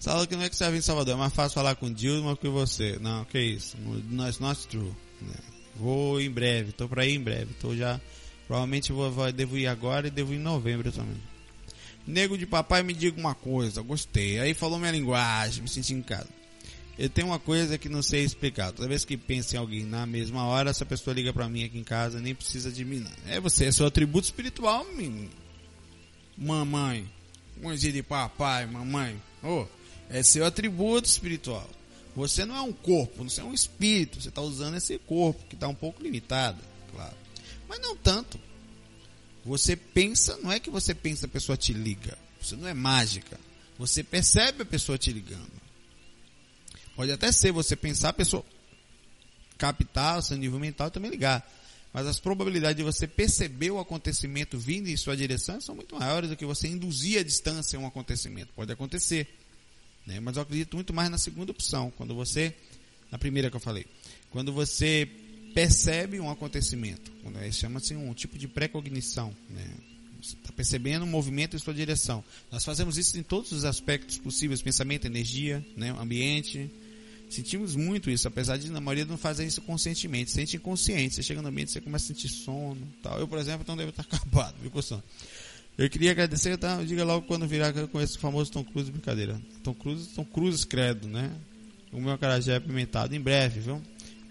Sabe 0.02 0.26
que 0.26 0.36
não 0.36 0.42
é 0.42 0.50
que 0.50 0.56
você 0.56 0.66
vai 0.68 0.78
em 0.78 0.82
Salvador. 0.82 1.14
É 1.14 1.18
mais 1.18 1.32
fácil 1.32 1.54
falar 1.54 1.76
com 1.76 1.94
Dilma 1.94 2.36
que 2.36 2.48
você. 2.48 2.98
Não, 3.00 3.24
que 3.24 3.40
isso. 3.40 3.78
Not, 4.10 4.42
not 4.42 4.68
true. 4.68 4.92
Né? 5.22 5.36
Vou 5.76 6.20
em 6.20 6.30
breve. 6.30 6.72
Tô 6.72 6.90
pra 6.90 7.06
ir 7.06 7.14
em 7.14 7.20
breve. 7.20 7.54
Tô 7.62 7.76
já. 7.76 8.02
Provavelmente 8.48 8.92
vou, 8.92 9.12
vou, 9.12 9.32
devo 9.32 9.60
ir 9.60 9.68
agora 9.68 10.08
e 10.08 10.10
devo 10.10 10.34
ir 10.34 10.38
em 10.38 10.40
novembro 10.40 10.92
também. 10.92 11.22
Nego 12.08 12.36
de 12.36 12.48
papai, 12.48 12.82
me 12.82 12.96
diga 12.96 13.20
uma 13.20 13.36
coisa. 13.36 13.84
Gostei. 13.84 14.40
Aí 14.40 14.56
falou 14.56 14.80
minha 14.80 14.92
linguagem. 14.92 15.62
Me 15.62 15.70
senti 15.70 15.94
em 15.94 16.02
casa. 16.02 16.30
Eu 16.98 17.08
tenho 17.08 17.28
uma 17.28 17.38
coisa 17.38 17.78
que 17.78 17.88
não 17.88 18.02
sei 18.02 18.24
explicar. 18.24 18.72
Toda 18.72 18.88
vez 18.88 19.06
que 19.06 19.16
penso 19.16 19.56
em 19.56 19.60
alguém 19.60 19.86
na 19.86 20.08
mesma 20.08 20.46
hora, 20.46 20.72
essa 20.72 20.86
pessoa 20.86 21.14
liga 21.14 21.32
para 21.32 21.48
mim 21.48 21.64
aqui 21.64 21.78
em 21.78 21.84
casa, 21.84 22.20
nem 22.20 22.34
precisa 22.34 22.72
de 22.72 22.84
mim. 22.84 23.02
Não. 23.02 23.12
É 23.28 23.40
você, 23.40 23.66
é 23.66 23.72
seu 23.72 23.86
atributo 23.86 24.26
espiritual, 24.26 24.84
menino. 24.96 25.30
Mamãe. 26.36 27.08
mãozinha 27.62 27.94
de 27.94 28.02
papai, 28.02 28.66
mamãe. 28.66 29.22
Oh, 29.44 29.68
é 30.12 30.22
seu 30.22 30.46
atributo 30.46 31.08
espiritual. 31.08 31.68
Você 32.16 32.46
não 32.46 32.56
é 32.56 32.62
um 32.62 32.74
corpo, 32.74 33.24
você 33.24 33.40
é 33.42 33.44
um 33.44 33.54
espírito. 33.54 34.22
Você 34.22 34.30
está 34.30 34.42
usando 34.42 34.76
esse 34.76 34.98
corpo 35.00 35.44
que 35.48 35.56
está 35.56 35.68
um 35.68 35.74
pouco 35.76 36.04
limitado, 36.04 36.62
claro. 36.92 37.16
Mas 37.68 37.80
não 37.80 37.96
tanto. 37.96 38.40
Você 39.46 39.76
pensa, 39.76 40.38
não 40.44 40.52
é 40.52 40.60
que 40.60 40.70
você 40.70 40.94
pensa 40.94 41.26
a 41.26 41.30
pessoa 41.30 41.58
te 41.58 41.74
liga. 41.74 42.18
Você 42.40 42.56
não 42.56 42.68
é 42.68 42.74
mágica. 42.74 43.40
Você 43.80 44.04
percebe 44.04 44.64
a 44.64 44.66
pessoa 44.66 44.98
te 44.98 45.12
ligando. 45.12 45.62
Pode 46.96 47.12
até 47.12 47.32
ser 47.32 47.52
você 47.52 47.76
pensar 47.76 48.10
a 48.10 48.14
pessoa 48.14 48.46
captar 49.58 50.18
o 50.18 50.22
seu 50.22 50.38
nível 50.38 50.60
mental 50.60 50.88
e 50.88 50.92
também 50.92 51.10
ligar. 51.10 51.50
Mas 51.94 52.08
as 52.08 52.20
probabilidades 52.20 52.78
de 52.78 52.84
você 52.84 53.08
perceber 53.08 53.72
o 53.72 53.80
acontecimento 53.80 54.58
vindo 54.58 54.90
em 54.90 54.98
sua 54.98 55.16
direção 55.16 55.60
são 55.62 55.76
muito 55.76 55.96
maiores 55.96 56.30
do 56.30 56.36
que 56.36 56.46
você 56.46 56.68
induzir 56.68 57.20
a 57.20 57.24
distância 57.24 57.80
um 57.80 57.88
acontecimento. 57.88 58.52
Pode 58.56 58.72
acontecer. 58.72 59.28
Né? 60.06 60.20
Mas 60.20 60.36
eu 60.36 60.44
acredito 60.44 60.76
muito 60.76 60.94
mais 60.94 61.10
na 61.10 61.18
segunda 61.18 61.52
opção. 61.52 61.92
Quando 61.98 62.16
você, 62.16 62.56
na 63.12 63.18
primeira 63.18 63.50
que 63.50 63.56
eu 63.56 63.60
falei, 63.60 63.86
quando 64.30 64.52
você 64.52 65.08
percebe 65.54 66.20
um 66.20 66.30
acontecimento, 66.30 67.12
chama-se 67.52 67.96
um 67.96 68.14
tipo 68.14 68.38
de 68.38 68.48
precognição, 68.48 69.36
né? 69.50 69.66
Está 70.22 70.52
percebendo 70.54 71.04
um 71.04 71.08
movimento 71.08 71.56
em 71.56 71.60
sua 71.60 71.74
direção. 71.74 72.24
Nós 72.52 72.64
fazemos 72.64 72.96
isso 72.96 73.18
em 73.18 73.24
todos 73.24 73.52
os 73.52 73.66
aspectos 73.66 74.20
possíveis: 74.20 74.62
pensamento, 74.62 75.06
energia, 75.06 75.66
né? 75.76 75.90
ambiente. 76.00 76.70
Sentimos 77.28 77.76
muito 77.76 78.10
isso, 78.10 78.28
apesar 78.28 78.58
de 78.58 78.70
na 78.70 78.82
maioria 78.82 79.06
não 79.06 79.18
fazer 79.18 79.46
isso 79.46 79.62
conscientemente, 79.62 80.30
sente 80.30 80.58
inconsciente. 80.58 81.16
Você 81.16 81.24
chega 81.24 81.42
no 81.42 81.48
ambiente, 81.48 81.72
você 81.72 81.80
começa 81.80 82.06
a 82.06 82.08
sentir 82.10 82.28
sono, 82.28 82.86
tal. 83.02 83.20
Eu, 83.20 83.28
por 83.28 83.40
exemplo, 83.40 83.66
não 83.68 83.78
devo 83.78 83.90
estar 83.90 84.04
acabado, 84.12 84.58
viu, 84.62 84.70
com 84.70 84.82
sono. 84.82 85.02
Eu 85.78 85.90
queria 85.90 86.12
agradecer, 86.12 86.58
tá? 86.58 86.84
diga 86.84 87.04
logo 87.04 87.26
quando 87.26 87.48
virar 87.48 87.74
que 87.74 87.80
eu 87.80 87.88
conheço 87.88 88.18
o 88.18 88.20
famoso 88.20 88.52
Tom 88.52 88.64
Cruise, 88.64 88.92
brincadeira. 88.92 89.42
Tom 89.64 89.74
Cruise, 89.74 90.10
Tom 90.10 90.26
Cruise 90.26 90.68
credo, 90.68 91.08
né? 91.08 91.34
O 91.92 92.00
meu 92.00 92.12
acarajé 92.12 92.54
é 92.54 92.56
apimentado 92.58 93.16
em 93.16 93.20
breve, 93.20 93.62
viu? 93.62 93.82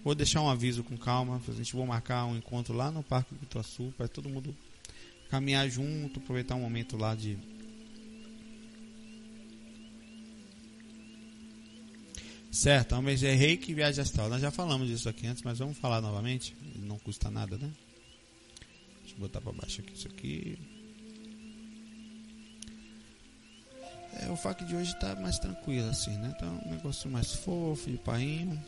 Vou 0.03 0.15
deixar 0.15 0.41
um 0.41 0.49
aviso 0.49 0.83
com 0.83 0.97
calma, 0.97 1.41
a 1.47 1.51
gente 1.51 1.75
vai 1.75 1.85
marcar 1.85 2.25
um 2.25 2.35
encontro 2.35 2.73
lá 2.73 2.89
no 2.89 3.03
Parque 3.03 3.35
do 3.35 3.43
Ituaçu, 3.43 3.93
para 3.97 4.07
todo 4.07 4.29
mundo 4.29 4.55
caminhar 5.29 5.69
junto, 5.69 6.19
aproveitar 6.19 6.55
um 6.55 6.61
momento 6.61 6.97
lá 6.97 7.15
de 7.15 7.37
Certo, 12.51 12.95
é 12.95 13.27
é 13.27 13.33
reiki 13.33 13.71
e 13.71 13.75
viagem 13.75 14.01
astral. 14.01 14.27
Nós 14.27 14.41
já 14.41 14.51
falamos 14.51 14.89
disso 14.89 15.07
aqui 15.07 15.25
antes, 15.25 15.41
mas 15.41 15.59
vamos 15.59 15.77
falar 15.77 16.01
novamente. 16.01 16.53
Não 16.75 16.99
custa 16.99 17.31
nada, 17.31 17.57
né? 17.57 17.71
Deixa 19.01 19.15
eu 19.15 19.19
botar 19.19 19.39
para 19.39 19.53
baixo 19.53 19.79
aqui 19.79 19.93
isso 19.93 20.07
aqui. 20.09 20.59
É, 24.19 24.29
o 24.29 24.35
fac 24.35 24.63
de 24.63 24.75
hoje 24.75 24.95
tá 24.99 25.15
mais 25.15 25.39
tranquilo 25.39 25.89
assim, 25.89 26.11
né? 26.17 26.35
Tá 26.39 26.45
um 26.45 26.71
negócio 26.71 27.09
mais 27.09 27.33
fofo, 27.33 27.89
de 27.89 27.97
painho. 27.97 28.61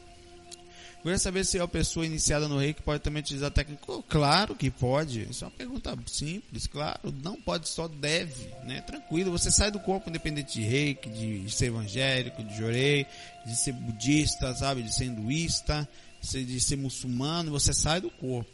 Queria 1.03 1.19
saber 1.19 1.43
se 1.43 1.59
a 1.59 1.67
pessoa 1.67 2.05
iniciada 2.05 2.47
no 2.47 2.57
reiki 2.57 2.81
pode 2.81 3.03
também 3.03 3.19
utilizar 3.19 3.49
a 3.49 3.51
técnica. 3.51 3.85
Claro 4.07 4.55
que 4.55 4.71
pode. 4.71 5.23
Isso 5.29 5.43
é 5.43 5.47
uma 5.47 5.53
pergunta 5.53 5.97
simples, 6.07 6.65
claro. 6.65 7.13
Não 7.21 7.35
pode, 7.35 7.67
só 7.67 7.89
deve, 7.89 8.47
né? 8.63 8.79
Tranquilo. 8.79 9.29
Você 9.31 9.51
sai 9.51 9.69
do 9.69 9.81
corpo 9.81 10.09
independente 10.09 10.53
de 10.53 10.61
reiki, 10.61 11.09
de 11.09 11.51
ser 11.51 11.65
evangélico, 11.65 12.41
de 12.41 12.55
jorei, 12.55 13.05
de 13.45 13.53
ser 13.53 13.73
budista, 13.73 14.55
sabe? 14.55 14.81
De 14.81 14.95
ser 14.95 15.05
hinduísta, 15.05 15.85
de 16.21 16.59
ser 16.61 16.77
muçulmano. 16.77 17.51
Você 17.51 17.73
sai 17.73 17.99
do 17.99 18.09
corpo. 18.09 18.49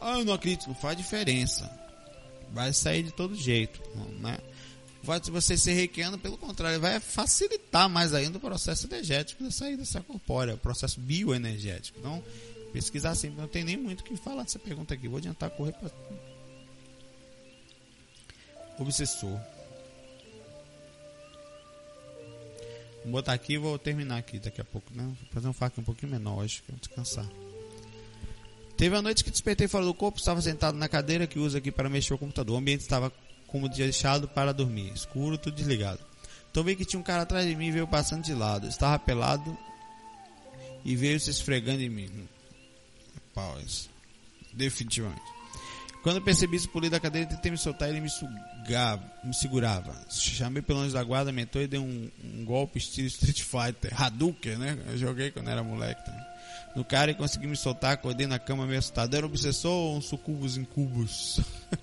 Ah, 0.00 0.18
eu 0.18 0.24
não 0.24 0.32
acredito. 0.34 0.66
Não 0.66 0.74
faz 0.74 0.96
diferença. 0.96 1.70
Vai 2.52 2.72
sair 2.72 3.04
de 3.04 3.12
todo 3.12 3.36
jeito, 3.36 3.80
né? 4.18 4.36
Vai 5.02 5.20
você 5.20 5.56
ser 5.56 5.72
reikiano, 5.72 6.18
pelo 6.18 6.36
contrário, 6.36 6.80
vai 6.80 7.00
facilitar 7.00 7.88
mais 7.88 8.12
ainda 8.12 8.38
o 8.38 8.40
processo 8.40 8.86
energético 8.86 9.42
da 9.42 9.50
saída 9.50 9.78
dessa 9.78 10.00
corpórea, 10.00 10.54
o 10.54 10.58
processo 10.58 11.00
bioenergético. 11.00 11.98
Então, 11.98 12.22
pesquisar 12.72 13.14
sempre, 13.14 13.40
não 13.40 13.48
tem 13.48 13.64
nem 13.64 13.76
muito 13.76 14.00
o 14.00 14.04
que 14.04 14.16
falar 14.16 14.42
dessa 14.42 14.58
pergunta 14.58 14.94
aqui. 14.94 15.08
Vou 15.08 15.18
adiantar 15.18 15.50
correr 15.50 15.72
para 15.72 15.90
obsessor. 18.78 19.38
Vou 23.02 23.12
botar 23.12 23.32
aqui 23.32 23.54
e 23.54 23.58
vou 23.58 23.78
terminar 23.78 24.18
aqui 24.18 24.38
daqui 24.38 24.60
a 24.60 24.64
pouco, 24.64 24.92
né? 24.94 25.04
Vou 25.04 25.16
fazer 25.32 25.48
um 25.48 25.52
faca 25.52 25.80
um 25.80 25.84
pouquinho 25.84 26.12
menor 26.12 26.38
hoje, 26.38 26.62
para 26.66 26.76
descansar. 26.76 27.26
Teve 28.76 28.96
a 28.96 29.02
noite 29.02 29.24
que 29.24 29.30
despertei 29.30 29.68
fora 29.68 29.84
do 29.84 29.92
corpo, 29.92 30.18
estava 30.18 30.40
sentado 30.40 30.76
na 30.76 30.88
cadeira 30.88 31.26
que 31.26 31.38
uso 31.38 31.56
aqui 31.56 31.70
para 31.70 31.88
mexer 31.88 32.14
o 32.14 32.18
computador. 32.18 32.56
O 32.56 32.58
ambiente 32.58 32.80
estava 32.80 33.12
como 33.50 33.68
deixado 33.68 34.28
para 34.28 34.52
dormir, 34.52 34.92
escuro, 34.94 35.36
tudo 35.36 35.56
desligado. 35.56 36.00
Então 36.50 36.64
vi 36.64 36.74
que 36.74 36.84
tinha 36.84 36.98
um 36.98 37.02
cara 37.02 37.22
atrás 37.22 37.46
de 37.46 37.54
mim 37.54 37.66
e 37.66 37.72
veio 37.72 37.86
passando 37.86 38.24
de 38.24 38.34
lado. 38.34 38.66
Estava 38.66 38.98
pelado 38.98 39.56
e 40.84 40.96
veio 40.96 41.18
se 41.20 41.30
esfregando 41.30 41.82
em 41.82 41.88
mim. 41.88 42.28
Pause. 43.34 43.88
Definitivamente. 44.52 45.40
Quando 46.02 46.22
percebi 46.22 46.56
isso, 46.56 46.68
pulei 46.70 46.88
da 46.88 46.98
cadeira 46.98 47.28
e 47.28 47.34
tentei 47.34 47.50
me 47.50 47.58
soltar, 47.58 47.90
ele 47.90 48.00
me 48.00 48.08
sugava, 48.08 49.02
me 49.22 49.34
segurava. 49.34 49.94
Chamei 50.08 50.62
pelo 50.62 50.80
anjo 50.80 50.94
da 50.94 51.04
guarda, 51.04 51.30
mentor 51.30 51.62
e 51.62 51.66
dei 51.66 51.78
um, 51.78 52.10
um, 52.24 52.44
golpe 52.44 52.78
estilo 52.78 53.06
Street 53.06 53.42
Fighter, 53.42 53.92
Hadouken, 54.00 54.56
né? 54.56 54.78
Eu 54.88 54.96
joguei 54.96 55.30
quando 55.30 55.50
era 55.50 55.62
moleque 55.62 56.02
também. 56.04 56.24
No 56.74 56.84
cara 56.84 57.10
e 57.10 57.14
consegui 57.14 57.46
me 57.46 57.56
soltar, 57.56 57.92
acordei 57.92 58.26
na 58.26 58.38
cama 58.38 58.66
meio 58.66 58.78
assustado. 58.78 59.14
Era 59.14 59.26
um 59.26 59.28
obsessor 59.28 59.72
ou 59.72 59.96
um 59.98 60.00
sucubus 60.00 60.56
que 60.56 60.64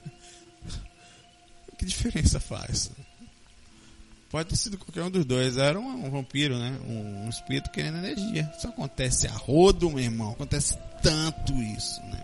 diferença 1.88 2.40
faz? 2.40 2.92
Pode 4.30 4.50
ter 4.50 4.58
sido 4.58 4.78
qualquer 4.78 5.04
um 5.04 5.10
dos 5.10 5.26
dois. 5.26 5.58
Era 5.58 5.80
um, 5.80 6.06
um 6.06 6.12
vampiro, 6.12 6.58
né? 6.58 6.78
Um, 6.86 7.26
um, 7.26 7.30
espírito 7.30 7.72
querendo 7.72 7.98
energia. 7.98 8.52
Isso 8.58 8.68
acontece 8.68 9.28
a 9.28 9.32
rodo, 9.32 9.90
meu 9.90 10.04
irmão. 10.04 10.32
Acontece 10.32 10.78
tanto 11.02 11.54
isso, 11.54 12.02
né? 12.02 12.24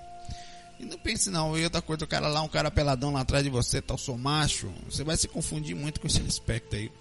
E 0.80 0.86
não 0.86 0.98
pense 0.98 1.30
não, 1.30 1.58
e 1.58 1.64
outra 1.64 1.82
coisa, 1.82 2.04
o 2.04 2.08
cara 2.08 2.28
lá, 2.28 2.42
um 2.42 2.48
cara 2.50 2.70
peladão 2.70 3.14
lá 3.14 3.22
atrás 3.22 3.44
de 3.44 3.50
você, 3.50 3.82
tal, 3.82 3.98
sou 3.98 4.18
macho. 4.18 4.70
Você 4.90 5.04
vai 5.04 5.16
se 5.16 5.30
confundir 5.30 5.76
muito 5.76 6.02
com 6.02 6.08
esse 6.08 6.20
aspecto 6.22 6.76
aí. 6.76 6.92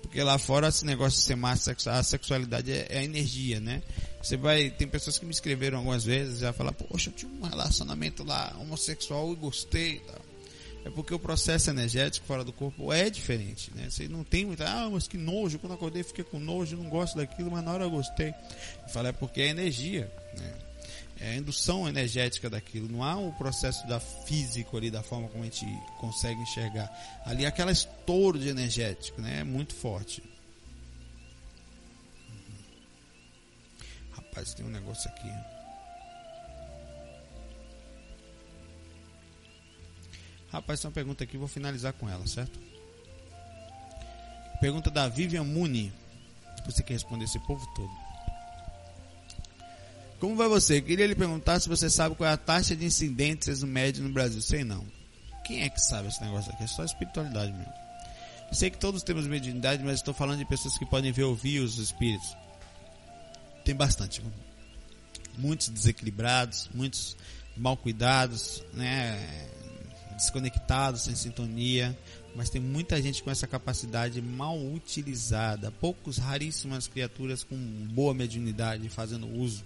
Porque 0.00 0.22
lá 0.22 0.38
fora 0.38 0.68
esse 0.68 0.86
negócio 0.86 1.18
de 1.18 1.24
ser 1.24 1.36
macho, 1.36 1.70
a 1.90 2.02
sexualidade 2.02 2.72
é, 2.72 2.86
é 2.88 2.98
a 2.98 3.04
energia, 3.04 3.60
né? 3.60 3.82
Você 4.22 4.36
vai, 4.36 4.70
tem 4.70 4.88
pessoas 4.88 5.18
que 5.18 5.26
me 5.26 5.32
escreveram 5.32 5.78
algumas 5.78 6.04
vezes, 6.04 6.38
já 6.38 6.52
falar, 6.52 6.72
poxa, 6.72 7.10
eu 7.10 7.14
tive 7.14 7.32
um 7.40 7.46
relacionamento 7.46 8.24
lá 8.24 8.56
homossexual 8.58 9.32
e 9.32 9.36
gostei, 9.36 10.00
tal 10.00 10.25
é 10.86 10.90
porque 10.90 11.12
o 11.12 11.18
processo 11.18 11.68
energético 11.68 12.24
fora 12.28 12.44
do 12.44 12.52
corpo 12.52 12.92
é 12.92 13.10
diferente, 13.10 13.72
né? 13.74 13.90
Você 13.90 14.06
não 14.06 14.22
tem 14.22 14.46
muita, 14.46 14.64
ah, 14.68 14.88
mas 14.88 15.08
que 15.08 15.18
nojo, 15.18 15.58
quando 15.58 15.72
acordei 15.72 16.04
fiquei 16.04 16.22
com 16.22 16.38
nojo, 16.38 16.76
não 16.76 16.88
gosto 16.88 17.16
daquilo, 17.16 17.50
mas 17.50 17.64
na 17.64 17.72
hora 17.72 17.84
eu 17.84 17.90
gostei. 17.90 18.28
Eu 18.28 18.88
falo, 18.90 19.08
é 19.08 19.12
porque 19.12 19.40
é 19.40 19.48
energia, 19.48 20.08
né? 20.38 20.54
É 21.18 21.30
a 21.30 21.36
indução 21.36 21.88
energética 21.88 22.48
daquilo, 22.48 22.88
não 22.88 23.02
há 23.02 23.16
o 23.16 23.30
um 23.30 23.32
processo 23.32 23.84
da 23.88 23.98
físico 23.98 24.76
ali, 24.76 24.88
da 24.88 25.02
forma 25.02 25.26
como 25.28 25.42
a 25.42 25.46
gente 25.46 25.66
consegue 25.98 26.40
enxergar. 26.40 26.88
Ali 27.24 27.44
é 27.44 27.48
aquela 27.48 27.72
estouro 27.72 28.38
de 28.38 28.48
energético, 28.48 29.20
né? 29.20 29.40
É 29.40 29.44
muito 29.44 29.74
forte. 29.74 30.22
Rapaz, 34.12 34.54
tem 34.54 34.64
um 34.64 34.70
negócio 34.70 35.10
aqui. 35.10 35.55
Rapaz, 40.52 40.80
tem 40.80 40.88
uma 40.88 40.94
pergunta 40.94 41.24
aqui, 41.24 41.36
vou 41.36 41.48
finalizar 41.48 41.92
com 41.92 42.08
ela, 42.08 42.26
certo? 42.26 42.58
Pergunta 44.60 44.90
da 44.90 45.08
Vivian 45.08 45.44
Muni. 45.44 45.92
Você 46.64 46.82
quer 46.82 46.94
responder 46.94 47.24
esse 47.24 47.38
povo 47.40 47.66
todo. 47.74 47.90
Como 50.18 50.34
vai 50.34 50.48
você? 50.48 50.80
Queria 50.80 51.06
lhe 51.06 51.14
perguntar 51.14 51.60
se 51.60 51.68
você 51.68 51.90
sabe 51.90 52.14
qual 52.14 52.28
é 52.28 52.32
a 52.32 52.36
taxa 52.36 52.74
de 52.74 52.84
incidentes 52.84 53.62
médio 53.62 54.02
no 54.02 54.08
Brasil. 54.08 54.40
Sei 54.40 54.64
não. 54.64 54.84
Quem 55.44 55.62
é 55.62 55.68
que 55.68 55.80
sabe 55.80 56.08
esse 56.08 56.22
negócio 56.22 56.52
aqui? 56.52 56.64
É 56.64 56.66
só 56.66 56.84
espiritualidade 56.84 57.52
mesmo. 57.52 57.72
Sei 58.52 58.70
que 58.70 58.78
todos 58.78 59.02
temos 59.02 59.26
mediunidade, 59.26 59.82
mas 59.82 59.96
estou 59.96 60.14
falando 60.14 60.38
de 60.38 60.44
pessoas 60.44 60.78
que 60.78 60.86
podem 60.86 61.12
ver 61.12 61.24
ouvir 61.24 61.60
os 61.60 61.78
espíritos. 61.78 62.36
Tem 63.64 63.74
bastante. 63.74 64.22
Muitos 65.36 65.68
desequilibrados, 65.68 66.70
muitos 66.72 67.16
mal 67.56 67.76
cuidados, 67.76 68.64
né? 68.72 69.18
Desconectados, 70.16 71.02
sem 71.02 71.14
sintonia, 71.14 71.96
mas 72.34 72.50
tem 72.50 72.60
muita 72.60 73.00
gente 73.00 73.22
com 73.22 73.30
essa 73.30 73.46
capacidade 73.46 74.20
mal 74.20 74.58
utilizada. 74.58 75.70
Poucos, 75.70 76.18
raríssimas 76.18 76.86
criaturas 76.86 77.44
com 77.44 77.56
boa 77.90 78.12
mediunidade 78.12 78.88
fazendo 78.88 79.26
uso, 79.26 79.64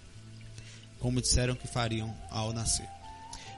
como 0.98 1.20
disseram 1.20 1.55
que 1.55 1.66
fariam 1.66 2.14
ao 2.30 2.53
nascer. 2.53 2.88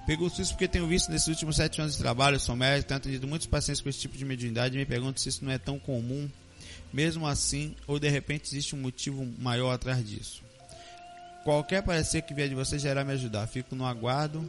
Pergunto 0.07 0.43
isso 0.43 0.53
porque 0.53 0.67
tenho 0.67 0.87
visto 0.87 1.11
nesses 1.11 1.29
últimos 1.29 1.57
sete 1.57 1.81
anos 1.81 1.95
de 1.95 1.99
trabalho, 1.99 2.39
sou 2.41 2.57
médico, 2.57 2.89
tenho 2.89 2.99
atendido 2.99 3.27
muitos 3.27 3.47
pacientes 3.47 3.81
com 3.81 3.89
esse 3.89 4.01
tipo 4.01 4.17
de 4.17 4.25
mediunidade 4.25 4.75
e 4.75 4.79
me 4.79 4.87
pergunto 4.87 5.21
se 5.21 5.29
isso 5.29 5.45
não 5.45 5.53
é 5.53 5.59
tão 5.59 5.79
comum, 5.79 6.29
mesmo 6.93 7.27
assim, 7.27 7.75
ou 7.87 7.99
de 7.99 8.09
repente 8.09 8.47
existe 8.47 8.75
um 8.75 8.81
motivo 8.81 9.25
maior 9.39 9.71
atrás 9.71 10.07
disso. 10.07 10.43
Qualquer 11.45 11.83
parecer 11.83 12.23
que 12.23 12.35
vier 12.35 12.49
de 12.49 12.55
você 12.55 12.79
já 12.79 12.91
irá 12.91 13.05
me 13.05 13.13
ajudar. 13.13 13.47
Fico 13.47 13.75
no 13.75 13.85
aguardo 13.85 14.49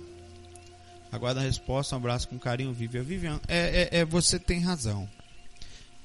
Aguarda 1.14 1.42
a 1.42 1.44
resposta, 1.44 1.94
um 1.94 2.00
abraço 2.00 2.28
com 2.28 2.40
carinho, 2.40 2.74
Vivian. 2.74 3.04
Vivian, 3.04 3.40
é, 3.48 3.88
é, 3.92 4.00
é, 4.00 4.06
você 4.06 4.40
tem 4.40 4.60
razão. 4.60 5.08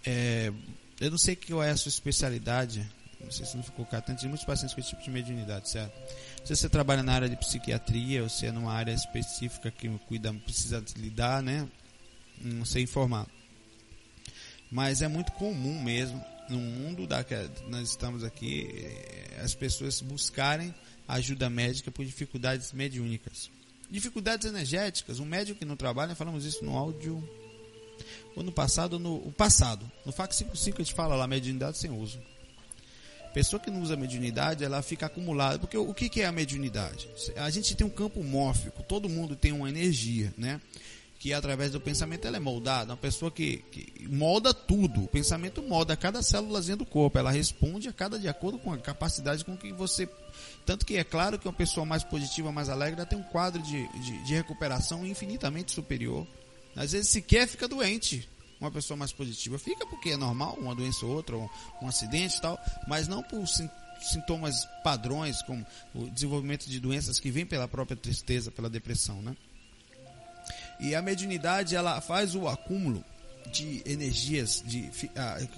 É, 0.04 0.52
eu 1.00 1.10
não 1.10 1.16
sei 1.16 1.34
qual 1.34 1.62
é 1.62 1.70
a 1.70 1.76
sua 1.78 1.88
especialidade, 1.88 2.86
não 3.18 3.30
sei 3.30 3.46
se 3.46 3.56
não 3.56 3.62
ficou 3.62 3.88
atento, 3.90 4.20
tem 4.20 4.28
muitos 4.28 4.44
pacientes 4.44 4.74
com 4.74 4.82
esse 4.82 4.90
tipo 4.90 5.02
de 5.02 5.10
mediunidade, 5.10 5.70
certo? 5.70 5.98
Se 6.44 6.54
você 6.54 6.68
trabalha 6.68 7.02
na 7.02 7.14
área 7.14 7.26
de 7.26 7.36
psiquiatria, 7.36 8.22
ou 8.22 8.28
se 8.28 8.44
é 8.44 8.52
numa 8.52 8.70
área 8.70 8.92
específica 8.92 9.70
que 9.70 9.88
cuida, 10.06 10.30
precisa 10.44 10.84
lidar, 10.94 11.42
né? 11.42 11.66
Não 12.42 12.66
sei 12.66 12.82
informar. 12.82 13.26
Mas 14.70 15.00
é 15.00 15.08
muito 15.08 15.32
comum 15.32 15.82
mesmo, 15.82 16.22
no 16.50 16.58
mundo 16.58 17.06
da 17.06 17.24
que 17.24 17.34
nós 17.70 17.88
estamos 17.88 18.22
aqui, 18.22 18.68
eh, 18.74 19.40
as 19.42 19.54
pessoas 19.54 20.02
buscarem 20.02 20.74
ajuda 21.08 21.48
médica 21.48 21.90
por 21.90 22.04
dificuldades 22.04 22.74
mediúnicas. 22.74 23.50
Dificuldades 23.90 24.46
energéticas, 24.46 25.18
um 25.18 25.24
médico 25.24 25.58
que 25.58 25.64
não 25.64 25.76
trabalha, 25.76 26.14
falamos 26.14 26.44
isso 26.44 26.64
no 26.64 26.76
áudio 26.76 27.26
ou 28.36 28.42
no 28.42 28.52
passado, 28.52 28.98
no 28.98 29.16
o 29.16 29.32
passado. 29.32 29.90
No 30.04 30.12
FAC 30.12 30.34
55 30.34 30.80
a 30.80 30.84
gente 30.84 30.94
fala 30.94 31.16
lá 31.16 31.26
mediunidade 31.26 31.78
sem 31.78 31.90
uso. 31.90 32.20
Pessoa 33.32 33.60
que 33.60 33.70
não 33.70 33.82
usa 33.82 33.96
mediunidade, 33.96 34.64
ela 34.64 34.82
fica 34.82 35.06
acumulada. 35.06 35.58
Porque 35.58 35.76
o 35.76 35.92
que 35.94 36.20
é 36.20 36.26
a 36.26 36.32
mediunidade? 36.32 37.08
A 37.36 37.50
gente 37.50 37.74
tem 37.74 37.86
um 37.86 37.90
campo 37.90 38.22
mórfico, 38.22 38.82
todo 38.82 39.08
mundo 39.08 39.36
tem 39.36 39.52
uma 39.52 39.68
energia, 39.68 40.32
né? 40.36 40.60
Que 41.18 41.32
através 41.32 41.72
do 41.72 41.80
pensamento 41.80 42.26
ela 42.26 42.36
é 42.36 42.40
moldada. 42.40 42.92
Uma 42.92 42.96
pessoa 42.96 43.30
que, 43.30 43.58
que 43.70 44.08
molda 44.08 44.54
tudo. 44.54 45.04
O 45.04 45.08
pensamento 45.08 45.62
molda 45.62 45.96
cada 45.96 46.22
célulazinha 46.22 46.76
do 46.76 46.86
corpo. 46.86 47.18
Ela 47.18 47.30
responde 47.30 47.88
a 47.88 47.92
cada 47.92 48.18
de 48.18 48.28
acordo 48.28 48.58
com 48.58 48.72
a 48.72 48.78
capacidade 48.78 49.44
com 49.44 49.56
que 49.56 49.72
você. 49.72 50.08
Tanto 50.68 50.84
que 50.84 50.98
é 50.98 51.02
claro 51.02 51.38
que 51.38 51.48
uma 51.48 51.54
pessoa 51.54 51.86
mais 51.86 52.04
positiva, 52.04 52.52
mais 52.52 52.68
alegre, 52.68 53.00
ela 53.00 53.06
tem 53.06 53.18
um 53.18 53.22
quadro 53.22 53.62
de, 53.62 53.88
de, 53.88 54.22
de 54.22 54.34
recuperação 54.34 55.06
infinitamente 55.06 55.72
superior. 55.72 56.26
Às 56.76 56.92
vezes 56.92 57.08
sequer 57.08 57.48
fica 57.48 57.66
doente 57.66 58.28
uma 58.60 58.70
pessoa 58.70 58.94
mais 58.94 59.10
positiva. 59.10 59.58
Fica 59.58 59.86
porque 59.86 60.10
é 60.10 60.16
normal, 60.18 60.58
uma 60.60 60.74
doença 60.74 61.06
ou 61.06 61.12
outra, 61.12 61.38
um, 61.38 61.48
um 61.80 61.88
acidente 61.88 62.36
e 62.36 62.40
tal, 62.42 62.60
mas 62.86 63.08
não 63.08 63.22
por 63.22 63.42
sintomas 64.02 64.66
padrões, 64.84 65.40
como 65.40 65.66
o 65.94 66.10
desenvolvimento 66.10 66.68
de 66.68 66.78
doenças 66.78 67.18
que 67.18 67.30
vêm 67.30 67.46
pela 67.46 67.66
própria 67.66 67.96
tristeza, 67.96 68.50
pela 68.50 68.68
depressão, 68.68 69.22
né? 69.22 69.34
E 70.78 70.94
a 70.94 71.00
mediunidade, 71.00 71.76
ela 71.76 71.98
faz 72.02 72.34
o 72.34 72.46
acúmulo 72.46 73.02
de 73.50 73.82
energias, 73.86 74.62
de, 74.66 74.90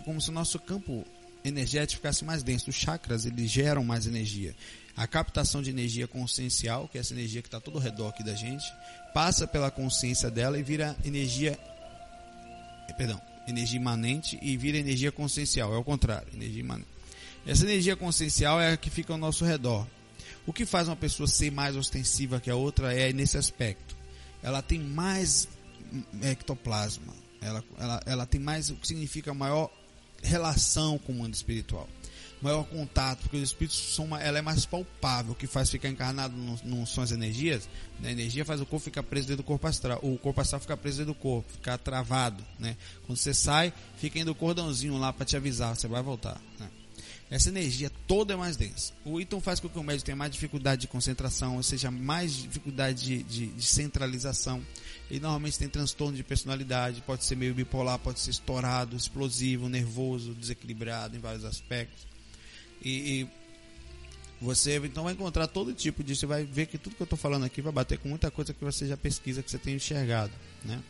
como 0.04 0.20
se 0.20 0.30
o 0.30 0.32
nosso 0.32 0.56
campo 0.60 1.04
energético 1.44 1.96
ficasse 1.96 2.24
mais 2.24 2.44
denso. 2.44 2.70
Os 2.70 2.76
chakras, 2.76 3.26
eles 3.26 3.50
geram 3.50 3.82
mais 3.82 4.06
energia. 4.06 4.54
A 5.00 5.06
captação 5.06 5.62
de 5.62 5.70
energia 5.70 6.06
consciencial, 6.06 6.86
que 6.86 6.98
é 6.98 7.00
essa 7.00 7.14
energia 7.14 7.40
que 7.40 7.48
está 7.48 7.58
todo 7.58 7.76
ao 7.78 7.82
redor 7.82 8.08
aqui 8.08 8.22
da 8.22 8.34
gente, 8.34 8.70
passa 9.14 9.46
pela 9.46 9.70
consciência 9.70 10.30
dela 10.30 10.58
e 10.58 10.62
vira 10.62 10.94
energia 11.02 11.58
perdão, 12.98 13.18
energia 13.48 13.80
imanente 13.80 14.38
e 14.42 14.58
vira 14.58 14.76
energia 14.76 15.10
consciencial. 15.10 15.72
É 15.72 15.78
o 15.78 15.82
contrário, 15.82 16.28
energia 16.34 16.60
imanente. 16.60 16.90
Essa 17.46 17.64
energia 17.64 17.96
consciencial 17.96 18.60
é 18.60 18.74
a 18.74 18.76
que 18.76 18.90
fica 18.90 19.14
ao 19.14 19.18
nosso 19.18 19.42
redor. 19.42 19.86
O 20.46 20.52
que 20.52 20.66
faz 20.66 20.86
uma 20.86 20.96
pessoa 20.96 21.26
ser 21.26 21.50
mais 21.50 21.76
ostensiva 21.76 22.38
que 22.38 22.50
a 22.50 22.54
outra 22.54 22.92
é 22.92 23.10
nesse 23.10 23.38
aspecto. 23.38 23.96
Ela 24.42 24.60
tem 24.60 24.78
mais 24.78 25.48
ectoplasma. 26.20 27.14
Ela, 27.40 27.64
ela, 27.78 28.02
ela 28.04 28.26
tem 28.26 28.38
mais 28.38 28.68
o 28.68 28.76
que 28.76 28.86
significa 28.86 29.32
maior 29.32 29.72
relação 30.22 30.98
com 30.98 31.12
o 31.12 31.14
mundo 31.14 31.32
espiritual 31.32 31.88
maior 32.42 32.64
contato, 32.64 33.20
porque 33.20 33.36
os 33.36 33.42
espíritos 33.42 33.78
são 33.94 34.16
ela 34.16 34.38
é 34.38 34.42
mais 34.42 34.64
palpável, 34.64 35.34
que 35.34 35.46
faz 35.46 35.70
ficar 35.70 35.88
encarnado 35.88 36.34
não 36.64 36.86
são 36.86 37.04
as 37.04 37.12
energias, 37.12 37.68
né? 38.00 38.08
a 38.08 38.12
energia 38.12 38.44
faz 38.44 38.60
o 38.60 38.66
corpo 38.66 38.84
ficar 38.84 39.02
preso 39.02 39.28
dentro 39.28 39.42
do 39.42 39.46
corpo 39.46 39.66
astral, 39.66 39.98
o 40.02 40.16
corpo 40.18 40.40
astral 40.40 40.60
fica 40.60 40.76
preso 40.76 40.98
dentro 40.98 41.14
do 41.14 41.18
corpo, 41.18 41.52
ficar 41.52 41.78
travado, 41.78 42.44
né? 42.58 42.76
Quando 43.06 43.18
você 43.18 43.34
sai, 43.34 43.72
fica 43.96 44.18
indo 44.18 44.30
o 44.30 44.34
cordãozinho 44.34 44.98
lá 44.98 45.12
para 45.12 45.26
te 45.26 45.36
avisar, 45.36 45.76
você 45.76 45.86
vai 45.86 46.02
voltar, 46.02 46.40
né? 46.58 46.68
Essa 47.30 47.48
energia 47.48 47.92
toda 48.08 48.34
é 48.34 48.36
mais 48.36 48.56
densa. 48.56 48.92
O 49.04 49.20
Iton 49.20 49.40
faz 49.40 49.60
com 49.60 49.68
que 49.68 49.78
o 49.78 49.84
médico 49.84 50.06
tenha 50.06 50.16
mais 50.16 50.32
dificuldade 50.32 50.80
de 50.80 50.88
concentração, 50.88 51.56
ou 51.56 51.62
seja, 51.62 51.88
mais 51.88 52.34
dificuldade 52.34 53.04
de, 53.04 53.22
de, 53.22 53.46
de 53.46 53.62
centralização. 53.64 54.60
Ele 55.08 55.20
normalmente 55.20 55.56
tem 55.56 55.68
transtorno 55.68 56.16
de 56.16 56.24
personalidade, 56.24 57.02
pode 57.02 57.24
ser 57.24 57.36
meio 57.36 57.54
bipolar, 57.54 58.00
pode 58.00 58.18
ser 58.18 58.30
estourado, 58.30 58.96
explosivo, 58.96 59.68
nervoso, 59.68 60.34
desequilibrado 60.34 61.16
em 61.16 61.20
vários 61.20 61.44
aspectos. 61.44 62.09
E, 62.82 63.20
e, 63.20 63.28
você 64.40 64.78
então 64.78 65.04
vai 65.04 65.12
encontrar 65.12 65.46
todo 65.46 65.74
tipo 65.74 66.02
de. 66.02 66.16
Você 66.16 66.26
vai 66.26 66.44
ver 66.44 66.66
que 66.66 66.78
tudo 66.78 66.96
que 66.96 67.02
eu 67.02 67.04
estou 67.04 67.18
falando 67.18 67.44
aqui 67.44 67.60
vai 67.60 67.72
bater 67.72 67.98
com 67.98 68.08
muita 68.08 68.30
coisa 68.30 68.54
que 68.54 68.64
você 68.64 68.86
já 68.86 68.96
pesquisa, 68.96 69.42
que 69.42 69.50
você 69.50 69.58
tem 69.58 69.74
enxergado. 69.74 70.32
Né? 70.64 70.82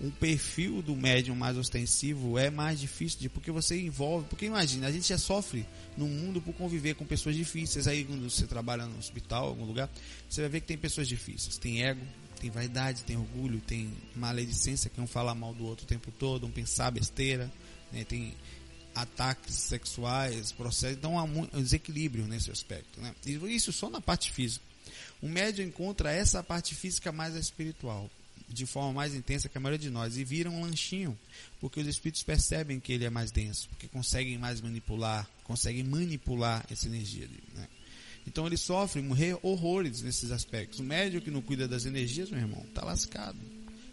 Um 0.00 0.10
perfil 0.10 0.82
do 0.82 0.94
médium 0.94 1.34
mais 1.34 1.56
ostensivo 1.56 2.38
é 2.38 2.50
mais 2.50 2.80
difícil 2.80 3.18
de 3.20 3.28
porque 3.28 3.50
você 3.50 3.78
envolve. 3.78 4.26
Porque 4.28 4.46
imagina, 4.46 4.86
a 4.86 4.92
gente 4.92 5.08
já 5.08 5.18
sofre 5.18 5.66
no 5.96 6.06
mundo 6.06 6.40
por 6.40 6.54
conviver 6.54 6.94
com 6.94 7.04
pessoas 7.04 7.36
difíceis. 7.36 7.86
Aí 7.86 8.04
quando 8.04 8.28
você 8.30 8.46
trabalha 8.46 8.86
no 8.86 8.98
hospital, 8.98 9.48
algum 9.48 9.64
lugar, 9.64 9.90
você 10.28 10.40
vai 10.42 10.50
ver 10.50 10.60
que 10.62 10.66
tem 10.66 10.78
pessoas 10.78 11.06
difíceis. 11.06 11.58
Tem 11.58 11.82
ego, 11.82 12.00
tem 12.40 12.50
vaidade, 12.50 13.04
tem 13.04 13.16
orgulho, 13.16 13.60
tem 13.60 13.92
maledicência, 14.14 14.90
que 14.90 15.00
um 15.00 15.06
fala 15.06 15.34
mal 15.34 15.54
do 15.54 15.64
outro 15.64 15.84
o 15.84 15.88
tempo 15.88 16.10
todo, 16.12 16.46
um 16.46 16.50
pensar 16.50 16.90
besteira, 16.90 17.50
né? 17.92 18.04
tem 18.04 18.34
ataques 18.96 19.54
sexuais, 19.54 20.50
processos, 20.52 20.96
então 20.96 21.18
há 21.18 21.24
um 21.24 21.46
desequilíbrio 21.62 22.26
nesse 22.26 22.50
aspecto. 22.50 23.00
Né? 23.00 23.14
Isso 23.24 23.72
só 23.72 23.90
na 23.90 24.00
parte 24.00 24.32
física. 24.32 24.64
O 25.20 25.28
médium 25.28 25.66
encontra 25.66 26.12
essa 26.12 26.42
parte 26.42 26.74
física 26.74 27.12
mais 27.12 27.34
espiritual, 27.34 28.10
de 28.48 28.64
forma 28.64 28.92
mais 28.92 29.14
intensa 29.14 29.48
que 29.48 29.58
a 29.58 29.60
maioria 29.60 29.78
de 29.78 29.90
nós, 29.90 30.16
e 30.16 30.24
vira 30.24 30.50
um 30.50 30.62
lanchinho, 30.62 31.18
porque 31.60 31.80
os 31.80 31.86
espíritos 31.86 32.22
percebem 32.22 32.80
que 32.80 32.92
ele 32.92 33.04
é 33.04 33.10
mais 33.10 33.30
denso, 33.30 33.68
porque 33.68 33.86
conseguem 33.88 34.38
mais 34.38 34.60
manipular, 34.60 35.28
conseguem 35.44 35.84
manipular 35.84 36.64
essa 36.70 36.86
energia. 36.86 37.28
Né? 37.54 37.68
Então 38.26 38.46
ele 38.46 38.56
sofre 38.56 39.04
horrores 39.42 40.02
nesses 40.02 40.30
aspectos. 40.30 40.80
O 40.80 40.82
médium 40.82 41.20
que 41.20 41.30
não 41.30 41.42
cuida 41.42 41.68
das 41.68 41.86
energias, 41.86 42.30
meu 42.30 42.40
irmão, 42.40 42.64
está 42.68 42.84
lascado. 42.84 43.38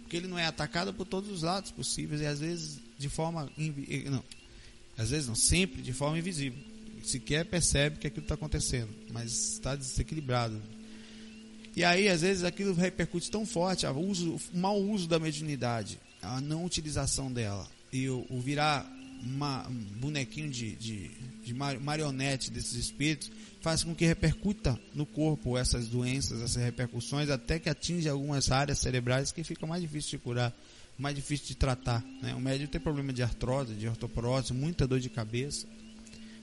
Porque 0.02 0.18
ele 0.18 0.28
não 0.28 0.40
é 0.40 0.46
atacado 0.46 0.94
por 0.94 1.06
todos 1.06 1.30
os 1.30 1.44
lados 1.44 1.72
possíveis 1.72 2.22
e 2.22 2.26
às 2.26 2.40
vezes 2.40 2.80
de 2.98 3.10
forma. 3.10 3.50
Não, 4.10 4.24
às 4.98 5.10
vezes 5.10 5.28
não, 5.28 5.36
sempre 5.36 5.82
de 5.82 5.94
forma 5.94 6.18
invisível. 6.18 6.60
Sequer 7.04 7.46
percebe 7.46 7.98
que 7.98 8.08
aquilo 8.08 8.24
está 8.24 8.36
acontecendo, 8.36 8.90
mas 9.12 9.54
está 9.54 9.76
desequilibrado. 9.76 10.62
E 11.76 11.84
aí, 11.84 12.08
às 12.08 12.22
vezes, 12.22 12.44
aquilo 12.44 12.74
repercute 12.74 13.30
tão 13.32 13.46
forte, 13.46 13.86
o, 13.86 14.00
uso, 14.00 14.40
o 14.54 14.58
mau 14.58 14.80
uso 14.80 15.08
da 15.08 15.20
mediunidade, 15.20 16.00
a 16.22 16.40
não 16.40 16.64
utilização 16.64 17.32
dela, 17.32 17.68
e 17.92 18.08
o, 18.08 18.26
o 18.30 18.40
virar 18.40 18.90
uma, 19.24 19.68
um 19.68 19.74
bonequinho 20.00 20.50
de, 20.50 20.76
de, 20.76 21.12
de 21.44 21.54
marionete 21.54 22.52
desses 22.52 22.74
espíritos, 22.74 23.32
faz 23.62 23.84
com 23.84 23.96
que 23.96 24.06
repercuta 24.06 24.80
no 24.94 25.06
corpo 25.06 25.58
essas 25.58 25.88
doenças, 25.88 26.42
essas 26.42 26.62
repercussões, 26.62 27.30
até 27.30 27.58
que 27.58 27.70
atinja 27.70 28.12
algumas 28.12 28.52
áreas 28.52 28.80
cerebrais 28.80 29.32
que 29.32 29.44
fica 29.44 29.66
mais 29.66 29.82
difícil 29.82 30.12
de 30.12 30.18
curar 30.20 30.54
mais 30.98 31.16
difícil 31.16 31.48
de 31.48 31.56
tratar. 31.56 32.04
Né? 32.22 32.34
O 32.36 32.40
médico 32.40 32.72
tem 32.72 32.82
problema 32.82 33.12
de 33.12 33.24
artrose, 33.24 33.74
de 33.74 33.88
ortoporose, 33.88 34.54
muita 34.54 34.88
dor 34.88 35.00
de 35.00 35.10
cabeça. 35.10 35.68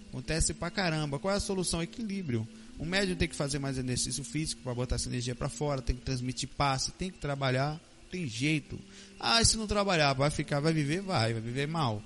Acontece 0.09 0.53
pra 0.55 0.71
caramba. 0.71 1.19
Qual 1.19 1.33
é 1.33 1.37
a 1.37 1.41
solução? 1.41 1.83
Equilíbrio. 1.83 2.47
O 2.79 2.85
médico 2.85 3.19
tem 3.19 3.29
que 3.29 3.37
fazer 3.37 3.59
mais 3.59 3.79
exercício 3.79 4.25
físico 4.25 4.63
para 4.63 4.75
botar 4.75 4.97
essa 4.97 5.09
energia 5.09 5.35
para 5.35 5.49
fora, 5.49 5.83
tem 5.83 5.95
que 5.95 6.03
transmitir 6.03 6.49
passe, 6.57 6.93
tem 6.93 7.11
que 7.11 7.19
trabalhar, 7.19 7.79
tem 8.11 8.27
jeito. 8.27 8.79
Ah, 9.19 9.45
se 9.45 9.57
não 9.57 9.67
trabalhar, 9.67 10.15
vai 10.15 10.31
ficar, 10.31 10.61
vai 10.61 10.73
viver, 10.73 11.03
vai, 11.03 11.33
vai 11.33 11.43
viver 11.43 11.69
mal 11.69 12.03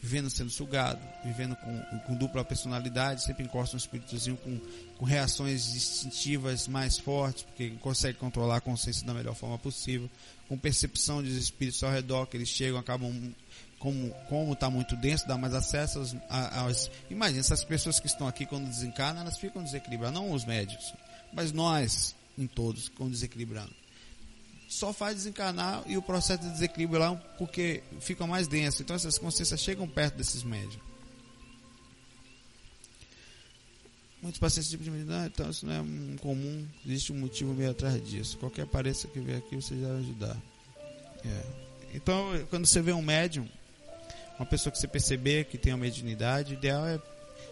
vivendo 0.00 0.30
sendo 0.30 0.50
sugado, 0.50 1.00
vivendo 1.22 1.54
com, 1.56 1.98
com 2.00 2.14
dupla 2.14 2.44
personalidade, 2.44 3.22
sempre 3.22 3.44
encosta 3.44 3.76
um 3.76 3.78
espíritozinho 3.78 4.36
com, 4.38 4.58
com 4.96 5.04
reações 5.04 5.74
instintivas 5.74 6.66
mais 6.66 6.98
fortes, 6.98 7.42
porque 7.42 7.70
consegue 7.80 8.16
controlar 8.18 8.56
a 8.56 8.60
consciência 8.60 9.06
da 9.06 9.12
melhor 9.12 9.34
forma 9.34 9.58
possível, 9.58 10.08
com 10.48 10.56
percepção 10.56 11.22
dos 11.22 11.34
espíritos 11.34 11.82
ao 11.82 11.90
redor, 11.90 12.26
que 12.26 12.36
eles 12.36 12.48
chegam, 12.48 12.78
acabam, 12.78 13.12
como 13.78 14.10
como 14.28 14.52
está 14.54 14.70
muito 14.70 14.96
denso, 14.96 15.28
dá 15.28 15.36
mais 15.36 15.54
acesso 15.54 15.98
aos, 15.98 16.16
aos... 16.28 16.90
Imagina, 17.10 17.40
essas 17.40 17.62
pessoas 17.62 18.00
que 18.00 18.06
estão 18.06 18.26
aqui 18.26 18.46
quando 18.46 18.68
desencarnam, 18.68 19.22
elas 19.22 19.38
ficam 19.38 19.62
desequilibradas, 19.62 20.14
não 20.14 20.32
os 20.32 20.44
médios, 20.44 20.94
mas 21.32 21.52
nós, 21.52 22.14
em 22.38 22.46
todos, 22.46 22.86
ficam 22.86 23.10
desequilibrando 23.10 23.79
só 24.70 24.92
faz 24.92 25.16
desencarnar 25.16 25.82
e 25.86 25.96
o 25.96 26.02
processo 26.02 26.44
de 26.44 26.50
desequilíbrio 26.50 27.00
lá 27.00 27.16
porque 27.36 27.82
fica 27.98 28.24
mais 28.24 28.46
denso. 28.46 28.82
Então 28.82 28.94
essas 28.94 29.18
consciências 29.18 29.60
chegam 29.60 29.86
perto 29.88 30.14
desses 30.14 30.44
médios. 30.44 30.78
Muitos 34.22 34.38
pacientes 34.38 34.70
tipo 34.70 34.84
de 34.84 34.90
medida, 34.90 35.26
então 35.26 35.50
isso 35.50 35.66
não 35.66 35.72
é 35.72 35.80
um 35.80 36.16
comum, 36.20 36.66
existe 36.86 37.12
um 37.12 37.18
motivo 37.18 37.52
meio 37.52 37.70
atrás 37.70 38.06
disso. 38.06 38.38
Qualquer 38.38 38.62
aparência 38.62 39.08
que 39.08 39.18
vier 39.18 39.38
aqui, 39.38 39.56
você 39.56 39.74
já 39.80 39.88
vai 39.88 39.96
ajudar. 39.98 40.36
É. 41.24 41.46
Então, 41.94 42.30
quando 42.48 42.66
você 42.66 42.80
vê 42.80 42.92
um 42.92 43.02
médium, 43.02 43.48
uma 44.38 44.46
pessoa 44.46 44.70
que 44.70 44.78
você 44.78 44.86
perceber 44.86 45.46
que 45.46 45.58
tem 45.58 45.72
uma 45.72 45.80
mediunidade, 45.80 46.54
o 46.54 46.56
ideal 46.56 46.86
é 46.86 47.00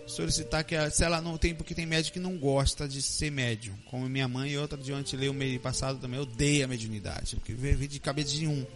solicitar 0.09 0.65
que 0.65 0.75
se 0.91 1.05
ela 1.05 1.21
não 1.21 1.37
tem, 1.37 1.55
porque 1.55 1.75
tem 1.75 1.87
médico 1.87 2.15
que 2.15 2.21
não 2.21 2.37
gosta 2.39 2.89
de 2.89 3.01
ser 3.03 3.31
médium, 3.31 3.77
como 3.87 4.09
minha 4.09 4.27
mãe 4.27 4.51
e 4.51 4.59
outra 4.59 4.79
de 4.79 4.93
ontem 4.93 5.17
leu 5.17 5.33
o 5.33 5.35
mês 5.35 5.61
passado 5.61 5.99
também, 5.99 6.19
odeia 6.19 6.65
a 6.65 6.69
mediunidade, 6.69 7.37
porque 7.37 7.53
vive 7.53 7.87
de 7.87 8.01
cabeça 8.01 8.31
de 8.31 8.47
um. 8.47 8.67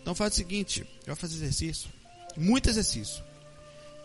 Então 0.00 0.14
faz 0.14 0.34
o 0.34 0.36
seguinte, 0.36 0.86
vai 1.06 1.16
fazer 1.16 1.36
exercício, 1.36 1.88
Muito 2.36 2.68
exercício. 2.68 3.24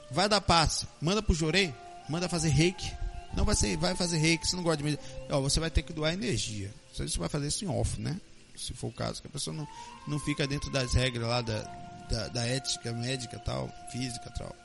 Vai 0.09 0.27
dar 0.27 0.41
passe, 0.41 0.87
manda 1.01 1.21
pro 1.21 1.35
Jorei, 1.35 1.73
manda 2.07 2.27
fazer 2.29 2.49
reiki. 2.49 2.91
Não 3.35 3.45
vai 3.45 3.55
ser, 3.55 3.77
vai 3.77 3.95
fazer 3.95 4.17
reiki, 4.17 4.47
você 4.47 4.55
não 4.55 4.63
gosta 4.63 4.77
de 4.77 4.83
meditação. 4.83 5.17
Ó, 5.29 5.41
você 5.41 5.59
vai 5.59 5.69
ter 5.69 5.83
que 5.83 5.93
doar 5.93 6.13
energia. 6.13 6.73
Você 6.91 7.05
vai 7.19 7.29
fazer 7.29 7.47
isso 7.47 7.63
em 7.63 7.67
off, 7.67 7.99
né? 8.01 8.19
Se 8.55 8.73
for 8.73 8.87
o 8.87 8.91
caso, 8.91 9.21
que 9.21 9.27
a 9.27 9.31
pessoa 9.31 9.55
não, 9.55 9.67
não 10.07 10.19
fica 10.19 10.47
dentro 10.47 10.71
das 10.71 10.93
regras 10.93 11.27
lá 11.27 11.41
da, 11.41 11.61
da, 12.09 12.27
da 12.29 12.45
ética 12.45 12.91
médica 12.91 13.37
tal, 13.39 13.69
física 13.91 14.31
tal. 14.31 14.55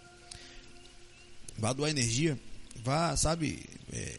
Vá 1.59 1.73
doar 1.73 1.91
energia, 1.91 2.39
vá, 2.83 3.17
sabe, 3.17 3.65
é, 3.93 4.19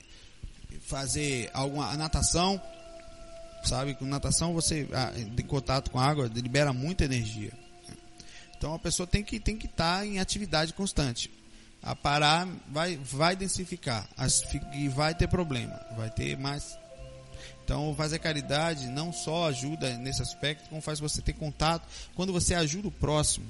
fazer 0.82 1.50
alguma 1.54 1.96
natação, 1.98 2.62
sabe? 3.64 3.96
Com 3.96 4.06
natação 4.06 4.54
você 4.54 4.88
ah, 4.94 5.12
tem 5.36 5.46
contato 5.46 5.92
com 5.92 6.00
a 6.00 6.06
água, 6.06 6.32
libera 6.34 6.72
muita 6.72 7.06
energia. 7.06 7.52
Então 8.58 8.74
a 8.74 8.80
pessoa 8.80 9.06
tem 9.06 9.24
que 9.24 9.40
tem 9.40 9.58
que 9.58 9.66
estar 9.66 10.00
tá 10.00 10.06
em 10.06 10.20
atividade 10.20 10.74
constante. 10.74 11.30
A 11.82 11.96
parar 11.96 12.48
vai 12.68 12.98
vai 12.98 13.36
densificar, 13.36 14.08
e 14.74 14.88
vai 14.88 15.14
ter 15.14 15.28
problema, 15.28 15.80
vai 15.96 16.10
ter 16.10 16.38
mais. 16.38 16.78
Então 17.64 17.94
fazer 17.96 18.20
caridade 18.20 18.88
não 18.88 19.12
só 19.12 19.50
ajuda 19.50 19.98
nesse 19.98 20.22
aspecto, 20.22 20.70
como 20.70 20.82
faz 20.82 21.00
você 21.00 21.22
ter 21.22 21.34
contato. 21.34 21.88
Quando 22.16 22.32
você 22.32 22.56
ajuda 22.56 22.88
o 22.88 22.92
próximo, 22.92 23.46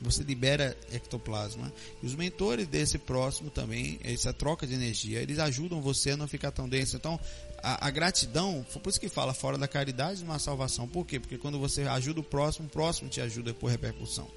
você 0.00 0.22
libera 0.22 0.76
ectoplasma. 0.92 1.72
E 2.02 2.06
os 2.06 2.14
mentores 2.14 2.66
desse 2.66 2.98
próximo 2.98 3.50
também, 3.50 3.98
essa 4.04 4.32
troca 4.32 4.66
de 4.66 4.74
energia, 4.74 5.20
eles 5.20 5.38
ajudam 5.38 5.80
você 5.80 6.12
a 6.12 6.16
não 6.16 6.28
ficar 6.28 6.50
tão 6.50 6.68
denso. 6.68 6.96
Então, 6.96 7.18
a, 7.62 7.86
a 7.86 7.90
gratidão, 7.90 8.64
por 8.82 8.88
isso 8.88 9.00
que 9.00 9.08
fala 9.08 9.34
fora 9.34 9.58
da 9.58 9.66
caridade 9.66 10.22
uma 10.22 10.38
salvação. 10.38 10.86
Por 10.86 11.04
quê? 11.06 11.18
Porque 11.18 11.38
quando 11.38 11.58
você 11.58 11.82
ajuda 11.82 12.20
o 12.20 12.24
próximo, 12.24 12.66
o 12.66 12.70
próximo 12.70 13.08
te 13.08 13.20
ajuda 13.20 13.52
por 13.52 13.70
repercussão. 13.70 14.28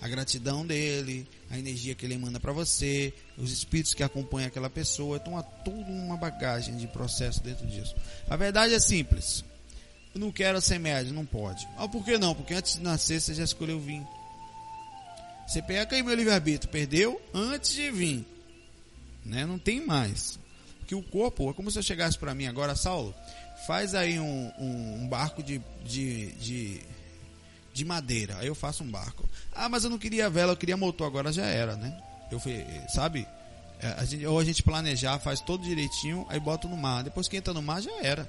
A 0.00 0.08
gratidão 0.08 0.66
dele, 0.66 1.26
a 1.48 1.58
energia 1.58 1.94
que 1.94 2.04
ele 2.04 2.18
manda 2.18 2.38
para 2.38 2.52
você, 2.52 3.12
os 3.38 3.52
espíritos 3.52 3.94
que 3.94 4.02
acompanham 4.02 4.48
aquela 4.48 4.68
pessoa, 4.68 5.16
então 5.16 5.38
há 5.38 5.42
toda 5.42 5.90
uma 5.90 6.16
bagagem 6.16 6.76
de 6.76 6.86
processo 6.88 7.42
dentro 7.42 7.66
disso. 7.66 7.94
A 8.28 8.36
verdade 8.36 8.74
é 8.74 8.80
simples. 8.80 9.44
Eu 10.14 10.20
não 10.20 10.30
quero 10.30 10.60
ser 10.60 10.78
médio, 10.78 11.12
não 11.12 11.24
pode. 11.24 11.66
Ah, 11.78 11.88
por 11.88 12.04
que 12.04 12.18
não? 12.18 12.34
Porque 12.34 12.54
antes 12.54 12.74
de 12.74 12.82
nascer 12.82 13.20
você 13.20 13.34
já 13.34 13.44
escolheu 13.44 13.80
vir. 13.80 14.02
Você 15.54 15.62
pega 15.62 15.94
aí 15.94 16.02
meu 16.02 16.16
livre-arbítrio, 16.16 16.68
perdeu 16.68 17.22
antes 17.32 17.74
de 17.74 17.88
vir. 17.88 18.26
Né? 19.24 19.46
Não 19.46 19.56
tem 19.56 19.86
mais. 19.86 20.36
Que 20.84 20.96
o 20.96 21.02
corpo, 21.02 21.48
é 21.48 21.52
como 21.52 21.70
se 21.70 21.78
eu 21.78 21.82
chegasse 21.84 22.18
para 22.18 22.34
mim 22.34 22.48
agora, 22.48 22.74
Saulo, 22.74 23.14
faz 23.64 23.94
aí 23.94 24.18
um, 24.18 24.52
um, 24.58 25.02
um 25.02 25.08
barco 25.08 25.44
de, 25.44 25.62
de, 25.84 26.32
de, 26.32 26.80
de, 27.72 27.84
madeira. 27.84 28.36
Aí 28.38 28.48
eu 28.48 28.54
faço 28.56 28.82
um 28.82 28.90
barco. 28.90 29.28
Ah, 29.54 29.68
mas 29.68 29.84
eu 29.84 29.90
não 29.90 29.96
queria 29.96 30.28
vela, 30.28 30.54
eu 30.54 30.56
queria 30.56 30.76
motor. 30.76 31.06
Agora 31.06 31.32
já 31.32 31.46
era, 31.46 31.76
né? 31.76 32.02
Eu 32.32 32.40
fui, 32.40 32.66
sabe? 32.92 33.24
É, 33.78 33.86
a 33.96 34.04
gente, 34.04 34.26
ou 34.26 34.40
a 34.40 34.44
gente 34.44 34.60
planejar, 34.60 35.20
faz 35.20 35.40
todo 35.40 35.62
direitinho, 35.62 36.26
aí 36.30 36.40
bota 36.40 36.66
no 36.66 36.76
mar. 36.76 37.04
Depois 37.04 37.28
que 37.28 37.36
entra 37.36 37.54
no 37.54 37.62
mar, 37.62 37.80
já 37.80 37.96
era. 38.02 38.28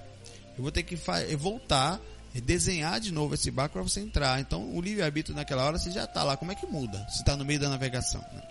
Eu 0.56 0.62
vou 0.62 0.72
ter 0.72 0.84
que 0.84 0.96
voltar 1.36 2.00
desenhar 2.42 3.00
de 3.00 3.12
novo 3.12 3.34
esse 3.34 3.50
barco 3.50 3.74
para 3.74 3.84
você 3.84 4.02
entrar. 4.02 4.40
Então, 4.42 4.76
o 4.76 4.82
livre-arbítrio 4.82 5.36
naquela 5.36 5.64
hora 5.64 5.78
você 5.78 5.92
já 5.92 6.04
está 6.04 6.24
lá. 6.24 6.36
Como 6.36 6.52
é 6.52 6.56
que 6.56 6.66
muda? 6.66 6.98
Se 7.10 7.20
está 7.20 7.36
no 7.38 7.46
meio 7.46 7.60
da 7.60 7.70
navegação. 7.70 8.22
Né? 8.34 8.44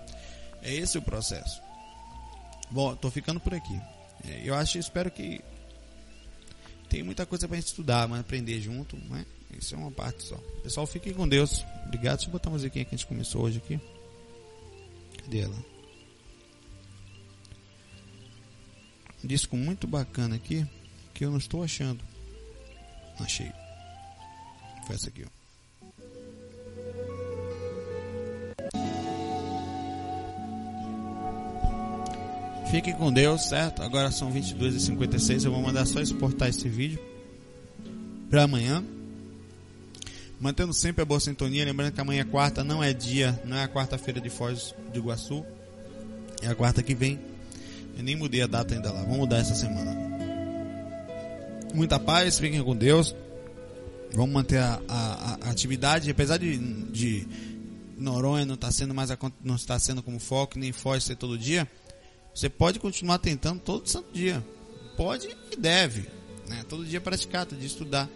É 0.62 0.74
esse 0.74 0.97
o 0.97 1.03
processo. 1.03 1.61
Bom, 2.70 2.95
estou 2.95 3.11
ficando 3.11 3.39
por 3.41 3.55
aqui. 3.55 3.78
É, 4.26 4.43
eu 4.43 4.55
acho, 4.55 4.78
espero 4.78 5.11
que 5.11 5.41
tem 6.89 7.03
muita 7.03 7.26
coisa 7.26 7.47
para 7.47 7.59
estudar, 7.59 8.09
mas 8.09 8.20
aprender 8.20 8.61
junto, 8.61 8.97
né? 8.97 9.26
Isso 9.59 9.74
é 9.74 9.78
uma 9.78 9.91
parte 9.91 10.22
só. 10.22 10.37
Pessoal, 10.62 10.87
fiquem 10.87 11.12
com 11.12 11.28
Deus. 11.28 11.64
Obrigado. 11.87 12.16
Deixa 12.16 12.28
eu 12.28 12.32
botar 12.32 12.49
a 12.49 12.53
musiquinha 12.53 12.85
que 12.85 12.95
a 12.95 12.97
gente 12.97 13.07
começou 13.07 13.43
hoje 13.43 13.59
aqui. 13.59 13.80
Cadê 15.18 15.41
ela? 15.41 15.57
Um 19.22 19.26
disco 19.26 19.57
muito 19.57 19.87
bacana 19.87 20.37
aqui 20.37 20.66
que 21.12 21.24
eu 21.24 21.30
não 21.30 21.39
estou 21.39 21.62
achando. 21.62 22.03
Achei. 23.20 23.53
Foi 24.87 24.95
essa 24.95 25.09
aqui, 25.09 25.24
ó. 25.24 25.45
Com 33.05 33.12
Deus, 33.12 33.43
certo? 33.43 33.82
Agora 33.82 34.11
são 34.11 34.32
22h56. 34.32 35.45
Eu 35.45 35.53
vou 35.53 35.61
mandar 35.61 35.85
só 35.85 36.01
exportar 36.01 36.49
esse 36.49 36.68
vídeo 36.70 36.99
para 38.30 38.45
amanhã. 38.45 38.82
Mantendo 40.41 40.72
sempre 40.72 41.03
a 41.03 41.05
boa 41.05 41.20
sintonia. 41.20 41.66
Lembrando 41.66 41.93
que 41.93 42.01
amanhã 42.01 42.22
é 42.22 42.24
quarta, 42.24 42.64
não 42.64 42.82
é 42.82 42.95
dia, 42.95 43.39
não 43.45 43.59
é 43.59 43.64
a 43.64 43.68
quarta-feira 43.68 44.22
de 44.22 44.30
Foz 44.30 44.74
do 44.91 44.99
Iguaçu. 44.99 45.45
É 46.41 46.49
a 46.49 46.55
quarta 46.55 46.82
que 46.82 46.95
vem. 46.95 47.20
Eu 47.97 48.03
nem 48.03 48.16
mudei 48.16 48.41
a 48.41 48.47
data 48.47 48.74
ainda 48.74 48.91
lá. 48.91 49.03
Vamos 49.03 49.18
mudar 49.18 49.37
essa 49.37 49.55
semana. 49.55 49.95
Muita 51.74 51.99
paz, 51.99 52.39
fiquem 52.39 52.62
com 52.62 52.74
Deus. 52.74 53.14
Vamos 54.15 54.33
manter 54.33 54.59
a, 54.59 54.81
a, 54.89 55.39
a 55.47 55.51
atividade, 55.51 56.11
apesar 56.11 56.39
de, 56.39 56.57
de 56.57 57.27
Noronha 57.97 58.47
não 58.47 58.57
tá 58.57 58.71
sendo 58.71 58.95
mais 58.95 59.11
não 59.43 59.57
está 59.57 59.79
sendo 59.79 60.03
como 60.03 60.21
foco, 60.21 60.59
nem 60.59 60.73
Foz 60.73 61.05
ser 61.05 61.17
todo 61.17 61.37
dia. 61.37 61.69
Você 62.35 62.49
pode 62.49 62.79
continuar 62.79 63.19
tentando 63.19 63.61
todo 63.61 63.89
santo 63.89 64.12
dia. 64.12 64.45
Pode 64.97 65.29
e 65.53 65.57
deve. 65.57 66.09
Né? 66.49 66.65
Todo 66.69 66.85
dia 66.85 67.01
praticar, 67.01 67.47
todo 67.47 67.59
dia 67.59 67.67
estudar. 67.67 68.09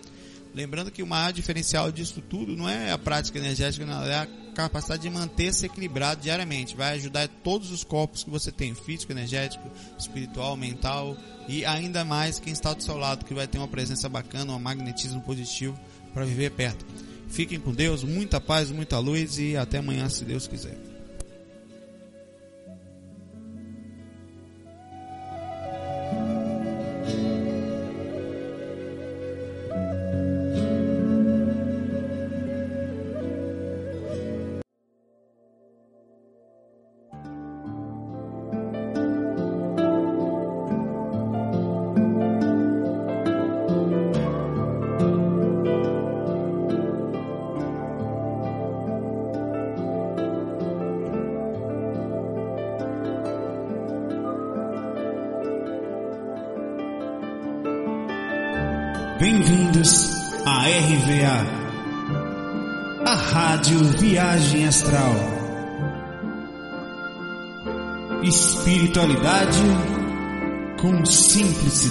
Lembrando 0.58 0.90
que 0.90 1.04
o 1.04 1.06
maior 1.06 1.32
diferencial 1.32 1.92
disso 1.92 2.20
tudo 2.20 2.56
não 2.56 2.68
é 2.68 2.90
a 2.90 2.98
prática 2.98 3.38
energética, 3.38 3.86
não, 3.86 4.02
é 4.02 4.16
a 4.16 4.26
capacidade 4.56 5.02
de 5.02 5.08
manter-se 5.08 5.64
equilibrado 5.64 6.20
diariamente. 6.20 6.74
Vai 6.74 6.94
ajudar 6.96 7.28
todos 7.28 7.70
os 7.70 7.84
corpos 7.84 8.24
que 8.24 8.30
você 8.30 8.50
tem, 8.50 8.74
físico, 8.74 9.12
energético, 9.12 9.70
espiritual, 9.96 10.56
mental 10.56 11.16
e 11.46 11.64
ainda 11.64 12.04
mais 12.04 12.40
quem 12.40 12.52
está 12.52 12.74
do 12.74 12.82
seu 12.82 12.96
lado, 12.96 13.24
que 13.24 13.32
vai 13.32 13.46
ter 13.46 13.58
uma 13.58 13.68
presença 13.68 14.08
bacana, 14.08 14.52
um 14.52 14.58
magnetismo 14.58 15.20
positivo 15.20 15.78
para 16.12 16.24
viver 16.24 16.50
perto. 16.50 16.84
Fiquem 17.28 17.60
com 17.60 17.72
Deus, 17.72 18.02
muita 18.02 18.40
paz, 18.40 18.68
muita 18.72 18.98
luz 18.98 19.38
e 19.38 19.56
até 19.56 19.78
amanhã, 19.78 20.08
se 20.08 20.24
Deus 20.24 20.48
quiser. 20.48 20.87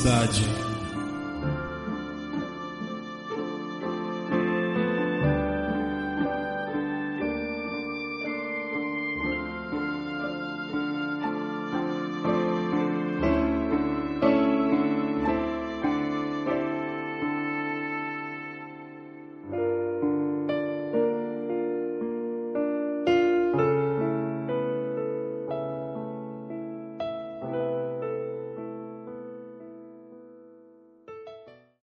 Simplicidade. 0.07 0.56